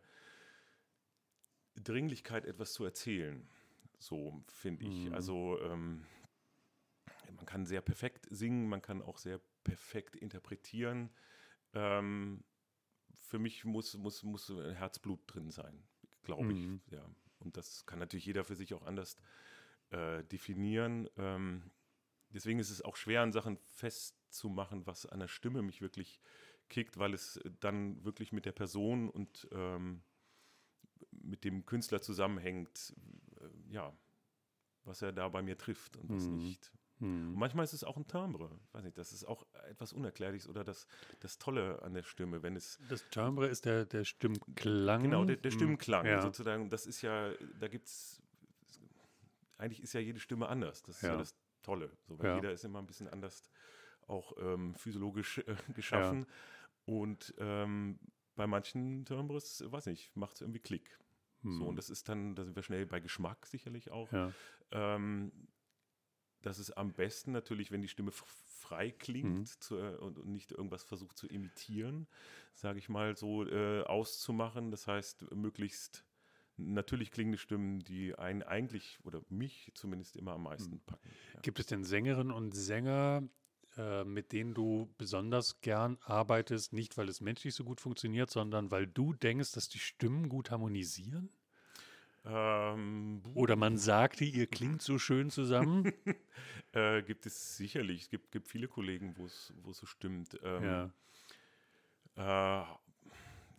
Dringlichkeit, 1.81 2.43
etwas 2.43 2.73
zu 2.73 2.83
erzählen. 2.83 3.47
So 3.97 4.43
finde 4.49 4.83
ich. 4.83 5.05
Hm. 5.05 5.13
Also 5.13 5.57
ähm, 5.61 6.05
man 7.35 7.45
kann 7.45 7.65
sehr 7.65 7.81
perfekt 7.81 8.27
singen, 8.29 8.67
man 8.67 8.81
kann 8.81 9.01
auch 9.01 9.17
sehr 9.17 9.39
perfekt 9.63 10.15
interpretieren. 10.15 11.09
Ähm, 11.73 12.43
für 13.13 13.39
mich 13.39 13.65
muss, 13.65 13.95
muss, 13.97 14.23
muss 14.23 14.49
Herzblut 14.49 15.19
drin 15.27 15.51
sein, 15.51 15.83
glaube 16.23 16.53
ich. 16.53 16.59
Mhm. 16.59 16.81
Ja. 16.91 17.05
Und 17.39 17.57
das 17.57 17.85
kann 17.85 17.99
natürlich 17.99 18.25
jeder 18.25 18.43
für 18.43 18.55
sich 18.55 18.73
auch 18.73 18.83
anders 18.83 19.17
äh, 19.91 20.23
definieren. 20.23 21.09
Ähm, 21.17 21.71
deswegen 22.29 22.59
ist 22.59 22.69
es 22.69 22.81
auch 22.81 22.95
schwer, 22.95 23.21
an 23.21 23.31
Sachen 23.31 23.57
festzumachen, 23.57 24.85
was 24.85 25.05
an 25.05 25.19
der 25.19 25.27
Stimme 25.27 25.61
mich 25.61 25.81
wirklich 25.81 26.19
kickt, 26.69 26.97
weil 26.97 27.13
es 27.13 27.39
dann 27.59 28.03
wirklich 28.03 28.31
mit 28.31 28.45
der 28.45 28.51
Person 28.51 29.09
und 29.09 29.47
ähm, 29.51 30.01
mit 31.11 31.43
dem 31.43 31.65
Künstler 31.65 32.01
zusammenhängt, 32.01 32.95
äh, 33.39 33.73
ja, 33.73 33.95
was 34.83 35.01
er 35.01 35.11
da 35.11 35.29
bei 35.29 35.41
mir 35.41 35.57
trifft 35.57 35.97
und 35.97 36.09
was 36.09 36.25
mhm. 36.25 36.37
nicht. 36.37 36.71
Hm. 36.99 37.33
Und 37.33 37.39
manchmal 37.39 37.65
ist 37.65 37.73
es 37.73 37.83
auch 37.83 37.97
ein 37.97 38.07
Timbre. 38.07 38.49
Ich 38.67 38.73
weiß 38.73 38.83
nicht, 38.83 38.97
das 38.97 39.11
ist 39.11 39.25
auch 39.25 39.45
etwas 39.69 39.91
Unerklärliches 39.91 40.47
oder 40.47 40.63
das, 40.63 40.87
das 41.19 41.37
Tolle 41.37 41.81
an 41.81 41.93
der 41.93 42.03
Stimme, 42.03 42.41
wenn 42.41 42.55
es. 42.55 42.79
Das 42.89 43.07
Timbre 43.09 43.47
ist 43.47 43.65
der, 43.65 43.85
der 43.85 44.05
Stimmklang. 44.05 45.03
Genau, 45.03 45.25
der, 45.25 45.37
der 45.37 45.51
hm. 45.51 45.59
Stimmklang 45.59 46.05
ja. 46.05 46.21
sozusagen. 46.21 46.69
Das 46.69 46.85
ist 46.85 47.01
ja, 47.01 47.31
da 47.59 47.67
gibt 47.67 47.87
es. 47.87 48.21
Eigentlich 49.57 49.81
ist 49.81 49.93
ja 49.93 49.99
jede 49.99 50.19
Stimme 50.19 50.47
anders. 50.47 50.83
Das 50.83 50.97
ist 50.97 51.01
ja, 51.01 51.11
ja 51.11 51.17
das 51.17 51.35
Tolle. 51.63 51.91
So, 52.07 52.19
weil 52.19 52.27
ja. 52.27 52.35
jeder 52.35 52.51
ist 52.51 52.63
immer 52.63 52.79
ein 52.79 52.85
bisschen 52.85 53.07
anders 53.07 53.49
auch 54.07 54.33
ähm, 54.37 54.75
physiologisch 54.75 55.39
äh, 55.39 55.55
geschaffen. 55.73 56.25
Und 56.85 57.33
ähm, 57.39 57.99
bei 58.35 58.47
manchen 58.47 59.05
Timbres, 59.05 59.63
weiß 59.65 59.87
nicht, 59.87 60.15
macht 60.15 60.35
es 60.35 60.41
irgendwie 60.41 60.59
Klick. 60.59 60.99
Hm. 61.41 61.57
So, 61.57 61.65
und 61.65 61.75
das 61.75 61.89
ist 61.89 62.07
dann, 62.09 62.35
da 62.35 62.43
sind 62.43 62.55
wir 62.55 62.63
schnell 62.63 62.85
bei 62.85 62.99
Geschmack 62.99 63.45
sicherlich 63.47 63.91
auch. 63.91 64.09
Ähm, 64.71 65.31
das 66.45 66.59
ist 66.59 66.71
am 66.71 66.93
besten 66.93 67.31
natürlich, 67.31 67.71
wenn 67.71 67.81
die 67.81 67.87
Stimme 67.87 68.11
frei 68.11 68.91
klingt 68.91 69.39
mhm. 69.39 69.61
zu, 69.61 69.77
äh, 69.77 69.95
und, 69.95 70.19
und, 70.19 70.29
nicht 70.29 70.51
irgendwas 70.51 70.83
versucht 70.83 71.17
zu 71.17 71.27
imitieren, 71.27 72.07
sage 72.53 72.79
ich 72.79 72.87
mal 72.87 73.15
so 73.15 73.45
äh, 73.47 73.81
auszumachen. 73.83 74.69
Das 74.69 74.87
heißt, 74.87 75.31
möglichst 75.33 76.05
natürlich 76.57 77.11
klingende 77.11 77.37
Stimmen, 77.37 77.79
die 77.79 78.15
einen 78.15 78.43
eigentlich 78.43 78.99
oder 79.03 79.21
mich 79.29 79.71
zumindest 79.73 80.15
immer 80.15 80.33
am 80.33 80.43
meisten 80.43 80.75
mhm. 80.75 80.81
packen. 80.85 81.09
Ja. 81.33 81.39
Gibt 81.41 81.59
es 81.59 81.65
denn 81.65 81.83
Sängerinnen 81.83 82.31
und 82.31 82.55
Sänger, 82.55 83.27
äh, 83.77 84.03
mit 84.03 84.31
denen 84.31 84.53
du 84.53 84.93
besonders 84.97 85.61
gern 85.61 85.97
arbeitest, 86.01 86.73
nicht 86.73 86.95
weil 86.97 87.09
es 87.09 87.21
menschlich 87.21 87.55
so 87.55 87.63
gut 87.63 87.81
funktioniert, 87.81 88.29
sondern 88.29 88.69
weil 88.69 88.85
du 88.85 89.13
denkst, 89.13 89.51
dass 89.53 89.67
die 89.67 89.79
Stimmen 89.79 90.29
gut 90.29 90.51
harmonisieren? 90.51 91.29
Ähm, 92.27 93.21
Oder 93.35 93.55
man 93.55 93.77
sagte, 93.77 94.25
ihr 94.25 94.47
klingt 94.47 94.81
so 94.81 94.97
schön 94.97 95.29
zusammen. 95.29 95.93
äh, 96.71 97.03
gibt 97.03 97.25
es 97.25 97.55
sicherlich. 97.57 98.03
Es 98.03 98.09
gibt, 98.09 98.31
gibt 98.31 98.47
viele 98.47 98.67
Kollegen, 98.67 99.15
wo 99.17 99.25
es 99.25 99.53
so 99.71 99.85
stimmt. 99.85 100.39
Ähm, 100.43 100.91
ja. 102.15 102.61
Äh, 102.63 102.65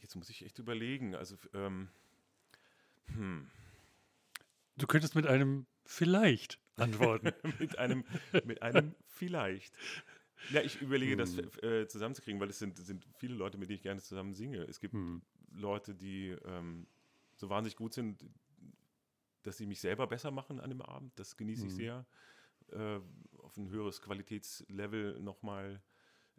jetzt 0.01 0.17
muss 0.17 0.29
ich 0.31 0.45
echt 0.45 0.59
überlegen. 0.59 1.15
Also, 1.15 1.37
ähm, 1.55 1.89
hm. 3.07 3.49
Du 4.77 4.87
könntest 4.87 5.15
mit 5.15 5.27
einem 5.27 5.67
vielleicht 5.85 6.59
antworten. 6.77 7.33
mit, 7.61 7.79
einem, 7.79 8.05
mit 8.45 8.63
einem 8.63 8.95
vielleicht. 9.07 9.75
Ja, 10.51 10.61
ich 10.61 10.83
überlege, 10.83 11.13
hm. 11.13 11.19
das 11.19 11.39
äh, 11.63 11.87
zusammenzukriegen, 11.87 12.41
weil 12.41 12.51
es 12.51 12.59
sind, 12.59 12.77
sind 12.79 13.07
viele 13.17 13.35
Leute, 13.35 13.59
mit 13.59 13.69
denen 13.69 13.77
ich 13.77 13.83
gerne 13.83 14.01
zusammen 14.01 14.35
singe. 14.35 14.63
Es 14.65 14.81
gibt 14.81 14.95
hm. 14.95 15.23
Leute, 15.53 15.95
die 15.95 16.37
ähm, 16.45 16.89
so 17.37 17.49
wahnsinnig 17.49 17.77
gut 17.77 17.95
sind, 17.95 18.25
dass 19.47 19.59
sie 19.59 19.67
mich 19.67 19.81
selber 19.81 20.07
besser 20.07 20.31
machen 20.31 20.61
an 20.61 20.71
dem 20.71 20.83
Abend. 20.83 21.13
Das 21.19 21.37
genieße 21.37 21.63
hm. 21.63 21.69
ich 21.69 21.75
sehr. 21.75 22.07
Äh, 22.73 23.01
auf 23.43 23.57
ein 23.57 23.69
höheres 23.71 24.03
Qualitätslevel 24.03 25.21
nochmal 25.21 25.81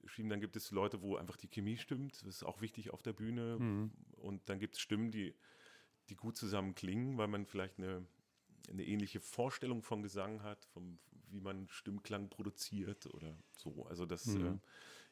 schieben. 0.05 0.29
Dann 0.29 0.41
gibt 0.41 0.55
es 0.55 0.71
Leute, 0.71 1.01
wo 1.01 1.15
einfach 1.15 1.37
die 1.37 1.47
Chemie 1.47 1.77
stimmt. 1.77 2.21
Das 2.25 2.35
ist 2.35 2.43
auch 2.43 2.61
wichtig 2.61 2.91
auf 2.91 3.01
der 3.01 3.13
Bühne. 3.13 3.57
Mhm. 3.59 3.91
Und 4.17 4.49
dann 4.49 4.59
gibt 4.59 4.75
es 4.75 4.81
Stimmen, 4.81 5.11
die, 5.11 5.33
die 6.09 6.15
gut 6.15 6.35
zusammen 6.35 6.75
klingen, 6.75 7.17
weil 7.17 7.27
man 7.27 7.45
vielleicht 7.45 7.77
eine, 7.79 8.05
eine 8.69 8.85
ähnliche 8.85 9.19
Vorstellung 9.19 9.81
von 9.83 10.03
Gesang 10.03 10.43
hat, 10.43 10.65
vom, 10.65 10.99
wie 11.29 11.39
man 11.39 11.67
Stimmklang 11.69 12.29
produziert 12.29 13.05
oder 13.07 13.37
so. 13.53 13.85
Also 13.85 14.05
das, 14.05 14.25
mhm. 14.25 14.45
äh, 14.45 14.59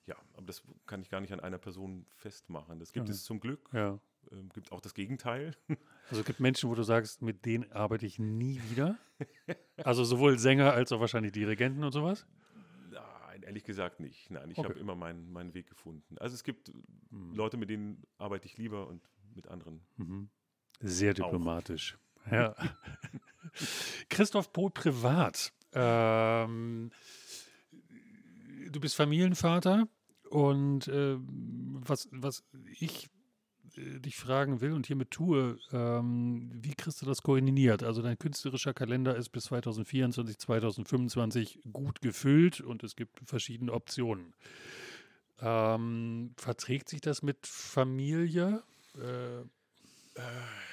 ja, 0.07 0.17
aber 0.33 0.45
das 0.45 0.63
kann 0.85 1.01
ich 1.01 1.09
gar 1.09 1.21
nicht 1.21 1.33
an 1.33 1.39
einer 1.39 1.57
Person 1.57 2.05
festmachen. 2.15 2.79
Das 2.79 2.91
gibt 2.91 3.07
ja. 3.07 3.13
es 3.13 3.23
zum 3.23 3.39
Glück. 3.39 3.69
Ja. 3.73 3.99
Ähm, 4.31 4.49
gibt 4.53 4.71
auch 4.71 4.81
das 4.81 4.93
Gegenteil. 4.93 5.55
Also 6.07 6.19
es 6.19 6.27
gibt 6.27 6.39
Menschen, 6.39 6.69
wo 6.69 6.75
du 6.75 6.83
sagst, 6.83 7.23
mit 7.23 7.45
denen 7.47 7.71
arbeite 7.71 8.05
ich 8.05 8.19
nie 8.19 8.61
wieder. 8.69 8.95
Also 9.77 10.03
sowohl 10.03 10.37
Sänger 10.37 10.71
als 10.71 10.91
auch 10.91 10.99
wahrscheinlich 10.99 11.31
Dirigenten 11.31 11.83
und 11.83 11.91
sowas? 11.93 12.27
Nein, 12.91 13.41
ehrlich 13.41 13.63
gesagt 13.63 13.99
nicht. 13.99 14.29
Nein, 14.29 14.51
ich 14.51 14.59
okay. 14.59 14.69
habe 14.69 14.79
immer 14.79 14.93
meinen, 14.93 15.31
meinen 15.31 15.55
Weg 15.55 15.67
gefunden. 15.67 16.15
Also 16.19 16.35
es 16.35 16.43
gibt 16.43 16.71
mhm. 17.09 17.33
Leute, 17.33 17.57
mit 17.57 17.71
denen 17.71 18.03
arbeite 18.19 18.45
ich 18.45 18.55
lieber 18.55 18.87
und 18.87 19.01
mit 19.33 19.47
anderen. 19.47 19.81
Mhm. 19.97 20.29
Sehr 20.79 21.15
diplomatisch. 21.15 21.97
Auch. 22.27 22.31
Ja. 22.31 22.55
Christoph 24.09 24.53
Pohl 24.53 24.69
privat. 24.69 25.53
Ähm, 25.73 26.91
du 28.69 28.79
bist 28.79 28.95
Familienvater 28.95 29.87
und 30.29 30.87
äh, 30.87 31.17
was, 31.19 32.07
was 32.11 32.43
ich 32.79 33.09
äh, 33.77 33.99
dich 33.99 34.17
fragen 34.17 34.61
will 34.61 34.73
und 34.73 34.87
hiermit 34.87 35.11
tue, 35.11 35.59
ähm, 35.71 36.51
wie 36.53 36.73
kriegst 36.73 37.01
du 37.01 37.05
das 37.05 37.21
koordiniert? 37.21 37.83
Also 37.83 38.01
dein 38.01 38.17
künstlerischer 38.17 38.73
Kalender 38.73 39.15
ist 39.15 39.29
bis 39.29 39.45
2024, 39.45 40.37
2025 40.37 41.59
gut 41.71 42.01
gefüllt 42.01 42.61
und 42.61 42.83
es 42.83 42.95
gibt 42.95 43.19
verschiedene 43.25 43.73
Optionen. 43.73 44.33
Ähm, 45.39 46.33
verträgt 46.37 46.89
sich 46.89 47.01
das 47.01 47.21
mit 47.21 47.45
Familie? 47.45 48.63
Äh, 48.95 49.43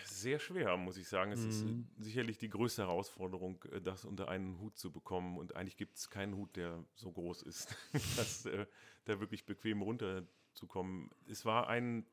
sehr 0.05 0.39
schwer, 0.39 0.77
muss 0.77 0.97
ich 0.97 1.09
sagen. 1.09 1.33
Es 1.33 1.41
mhm. 1.41 1.49
ist 1.49 2.05
sicherlich 2.05 2.39
die 2.39 2.49
größte 2.49 2.83
Herausforderung, 2.83 3.63
äh, 3.73 3.81
das 3.81 4.05
unter 4.05 4.29
einen 4.29 4.61
Hut 4.61 4.79
zu 4.79 4.93
bekommen. 4.93 5.37
Und 5.37 5.57
eigentlich 5.57 5.77
gibt 5.77 5.97
es 5.97 6.11
keinen 6.11 6.37
Hut, 6.37 6.57
der 6.57 6.85
so 6.95 7.11
groß 7.11 7.43
ist, 7.43 7.77
dass 8.17 8.47
äh, 8.47 8.67
da 9.05 9.19
wirklich 9.21 9.45
bequem 9.45 9.83
runterzukommen. 9.83 11.11
Es 11.29 11.45
war 11.45 11.69
ein 11.69 12.07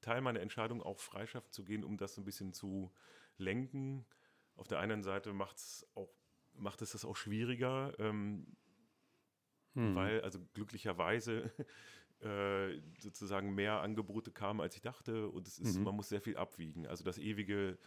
Teil 0.00 0.20
meiner 0.20 0.40
Entscheidung, 0.40 0.82
auch 0.82 1.00
freischaffen 1.00 1.52
zu 1.52 1.64
gehen, 1.64 1.84
um 1.84 1.96
das 1.96 2.16
ein 2.18 2.24
bisschen 2.24 2.52
zu 2.52 2.92
lenken. 3.36 4.06
Auf 4.56 4.68
der 4.68 4.78
einen 4.78 5.02
Seite 5.02 5.32
macht's 5.32 5.86
auch, 5.94 6.12
macht 6.54 6.82
es 6.82 6.92
das 6.92 7.04
auch 7.04 7.16
schwieriger, 7.16 7.94
ähm, 7.98 8.56
hm. 9.74 9.94
weil 9.94 10.20
also 10.22 10.40
glücklicherweise 10.54 11.52
äh, 12.20 12.80
sozusagen 12.98 13.54
mehr 13.54 13.80
Angebote 13.80 14.32
kamen, 14.32 14.60
als 14.60 14.74
ich 14.74 14.82
dachte. 14.82 15.28
Und 15.28 15.46
es 15.46 15.58
ist, 15.58 15.78
mhm. 15.78 15.84
man 15.84 15.94
muss 15.94 16.08
sehr 16.08 16.20
viel 16.20 16.36
abwiegen. 16.36 16.86
Also 16.86 17.04
das 17.04 17.18
ewige 17.18 17.78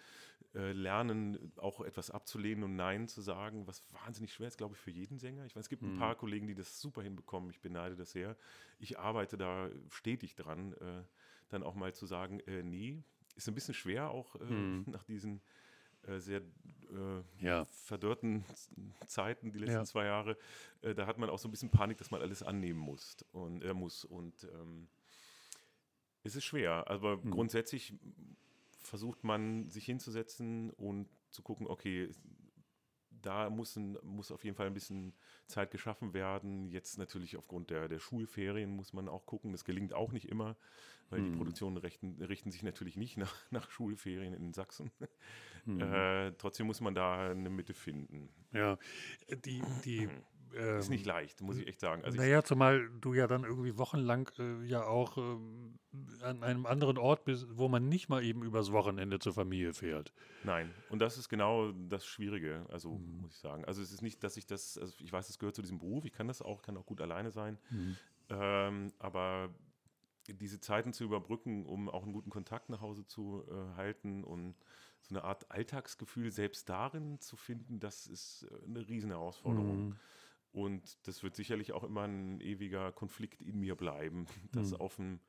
äh, 0.53 0.72
Lernen, 0.72 1.51
auch 1.57 1.82
etwas 1.82 2.12
abzulehnen 2.12 2.64
und 2.64 2.76
Nein 2.76 3.07
zu 3.07 3.22
sagen, 3.22 3.68
was 3.68 3.84
wahnsinnig 3.93 4.34
schwer 4.34 4.47
ist, 4.47 4.57
glaube 4.57 4.76
ich, 4.76 4.82
für 4.82 4.91
jeden 4.91 5.20
Sänger. 5.20 5.45
Ich 5.45 5.55
weiß, 5.55 5.66
es 5.66 5.70
gibt 5.70 5.82
mhm. 5.82 5.93
ein 5.93 5.99
paar 5.99 6.16
Kollegen, 6.16 6.47
die 6.47 6.55
das 6.55 6.80
super 6.80 7.01
hinbekommen. 7.01 7.49
Ich 7.49 7.62
beneide 7.62 7.95
das 7.95 8.12
sehr. 8.12 8.38
Ich 8.80 8.99
arbeite 8.99 9.38
da 9.38 9.70
stetig 9.89 10.36
dran. 10.36 10.74
Äh, 10.74 11.03
dann 11.52 11.64
auch 11.64 11.76
mal 11.76 11.93
zu 11.93 12.06
sagen, 12.06 12.39
äh, 12.41 12.64
nee, 12.64 13.04
ist 13.36 13.47
ein 13.47 13.56
bisschen 13.56 13.74
schwer 13.74 14.10
auch 14.10 14.36
äh, 14.36 14.47
hm. 14.47 14.86
nach 14.88 15.04
diesen 15.04 15.41
äh, 16.08 16.20
sehr 16.20 16.41
äh, 16.41 17.45
ja. 17.45 17.66
verdörrten 17.66 18.43
Zeiten, 19.08 19.52
die 19.52 19.60
letzten 19.60 19.76
ja. 19.76 19.86
zwei 19.86 20.06
Jahre. 20.06 20.38
Äh, 20.82 20.95
da 20.95 21.06
hat 21.06 21.18
man 21.18 21.30
auch 21.30 21.39
so 21.39 21.47
ein 21.47 21.52
bisschen 21.52 21.70
Panik, 21.70 21.97
dass 21.97 22.12
man 22.12 22.22
alles 22.22 22.43
annehmen 22.43 22.80
muss 22.80 23.18
und 23.32 23.64
er 23.64 23.74
muss. 23.74 24.04
Und 24.04 24.43
ähm, 24.43 24.88
es 26.24 26.36
ist 26.36 26.45
schwer, 26.45 26.89
aber 26.89 27.22
hm. 27.22 27.32
grundsätzlich 27.32 27.93
versucht 28.80 29.24
man 29.24 29.70
sich 29.70 29.86
hinzusetzen 29.86 30.72
und 30.72 31.08
zu 31.30 31.43
gucken, 31.43 31.68
okay, 31.68 32.10
da 33.22 33.50
muss, 33.50 33.76
ein, 33.76 33.98
muss 34.04 34.32
auf 34.32 34.44
jeden 34.44 34.56
Fall 34.56 34.68
ein 34.68 34.74
bisschen 34.74 35.14
Zeit 35.48 35.72
geschaffen 35.72 36.14
werden. 36.14 36.70
Jetzt 36.70 36.98
natürlich 36.98 37.38
aufgrund 37.38 37.70
der, 37.70 37.88
der 37.88 38.00
Schulferien 38.00 38.70
muss 38.70 38.94
man 38.94 39.08
auch 39.08 39.26
gucken. 39.26 39.52
Das 39.52 39.66
gelingt 39.66 39.94
auch 39.94 40.12
nicht 40.12 40.28
immer, 40.28 40.58
weil 41.10 41.20
hm. 41.20 41.32
die 41.32 41.38
Produktionen 41.38 41.78
richten, 41.78 42.22
richten, 42.22 42.52
sich 42.52 42.64
natürlich 42.64 42.98
nicht 42.98 43.18
nach, 43.18 43.36
nach 43.52 43.70
Schulferien 43.72 44.34
in 44.34 44.54
Sachsen. 44.54 44.92
Hm. 45.66 45.80
Äh, 45.80 46.32
trotzdem 46.34 46.68
muss 46.68 46.82
man 46.82 46.96
da 46.96 47.30
eine 47.30 47.50
Mitte 47.50 47.74
finden. 47.74 48.30
Ja, 48.52 48.78
die, 49.46 49.62
die 49.86 50.10
ähm, 50.56 50.80
ist 50.80 50.89
nicht 50.89 51.06
leicht, 51.06 51.41
muss 51.41 51.58
ich 51.58 51.68
echt 51.68 51.80
sagen. 51.80 52.04
Also 52.04 52.18
naja, 52.18 52.43
zumal 52.43 52.89
du 52.99 53.14
ja 53.14 53.28
dann 53.28 53.43
irgendwie 53.43 53.78
wochenlang 53.78 54.30
äh, 54.39 54.64
ja 54.66 54.84
auch 54.86 55.18
äh, 55.18 56.24
an 56.24 56.43
einem 56.43 56.66
anderen 56.66 56.97
Ort 56.97 57.26
bist, 57.26 57.47
wo 57.52 57.68
man 57.68 57.89
nicht 57.89 58.10
mal 58.10 58.24
eben 58.24 58.43
übers 58.43 58.72
Wochenende 58.72 59.20
zur 59.20 59.34
Familie 59.34 59.74
fährt. 59.74 60.14
Nein, 60.43 60.72
und 60.89 60.99
das 60.99 61.18
ist 61.18 61.30
genau 61.30 61.72
das 61.89 62.06
Schwierige, 62.06 62.66
also 62.70 62.91
mhm. 62.91 63.22
muss 63.22 63.34
ich 63.34 63.39
sagen. 63.39 63.66
Also 63.66 63.82
es 63.82 63.91
ist 63.91 64.02
nicht, 64.02 64.24
dass 64.24 64.38
ich 64.38 64.45
das, 64.45 64.78
also 64.78 64.93
ich 64.99 65.12
weiß, 65.12 65.30
es 65.30 65.39
gehört 65.39 65.56
zu 65.56 65.62
diesem 65.62 65.80
Beruf, 65.80 66.06
ich 66.06 66.14
kann 66.14 66.28
das 66.28 66.41
auch, 66.41 66.62
kann 66.62 66.78
auch 66.78 66.86
gut 66.86 67.02
alleine 67.02 67.32
sein, 67.32 67.58
mhm. 67.70 67.97
ähm, 68.30 68.93
aber 68.99 69.49
diese 70.28 70.60
Zeiten 70.60 70.93
zu 70.93 71.04
überbrücken, 71.04 71.66
um 71.66 71.89
auch 71.89 72.04
einen 72.04 72.14
guten 72.14 72.30
Kontakt 72.30 72.70
nach 72.70 72.82
Hause 72.82 73.06
zu 73.06 73.43
äh, 73.49 73.76
halten 73.76 74.24
und 74.24 74.56
so 75.02 75.16
eine 75.16 75.24
Art 75.24 75.49
Alltagsgefühl 75.49 76.32
selbst 76.32 76.70
darin 76.70 77.20
zu 77.20 77.36
finden, 77.36 77.80
das 77.80 78.08
ist 78.08 78.43
äh, 78.43 78.66
eine 78.66 78.88
riesen 78.88 79.10
Herausforderung. 79.10 79.89
Mhm. 79.89 79.95
Und 80.52 81.08
das 81.08 81.24
wird 81.24 81.36
sicherlich 81.36 81.72
auch 81.72 81.84
immer 81.84 82.04
ein 82.04 82.41
ewiger 82.41 82.91
Konflikt 82.91 83.41
in 83.41 83.60
mir 83.60 83.76
bleiben, 83.76 84.26
das 84.52 84.72
mhm. 84.72 84.78
auf, 84.78 84.99
ein, 84.99 85.20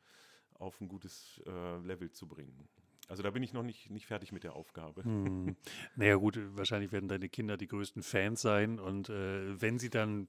auf 0.54 0.80
ein 0.80 0.88
gutes 0.88 1.40
äh, 1.46 1.78
Level 1.78 2.10
zu 2.10 2.26
bringen. 2.26 2.68
Also 3.08 3.22
da 3.22 3.30
bin 3.30 3.42
ich 3.42 3.52
noch 3.52 3.62
nicht, 3.62 3.90
nicht 3.90 4.06
fertig 4.06 4.32
mit 4.32 4.44
der 4.44 4.54
Aufgabe. 4.54 5.04
Hm. 5.04 5.56
Naja 5.96 6.16
gut, 6.16 6.38
wahrscheinlich 6.56 6.92
werden 6.92 7.08
deine 7.08 7.28
Kinder 7.28 7.56
die 7.56 7.66
größten 7.66 8.02
Fans 8.02 8.40
sein 8.40 8.78
und 8.78 9.10
äh, 9.10 9.60
wenn 9.60 9.78
sie 9.78 9.90
dann 9.90 10.28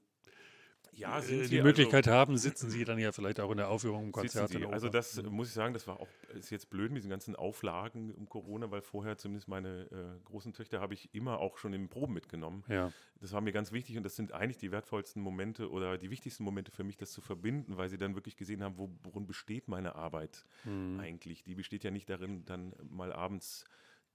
ja, 0.92 1.18
äh, 1.18 1.48
die 1.48 1.62
Möglichkeit 1.62 2.06
also, 2.06 2.18
haben, 2.18 2.38
sitzen 2.38 2.70
sie 2.70 2.84
dann 2.84 2.98
ja 2.98 3.12
vielleicht 3.12 3.40
auch 3.40 3.50
in 3.50 3.56
der 3.56 3.68
Aufführung 3.68 4.04
im 4.04 4.12
Konzert. 4.12 4.54
Also 4.66 4.88
das 4.88 5.20
mhm. 5.20 5.30
muss 5.30 5.48
ich 5.48 5.54
sagen, 5.54 5.74
das 5.74 5.86
war 5.86 6.00
auch, 6.00 6.08
ist 6.34 6.50
jetzt 6.50 6.70
blöd 6.70 6.90
mit 6.90 6.98
diesen 6.98 7.10
ganzen 7.10 7.36
Auflagen 7.36 8.12
um 8.12 8.28
Corona, 8.28 8.70
weil 8.70 8.82
vorher 8.82 9.16
zumindest 9.16 9.48
meine 9.48 9.82
äh, 9.90 10.24
großen 10.24 10.52
Töchter 10.52 10.80
habe 10.80 10.94
ich 10.94 11.14
immer 11.14 11.40
auch 11.40 11.58
schon 11.58 11.72
im 11.72 11.88
Proben 11.88 12.14
mitgenommen. 12.14 12.64
Ja. 12.68 12.92
Das 13.20 13.32
war 13.32 13.40
mir 13.40 13.52
ganz 13.52 13.72
wichtig 13.72 13.96
und 13.96 14.02
das 14.02 14.16
sind 14.16 14.32
eigentlich 14.32 14.58
die 14.58 14.70
wertvollsten 14.70 15.22
Momente 15.22 15.70
oder 15.70 15.98
die 15.98 16.10
wichtigsten 16.10 16.44
Momente 16.44 16.70
für 16.70 16.84
mich, 16.84 16.96
das 16.96 17.12
zu 17.12 17.20
verbinden, 17.20 17.76
weil 17.76 17.88
sie 17.88 17.98
dann 17.98 18.14
wirklich 18.14 18.36
gesehen 18.36 18.62
haben, 18.62 18.76
worin 19.02 19.26
besteht 19.26 19.68
meine 19.68 19.94
Arbeit 19.94 20.44
mhm. 20.64 21.00
eigentlich. 21.00 21.42
Die 21.42 21.54
besteht 21.54 21.84
ja 21.84 21.90
nicht 21.90 22.08
darin, 22.08 22.44
dann 22.44 22.74
mal 22.88 23.12
abends 23.12 23.64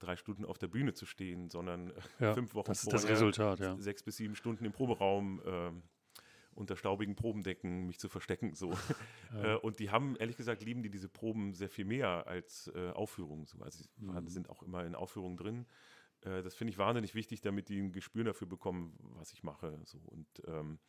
drei 0.00 0.16
Stunden 0.16 0.44
auf 0.44 0.58
der 0.58 0.68
Bühne 0.68 0.94
zu 0.94 1.06
stehen, 1.06 1.50
sondern 1.50 1.92
ja, 2.18 2.34
fünf 2.34 2.54
Wochen 2.54 2.68
das 2.68 2.82
vorher, 2.82 3.00
das 3.00 3.08
Resultat, 3.08 3.60
ja. 3.60 3.76
sechs 3.78 4.02
bis 4.02 4.16
sieben 4.16 4.34
Stunden 4.34 4.64
im 4.64 4.72
Proberaum 4.72 5.40
äh, 5.44 5.70
unter 6.54 6.76
staubigen 6.76 7.16
Probendecken 7.16 7.86
mich 7.86 7.98
zu 7.98 8.08
verstecken. 8.08 8.54
So. 8.54 8.72
Ja. 9.32 9.54
Äh, 9.54 9.58
und 9.58 9.78
die 9.78 9.90
haben, 9.90 10.16
ehrlich 10.16 10.36
gesagt, 10.36 10.64
lieben 10.64 10.82
die 10.82 10.90
diese 10.90 11.08
Proben 11.08 11.54
sehr 11.54 11.68
viel 11.68 11.84
mehr 11.84 12.26
als 12.26 12.68
äh, 12.74 12.90
Aufführungen. 12.90 13.46
So. 13.46 13.60
Also 13.60 13.84
sie 13.84 14.04
mhm. 14.04 14.26
sind 14.26 14.50
auch 14.50 14.64
immer 14.64 14.84
in 14.84 14.96
Aufführungen 14.96 15.36
drin. 15.36 15.66
Äh, 16.22 16.42
das 16.42 16.56
finde 16.56 16.72
ich 16.72 16.78
wahnsinnig 16.78 17.14
wichtig, 17.14 17.40
damit 17.40 17.68
die 17.68 17.80
ein 17.80 17.92
Gespür 17.92 18.24
dafür 18.24 18.48
bekommen, 18.48 18.98
was 19.14 19.32
ich 19.32 19.44
mache. 19.44 19.78
So. 19.84 19.98
Und 19.98 20.26
ähm, 20.48 20.80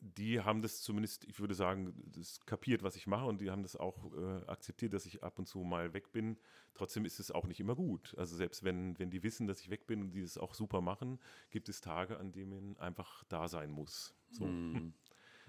die 0.00 0.40
haben 0.40 0.62
das 0.62 0.80
zumindest, 0.80 1.24
ich 1.24 1.40
würde 1.40 1.54
sagen, 1.54 1.94
das 2.06 2.40
kapiert, 2.46 2.82
was 2.82 2.96
ich 2.96 3.06
mache 3.06 3.26
und 3.26 3.40
die 3.40 3.50
haben 3.50 3.62
das 3.62 3.76
auch 3.76 4.12
äh, 4.14 4.46
akzeptiert, 4.46 4.94
dass 4.94 5.04
ich 5.04 5.22
ab 5.22 5.38
und 5.38 5.46
zu 5.46 5.58
mal 5.60 5.92
weg 5.92 6.10
bin. 6.12 6.38
Trotzdem 6.74 7.04
ist 7.04 7.20
es 7.20 7.30
auch 7.30 7.46
nicht 7.46 7.60
immer 7.60 7.74
gut. 7.74 8.14
Also 8.16 8.36
selbst 8.36 8.64
wenn, 8.64 8.98
wenn 8.98 9.10
die 9.10 9.22
wissen, 9.22 9.46
dass 9.46 9.60
ich 9.60 9.70
weg 9.70 9.86
bin 9.86 10.00
und 10.00 10.10
die 10.12 10.20
es 10.20 10.38
auch 10.38 10.54
super 10.54 10.80
machen, 10.80 11.20
gibt 11.50 11.68
es 11.68 11.80
Tage, 11.80 12.18
an 12.18 12.32
denen 12.32 12.50
man 12.50 12.78
einfach 12.78 13.24
da 13.24 13.46
sein 13.46 13.70
muss. 13.70 14.14
So. 14.30 14.46
Mm. 14.46 14.94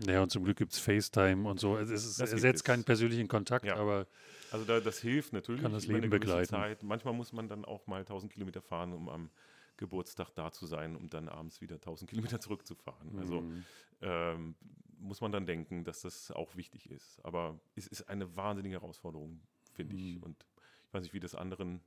Naja, 0.05 0.23
und 0.23 0.31
zum 0.31 0.43
Glück 0.43 0.57
gibt 0.57 0.73
es 0.73 0.79
FaceTime 0.79 1.47
und 1.47 1.59
so. 1.59 1.77
Es, 1.77 1.89
ist, 1.89 2.19
ersetzt 2.19 2.63
keinen 2.65 2.83
persönlichen 2.83 3.27
Kontakt, 3.27 3.65
Ja. 3.65 3.75
aber 3.75 4.07
Also 4.51 4.65
da, 4.65 4.79
das 4.79 4.99
hilft 4.99 5.31
natürlich. 5.31 5.61
Kann 5.61 5.73
das 5.73 5.85
Leben 5.87 6.09
begleiten. 6.09 6.49
Zeit. 6.49 6.83
Manchmal 6.83 7.13
muss 7.13 7.31
man 7.33 7.47
dann 7.47 7.65
auch 7.65 7.87
mal 7.87 7.99
1000 7.99 8.33
Kilometer 8.33 8.61
fahren, 8.61 8.93
um 8.93 9.09
am 9.09 9.29
Geburtstag 9.77 10.29
da 10.35 10.51
zu 10.51 10.65
sein, 10.65 10.95
um 10.95 11.09
dann 11.09 11.29
abends 11.29 11.61
wieder 11.61 11.75
1000 11.75 12.09
Kilometer 12.09 12.39
zurückzufahren. 12.39 13.17
Also 13.17 13.41
Mhm. 13.41 13.65
ähm, 14.01 14.55
muss 14.97 15.21
man 15.21 15.31
dann 15.31 15.45
denken, 15.45 15.83
dass 15.83 16.01
das 16.01 16.31
auch 16.31 16.55
wichtig 16.55 16.89
ist. 16.89 17.19
Aber 17.25 17.59
es 17.75 17.87
ist 17.87 18.07
eine 18.09 18.35
wahnsinnige 18.35 18.75
Herausforderung, 18.75 19.41
finde 19.73 19.95
ich. 19.95 20.15
Mhm. 20.17 20.23
Und 20.23 20.45
ich 20.87 20.93
weiß 20.93 21.03
nicht, 21.03 21.13
wie 21.13 21.19
das 21.19 21.35
anderen 21.35 21.81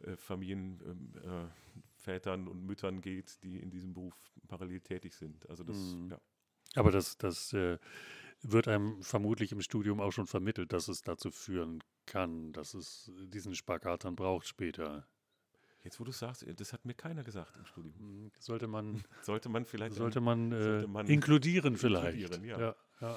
äh, 0.00 0.16
Familien, 0.16 0.80
ähm, 0.84 1.12
äh, 1.22 1.48
und 2.48 2.64
Müttern 2.64 3.02
geht, 3.02 3.42
die 3.42 3.58
in 3.58 3.70
diesem 3.70 3.92
Beruf 3.92 4.14
parallel 4.48 4.80
tätig 4.80 5.14
sind. 5.14 5.48
Also 5.50 5.62
das, 5.62 5.76
Mhm. 5.76 6.10
ja. 6.10 6.20
Aber 6.74 6.90
das, 6.90 7.18
das 7.18 7.52
äh, 7.52 7.78
wird 8.42 8.68
einem 8.68 9.02
vermutlich 9.02 9.52
im 9.52 9.60
Studium 9.60 10.00
auch 10.00 10.12
schon 10.12 10.26
vermittelt, 10.26 10.72
dass 10.72 10.88
es 10.88 11.02
dazu 11.02 11.30
führen 11.30 11.82
kann, 12.06 12.52
dass 12.52 12.74
es 12.74 13.10
diesen 13.26 13.54
Spagat 13.54 14.04
dann 14.04 14.16
braucht 14.16 14.46
später. 14.46 15.06
Jetzt, 15.84 16.00
wo 16.00 16.04
du 16.04 16.12
sagst, 16.12 16.44
das 16.56 16.72
hat 16.72 16.84
mir 16.84 16.94
keiner 16.94 17.22
gesagt 17.24 17.56
im 17.56 17.64
Studium. 17.64 17.94
Hm, 17.98 18.30
Sollte 18.38 18.66
man, 18.66 19.02
Sollte 19.22 19.48
man 19.48 19.64
vielleicht. 19.64 19.94
sollte 19.94 20.20
man, 20.20 20.52
äh, 20.52 20.60
sollte 20.62 20.88
man 20.88 21.06
inkludieren 21.06 21.76
vielleicht. 21.76 22.18
inkludieren, 22.18 22.44
ja. 22.44 22.58
Ja, 22.60 22.76
ja. 23.00 23.16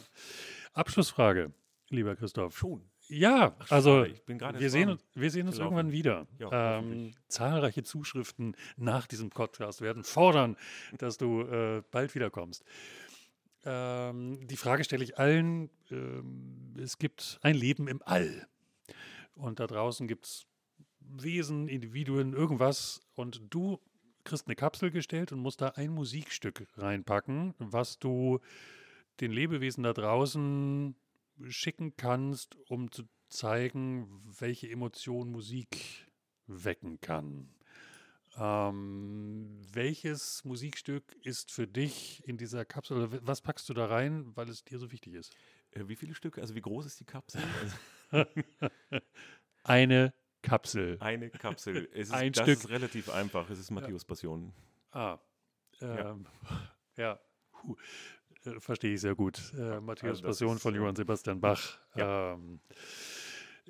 Abschlussfrage, 0.74 1.52
lieber 1.90 2.16
Christoph. 2.16 2.58
Schon. 2.58 2.84
Ja, 3.08 3.56
Ach, 3.60 3.72
also 3.72 4.06
wir 4.28 4.70
sehen, 4.70 4.98
wir 5.16 5.32
sehen 5.32 5.48
uns 5.48 5.58
gelaufen. 5.58 5.76
irgendwann 5.76 5.92
wieder. 5.92 6.28
Ja, 6.40 6.78
ähm, 6.80 7.14
zahlreiche 7.28 7.84
Zuschriften 7.84 8.56
nach 8.78 9.06
diesem 9.08 9.30
Podcast 9.32 9.82
werden 9.82 10.04
fordern, 10.06 10.56
dass 10.98 11.18
du 11.18 11.42
äh, 11.42 11.84
bald 11.92 12.16
wiederkommst. 12.16 12.64
Ähm, 13.66 14.48
die 14.48 14.56
Frage 14.56 14.84
stelle 14.84 15.04
ich 15.04 15.18
allen. 15.20 15.70
Ähm, 15.90 16.74
es 16.80 16.98
gibt 17.00 17.40
ein 17.42 17.56
Leben 17.56 17.88
im 17.88 18.02
All. 18.06 18.48
Und 19.36 19.60
da 19.60 19.68
draußen 19.68 20.08
gibt 20.08 20.26
es 20.26 20.46
Wesen, 21.12 21.68
Individuen, 21.68 22.34
irgendwas. 22.34 23.02
Und 23.16 23.42
du 23.50 23.80
kriegst 24.24 24.48
eine 24.48 24.56
Kapsel 24.56 24.92
gestellt 24.92 25.32
und 25.32 25.40
musst 25.40 25.62
da 25.62 25.70
ein 25.70 25.92
Musikstück 25.92 26.68
reinpacken, 26.78 27.54
was 27.58 28.00
du 28.00 28.40
den 29.20 29.32
Lebewesen 29.32 29.84
da 29.84 29.94
draußen 29.94 30.96
schicken 31.48 31.96
kannst, 31.98 32.56
um 32.70 32.92
zu 32.92 33.04
zeigen, 33.30 34.22
welche 34.40 34.70
Emotion 34.70 35.32
Musik 35.32 36.08
wecken 36.48 37.00
kann. 37.02 37.50
Ähm, 38.38 39.60
welches 39.74 40.46
Musikstück 40.46 41.04
ist 41.24 41.52
für 41.52 41.68
dich 41.68 42.24
in 42.26 42.38
dieser 42.38 42.64
Kapsel, 42.64 42.98
oder 42.98 43.28
was 43.28 43.42
packst 43.42 43.68
du 43.70 43.74
da 43.74 43.88
rein, 43.88 44.36
weil 44.36 44.50
es 44.50 44.64
dir 44.64 44.80
so 44.80 44.92
wichtig 44.92 45.16
ist? 45.16 45.34
Äh, 45.72 45.88
wie 45.88 45.96
viele 45.96 46.16
Stücke? 46.16 46.42
Also 46.42 46.56
wie 46.56 46.62
groß 46.62 46.86
ist 46.86 47.00
die 47.00 47.06
Kapsel? 47.06 47.42
Also 48.12 48.26
Eine 49.64 50.14
Kapsel. 50.42 50.98
eine 51.00 51.30
Kapsel. 51.30 51.88
Es 51.94 52.08
ist, 52.10 52.14
Ein 52.14 52.32
das 52.34 52.44
Stück. 52.44 52.58
ist 52.60 52.70
relativ 52.70 53.10
einfach. 53.10 53.50
Es 53.50 53.60
ist 53.60 53.72
Matthäus 53.72 54.04
Passion. 54.06 54.54
Ah, 54.92 55.18
Ja. 55.80 56.12
ähm, 56.12 56.26
ja, 56.98 57.20
Puh, 57.52 57.76
äh, 58.46 58.60
verstehe 58.60 58.94
ich 58.96 59.02
sehr 59.02 59.16
gut. 59.16 59.54
Äh, 59.58 59.80
Matthäus 59.80 60.18
Also 60.18 60.24
Passion 60.28 60.56
ist, 60.58 60.62
von 60.64 60.74
Johann 60.76 60.96
Sebastian 60.96 61.40
Bach. 61.40 61.78
ja. 61.96 62.34
Ähm, 62.34 62.60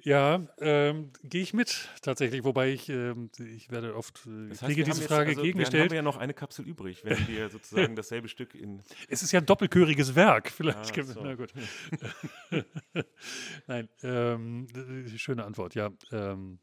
ja, 0.03 0.47
ähm, 0.59 1.11
gehe 1.23 1.41
ich 1.41 1.53
mit 1.53 1.89
tatsächlich, 2.01 2.43
wobei 2.43 2.69
ich, 2.71 2.89
ähm, 2.89 3.29
ich 3.55 3.69
werde 3.71 3.95
oft, 3.95 4.25
äh, 4.25 4.49
Das 4.49 4.61
heißt, 4.61 4.69
kriege 4.73 4.83
diese 4.83 4.91
haben 4.91 4.99
jetzt- 5.01 5.07
Frage 5.07 5.19
also, 5.21 5.29
Dann 5.29 5.37
haben 5.37 5.43
gegengestellt. 5.43 5.91
wir 5.91 5.95
ja 5.97 6.01
noch 6.01 6.17
eine 6.17 6.33
Kapsel 6.33 6.65
übrig, 6.67 7.03
wenn 7.03 7.17
wir 7.27 7.49
sozusagen 7.49 7.95
dasselbe 7.95 8.27
Stück 8.27 8.55
in. 8.55 8.81
Es 9.09 9.21
ist 9.23 9.31
ja 9.31 9.39
ein 9.39 9.45
doppelchöriges 9.45 10.15
Werk. 10.15 10.49
Vielleicht 10.49 10.97
Ah, 10.97 11.03
so. 11.03 11.21
Na 11.23 11.35
gut. 11.35 11.53
Nein, 13.67 13.89
ähm, 14.03 14.67
äh, 14.75 15.17
schöne 15.17 15.43
Antwort. 15.45 15.75
Ja, 15.75 15.89
ähm, 16.11 16.59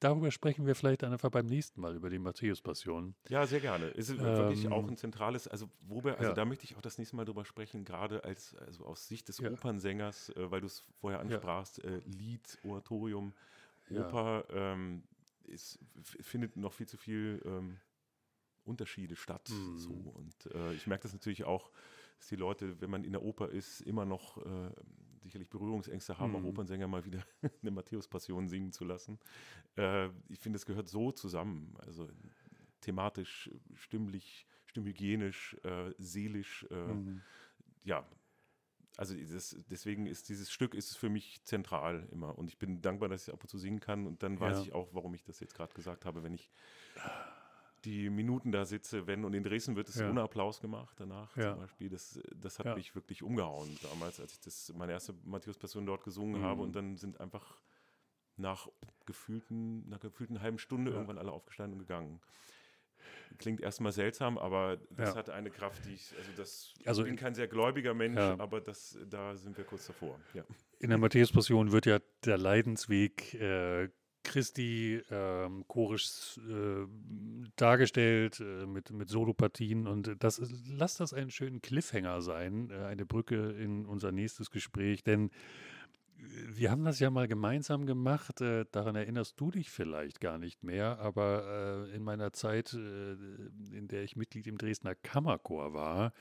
darüber 0.00 0.30
sprechen 0.30 0.66
wir 0.66 0.74
vielleicht 0.74 1.04
einfach 1.04 1.30
beim 1.30 1.46
nächsten 1.46 1.80
Mal 1.80 1.94
über 1.96 2.10
die 2.10 2.18
Matthäus-Passion. 2.18 3.14
Ja, 3.28 3.46
sehr 3.46 3.60
gerne. 3.60 3.86
Es 3.96 4.08
ist 4.08 4.20
wirklich 4.20 4.68
auch 4.68 4.84
Ähm, 4.84 4.90
ein 4.90 4.96
zentrales, 4.96 5.48
also 5.48 5.68
wo 5.80 6.02
wir, 6.04 6.18
also 6.18 6.30
ja. 6.30 6.34
da 6.34 6.44
möchte 6.44 6.64
ich 6.64 6.76
auch 6.76 6.82
das 6.82 6.98
nächste 6.98 7.16
Mal 7.16 7.24
drüber 7.24 7.44
sprechen, 7.44 7.84
gerade 7.84 8.24
als 8.24 8.54
also 8.56 8.84
aus 8.86 9.08
Sicht 9.08 9.28
des 9.28 9.38
Ja. 9.38 9.50
Opernsängers, 9.50 10.30
äh, 10.30 10.50
weil 10.50 10.60
du 10.60 10.66
es 10.66 10.84
vorher 11.00 11.20
ansprachst, 11.20 11.82
äh, 11.84 12.00
Lied, 12.04 12.58
Oratorium, 12.64 13.32
Ja. 13.88 14.06
Oper, 14.06 14.44
ähm, 14.50 15.02
es 15.52 15.78
f- 16.00 16.16
findet 16.20 16.56
noch 16.56 16.72
viel 16.72 16.86
zu 16.88 16.96
viel 16.96 17.40
ähm, 17.44 17.78
Unterschiede 18.64 19.14
statt. 19.16 19.48
Mhm. 19.50 19.78
So. 19.78 19.92
Und 19.92 20.46
äh, 20.54 20.72
ich 20.74 20.86
merke 20.86 21.04
das 21.04 21.12
natürlich 21.12 21.44
auch, 21.44 21.70
dass 22.18 22.28
die 22.28 22.36
Leute, 22.36 22.80
wenn 22.80 22.90
man 22.90 23.04
in 23.04 23.12
der 23.12 23.22
Oper 23.22 23.50
ist, 23.50 23.80
immer 23.82 24.04
noch 24.04 24.38
äh, 24.38 24.70
sicherlich 25.26 25.50
Berührungsängste 25.50 26.18
haben, 26.18 26.36
auch 26.36 26.42
Mhm. 26.42 26.50
Opernsänger 26.50 26.88
mal 26.88 27.04
wieder 27.04 27.24
eine 27.62 27.70
Matthäus-Passion 27.70 28.48
singen 28.48 28.72
zu 28.72 28.84
lassen. 28.84 29.18
Äh, 29.76 30.08
ich 30.28 30.40
finde, 30.40 30.56
es 30.56 30.66
gehört 30.66 30.88
so 30.88 31.12
zusammen. 31.12 31.76
Also 31.86 32.08
thematisch, 32.80 33.50
stimmlich, 33.74 34.46
stimmhygienisch, 34.66 35.56
äh, 35.64 35.92
seelisch, 35.98 36.64
äh, 36.70 36.94
Mhm. 36.94 37.22
ja. 37.84 38.06
Also 38.98 39.14
das, 39.14 39.56
deswegen 39.70 40.06
ist 40.06 40.30
dieses 40.30 40.50
Stück 40.50 40.74
ist 40.74 40.96
für 40.96 41.10
mich 41.10 41.44
zentral 41.44 42.08
immer 42.12 42.38
und 42.38 42.48
ich 42.48 42.58
bin 42.58 42.80
dankbar, 42.80 43.10
dass 43.10 43.28
ich 43.28 43.34
ab 43.34 43.42
und 43.42 43.48
zu 43.48 43.58
singen 43.58 43.80
kann 43.80 44.06
und 44.06 44.22
dann 44.22 44.40
weiß 44.40 44.58
Ja. 44.58 44.62
ich 44.62 44.72
auch, 44.72 44.94
warum 44.94 45.14
ich 45.14 45.22
das 45.24 45.40
jetzt 45.40 45.54
gerade 45.54 45.74
gesagt 45.74 46.06
habe, 46.06 46.22
wenn 46.22 46.32
ich 46.32 46.50
die 47.86 48.10
Minuten 48.10 48.52
da 48.52 48.64
sitze, 48.64 49.06
wenn 49.06 49.24
und 49.24 49.32
in 49.32 49.42
Dresden 49.42 49.76
wird 49.76 49.88
es 49.88 49.96
Ja. 49.96 50.10
ohne 50.10 50.22
Applaus 50.22 50.60
gemacht 50.60 50.96
danach 50.98 51.34
Ja. 51.36 51.52
zum 51.52 51.60
Beispiel. 51.60 51.88
Das, 51.88 52.20
das 52.34 52.58
hat 52.58 52.66
Ja. 52.66 52.74
mich 52.74 52.94
wirklich 52.94 53.22
umgehauen 53.22 53.78
damals, 53.82 54.20
als 54.20 54.32
ich 54.34 54.40
das 54.40 54.72
meine 54.76 54.92
erste 54.92 55.14
Matthäus-Passion 55.24 55.86
dort 55.86 56.04
gesungen 56.04 56.42
habe 56.42 56.56
Mhm. 56.56 56.60
und 56.62 56.76
dann 56.76 56.96
sind 56.96 57.20
einfach 57.20 57.62
nach 58.36 58.68
gefühlten, 59.06 59.88
nach 59.88 60.00
gefühlten 60.00 60.42
halben 60.42 60.58
Stunde 60.58 60.90
irgendwann 60.90 61.16
alle 61.16 61.32
aufgestanden 61.32 61.74
und 61.74 61.86
gegangen. 61.86 62.20
Klingt 63.38 63.60
erstmal 63.60 63.92
seltsam, 63.92 64.36
aber 64.38 64.78
das 64.90 65.10
Ja. 65.10 65.16
hat 65.16 65.30
eine 65.30 65.50
Kraft, 65.50 65.84
die 65.86 65.94
ich, 65.94 66.14
also 66.16 66.32
das, 66.32 66.74
Also 66.86 67.02
ich 67.02 67.08
bin 67.08 67.16
kein 67.16 67.34
sehr 67.34 67.48
gläubiger 67.48 67.94
Mensch, 67.94 68.18
Ja. 68.18 68.38
aber 68.38 68.60
das, 68.60 68.98
da 69.08 69.36
sind 69.36 69.56
wir 69.56 69.64
kurz 69.64 69.86
davor. 69.86 70.20
Ja. 70.32 70.44
In 70.80 70.88
der 70.90 70.98
Matthäus-Passion 70.98 71.72
wird 71.72 71.86
ja 71.86 71.98
der 72.24 72.38
Leidensweg 72.38 73.34
äh, 73.34 73.88
Christi 74.26 75.00
ähm, 75.10 75.64
chorisch 75.68 76.38
äh, 76.48 76.86
dargestellt 77.54 78.40
äh, 78.40 78.66
mit, 78.66 78.90
mit 78.90 79.08
Solopartien. 79.08 79.86
Und 79.86 80.16
das 80.18 80.42
lass 80.68 80.96
das 80.96 81.12
einen 81.12 81.30
schönen 81.30 81.62
Cliffhanger 81.62 82.20
sein, 82.20 82.70
äh, 82.70 82.86
eine 82.86 83.06
Brücke 83.06 83.52
in 83.52 83.86
unser 83.86 84.10
nächstes 84.10 84.50
Gespräch, 84.50 85.04
denn 85.04 85.30
äh, 86.18 86.22
wir 86.48 86.72
haben 86.72 86.84
das 86.84 86.98
ja 86.98 87.08
mal 87.08 87.28
gemeinsam 87.28 87.86
gemacht, 87.86 88.40
äh, 88.40 88.64
daran 88.72 88.96
erinnerst 88.96 89.40
du 89.40 89.52
dich 89.52 89.70
vielleicht 89.70 90.20
gar 90.20 90.38
nicht 90.38 90.64
mehr, 90.64 90.98
aber 90.98 91.86
äh, 91.88 91.94
in 91.94 92.02
meiner 92.02 92.32
Zeit, 92.32 92.72
in 92.72 93.86
der 93.88 94.02
ich 94.02 94.16
Mitglied 94.16 94.48
im 94.48 94.58
Dresdner 94.58 94.96
Kammerchor 94.96 95.72
war, 95.72 96.12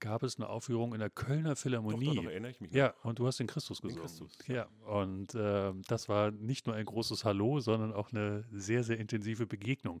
gab 0.00 0.22
es 0.22 0.36
eine 0.36 0.48
Aufführung 0.48 0.92
in 0.94 1.00
der 1.00 1.10
Kölner 1.10 1.50
Doch, 1.50 1.58
Philharmonie. 1.58 2.06
doch, 2.06 2.14
doch, 2.16 2.24
erinnere 2.24 2.50
ich 2.50 2.60
mich 2.60 2.70
noch. 2.70 2.76
Ja, 2.76 2.94
und 3.02 3.18
du 3.18 3.26
hast 3.26 3.38
den 3.40 3.46
Christus 3.46 3.80
Den 3.80 3.88
gesungen. 3.88 4.06
Christus, 4.06 4.38
ja, 4.46 4.66
und 4.86 5.34
äh, 5.34 5.72
das 5.88 6.08
war 6.08 6.30
nicht 6.30 6.66
nur 6.66 6.76
ein 6.76 6.84
großes 6.86 7.24
Hallo, 7.24 7.60
sondern 7.60 7.92
auch 7.92 8.12
eine 8.12 8.44
sehr, 8.52 8.84
sehr 8.84 8.98
intensive 8.98 9.46
Begegnung. 9.46 10.00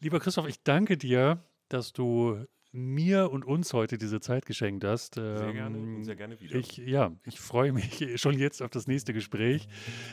Lieber 0.00 0.20
Christoph, 0.20 0.48
ich 0.48 0.62
danke 0.62 0.96
dir, 0.96 1.42
dass 1.68 1.92
du 1.92 2.44
mir 2.74 3.30
und 3.30 3.44
uns 3.44 3.74
heute 3.74 3.98
diese 3.98 4.20
Zeit 4.20 4.46
geschenkt 4.46 4.82
hast. 4.84 5.16
Sehr 5.16 5.52
gerne 5.52 5.76
Ähm, 5.76 5.96
und 5.96 6.04
sehr 6.04 6.16
gerne 6.16 6.40
wieder. 6.40 6.56
Ich, 6.56 6.78
ja, 6.78 7.12
ich 7.26 7.38
freue 7.38 7.70
mich 7.72 8.02
schon 8.20 8.38
jetzt 8.38 8.62
auf 8.62 8.70
das 8.70 8.86
nächste 8.86 9.12
Gespräch. 9.12 9.68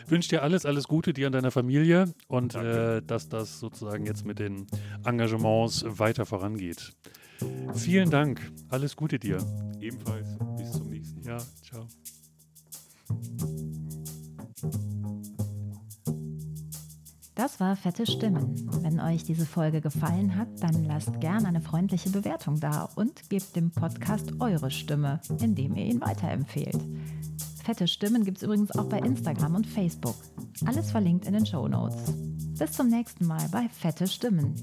Wünsche 0.07 0.27
dir 0.29 0.43
alles, 0.43 0.65
alles 0.65 0.87
Gute 0.89 1.13
dir 1.13 1.27
und 1.27 1.31
deiner 1.33 1.51
Familie 1.51 2.13
und 2.27 2.55
äh, 2.55 3.01
dass 3.01 3.29
das 3.29 3.61
sozusagen 3.61 4.05
jetzt 4.05 4.25
mit 4.25 4.39
den 4.39 4.67
Engagements 5.05 5.85
weiter 5.87 6.25
vorangeht. 6.25 6.93
Vielen 7.73 8.09
Dank. 8.09 8.41
Alles 8.69 8.95
Gute 8.95 9.19
dir. 9.19 9.37
Ebenfalls 9.79 10.27
bis 10.57 10.71
zum 10.71 10.89
nächsten 10.89 11.21
Mal. 11.21 11.37
Ja, 11.37 11.37
ciao. 11.63 11.87
Das 17.39 17.61
war 17.61 17.77
Fette 17.77 18.05
Stimmen. 18.05 18.69
Wenn 18.81 18.99
euch 18.99 19.23
diese 19.23 19.45
Folge 19.45 19.79
gefallen 19.79 20.35
hat, 20.35 20.49
dann 20.61 20.83
lasst 20.83 21.21
gern 21.21 21.45
eine 21.45 21.61
freundliche 21.61 22.09
Bewertung 22.09 22.59
da 22.59 22.89
und 22.95 23.29
gebt 23.29 23.55
dem 23.55 23.71
Podcast 23.71 24.33
eure 24.41 24.69
Stimme, 24.69 25.21
indem 25.41 25.75
ihr 25.75 25.85
ihn 25.85 26.01
weiterempfehlt. 26.01 26.77
Fette 27.63 27.87
Stimmen 27.87 28.25
gibt 28.25 28.39
es 28.39 28.43
übrigens 28.43 28.71
auch 28.71 28.89
bei 28.89 28.99
Instagram 28.99 29.55
und 29.55 29.67
Facebook. 29.67 30.17
Alles 30.65 30.91
verlinkt 30.91 31.27
in 31.27 31.33
den 31.33 31.45
Show 31.45 31.67
Notes. 31.69 32.13
Bis 32.57 32.73
zum 32.73 32.89
nächsten 32.89 33.25
Mal 33.25 33.47
bei 33.53 33.69
Fette 33.69 34.05
Stimmen. 34.07 34.53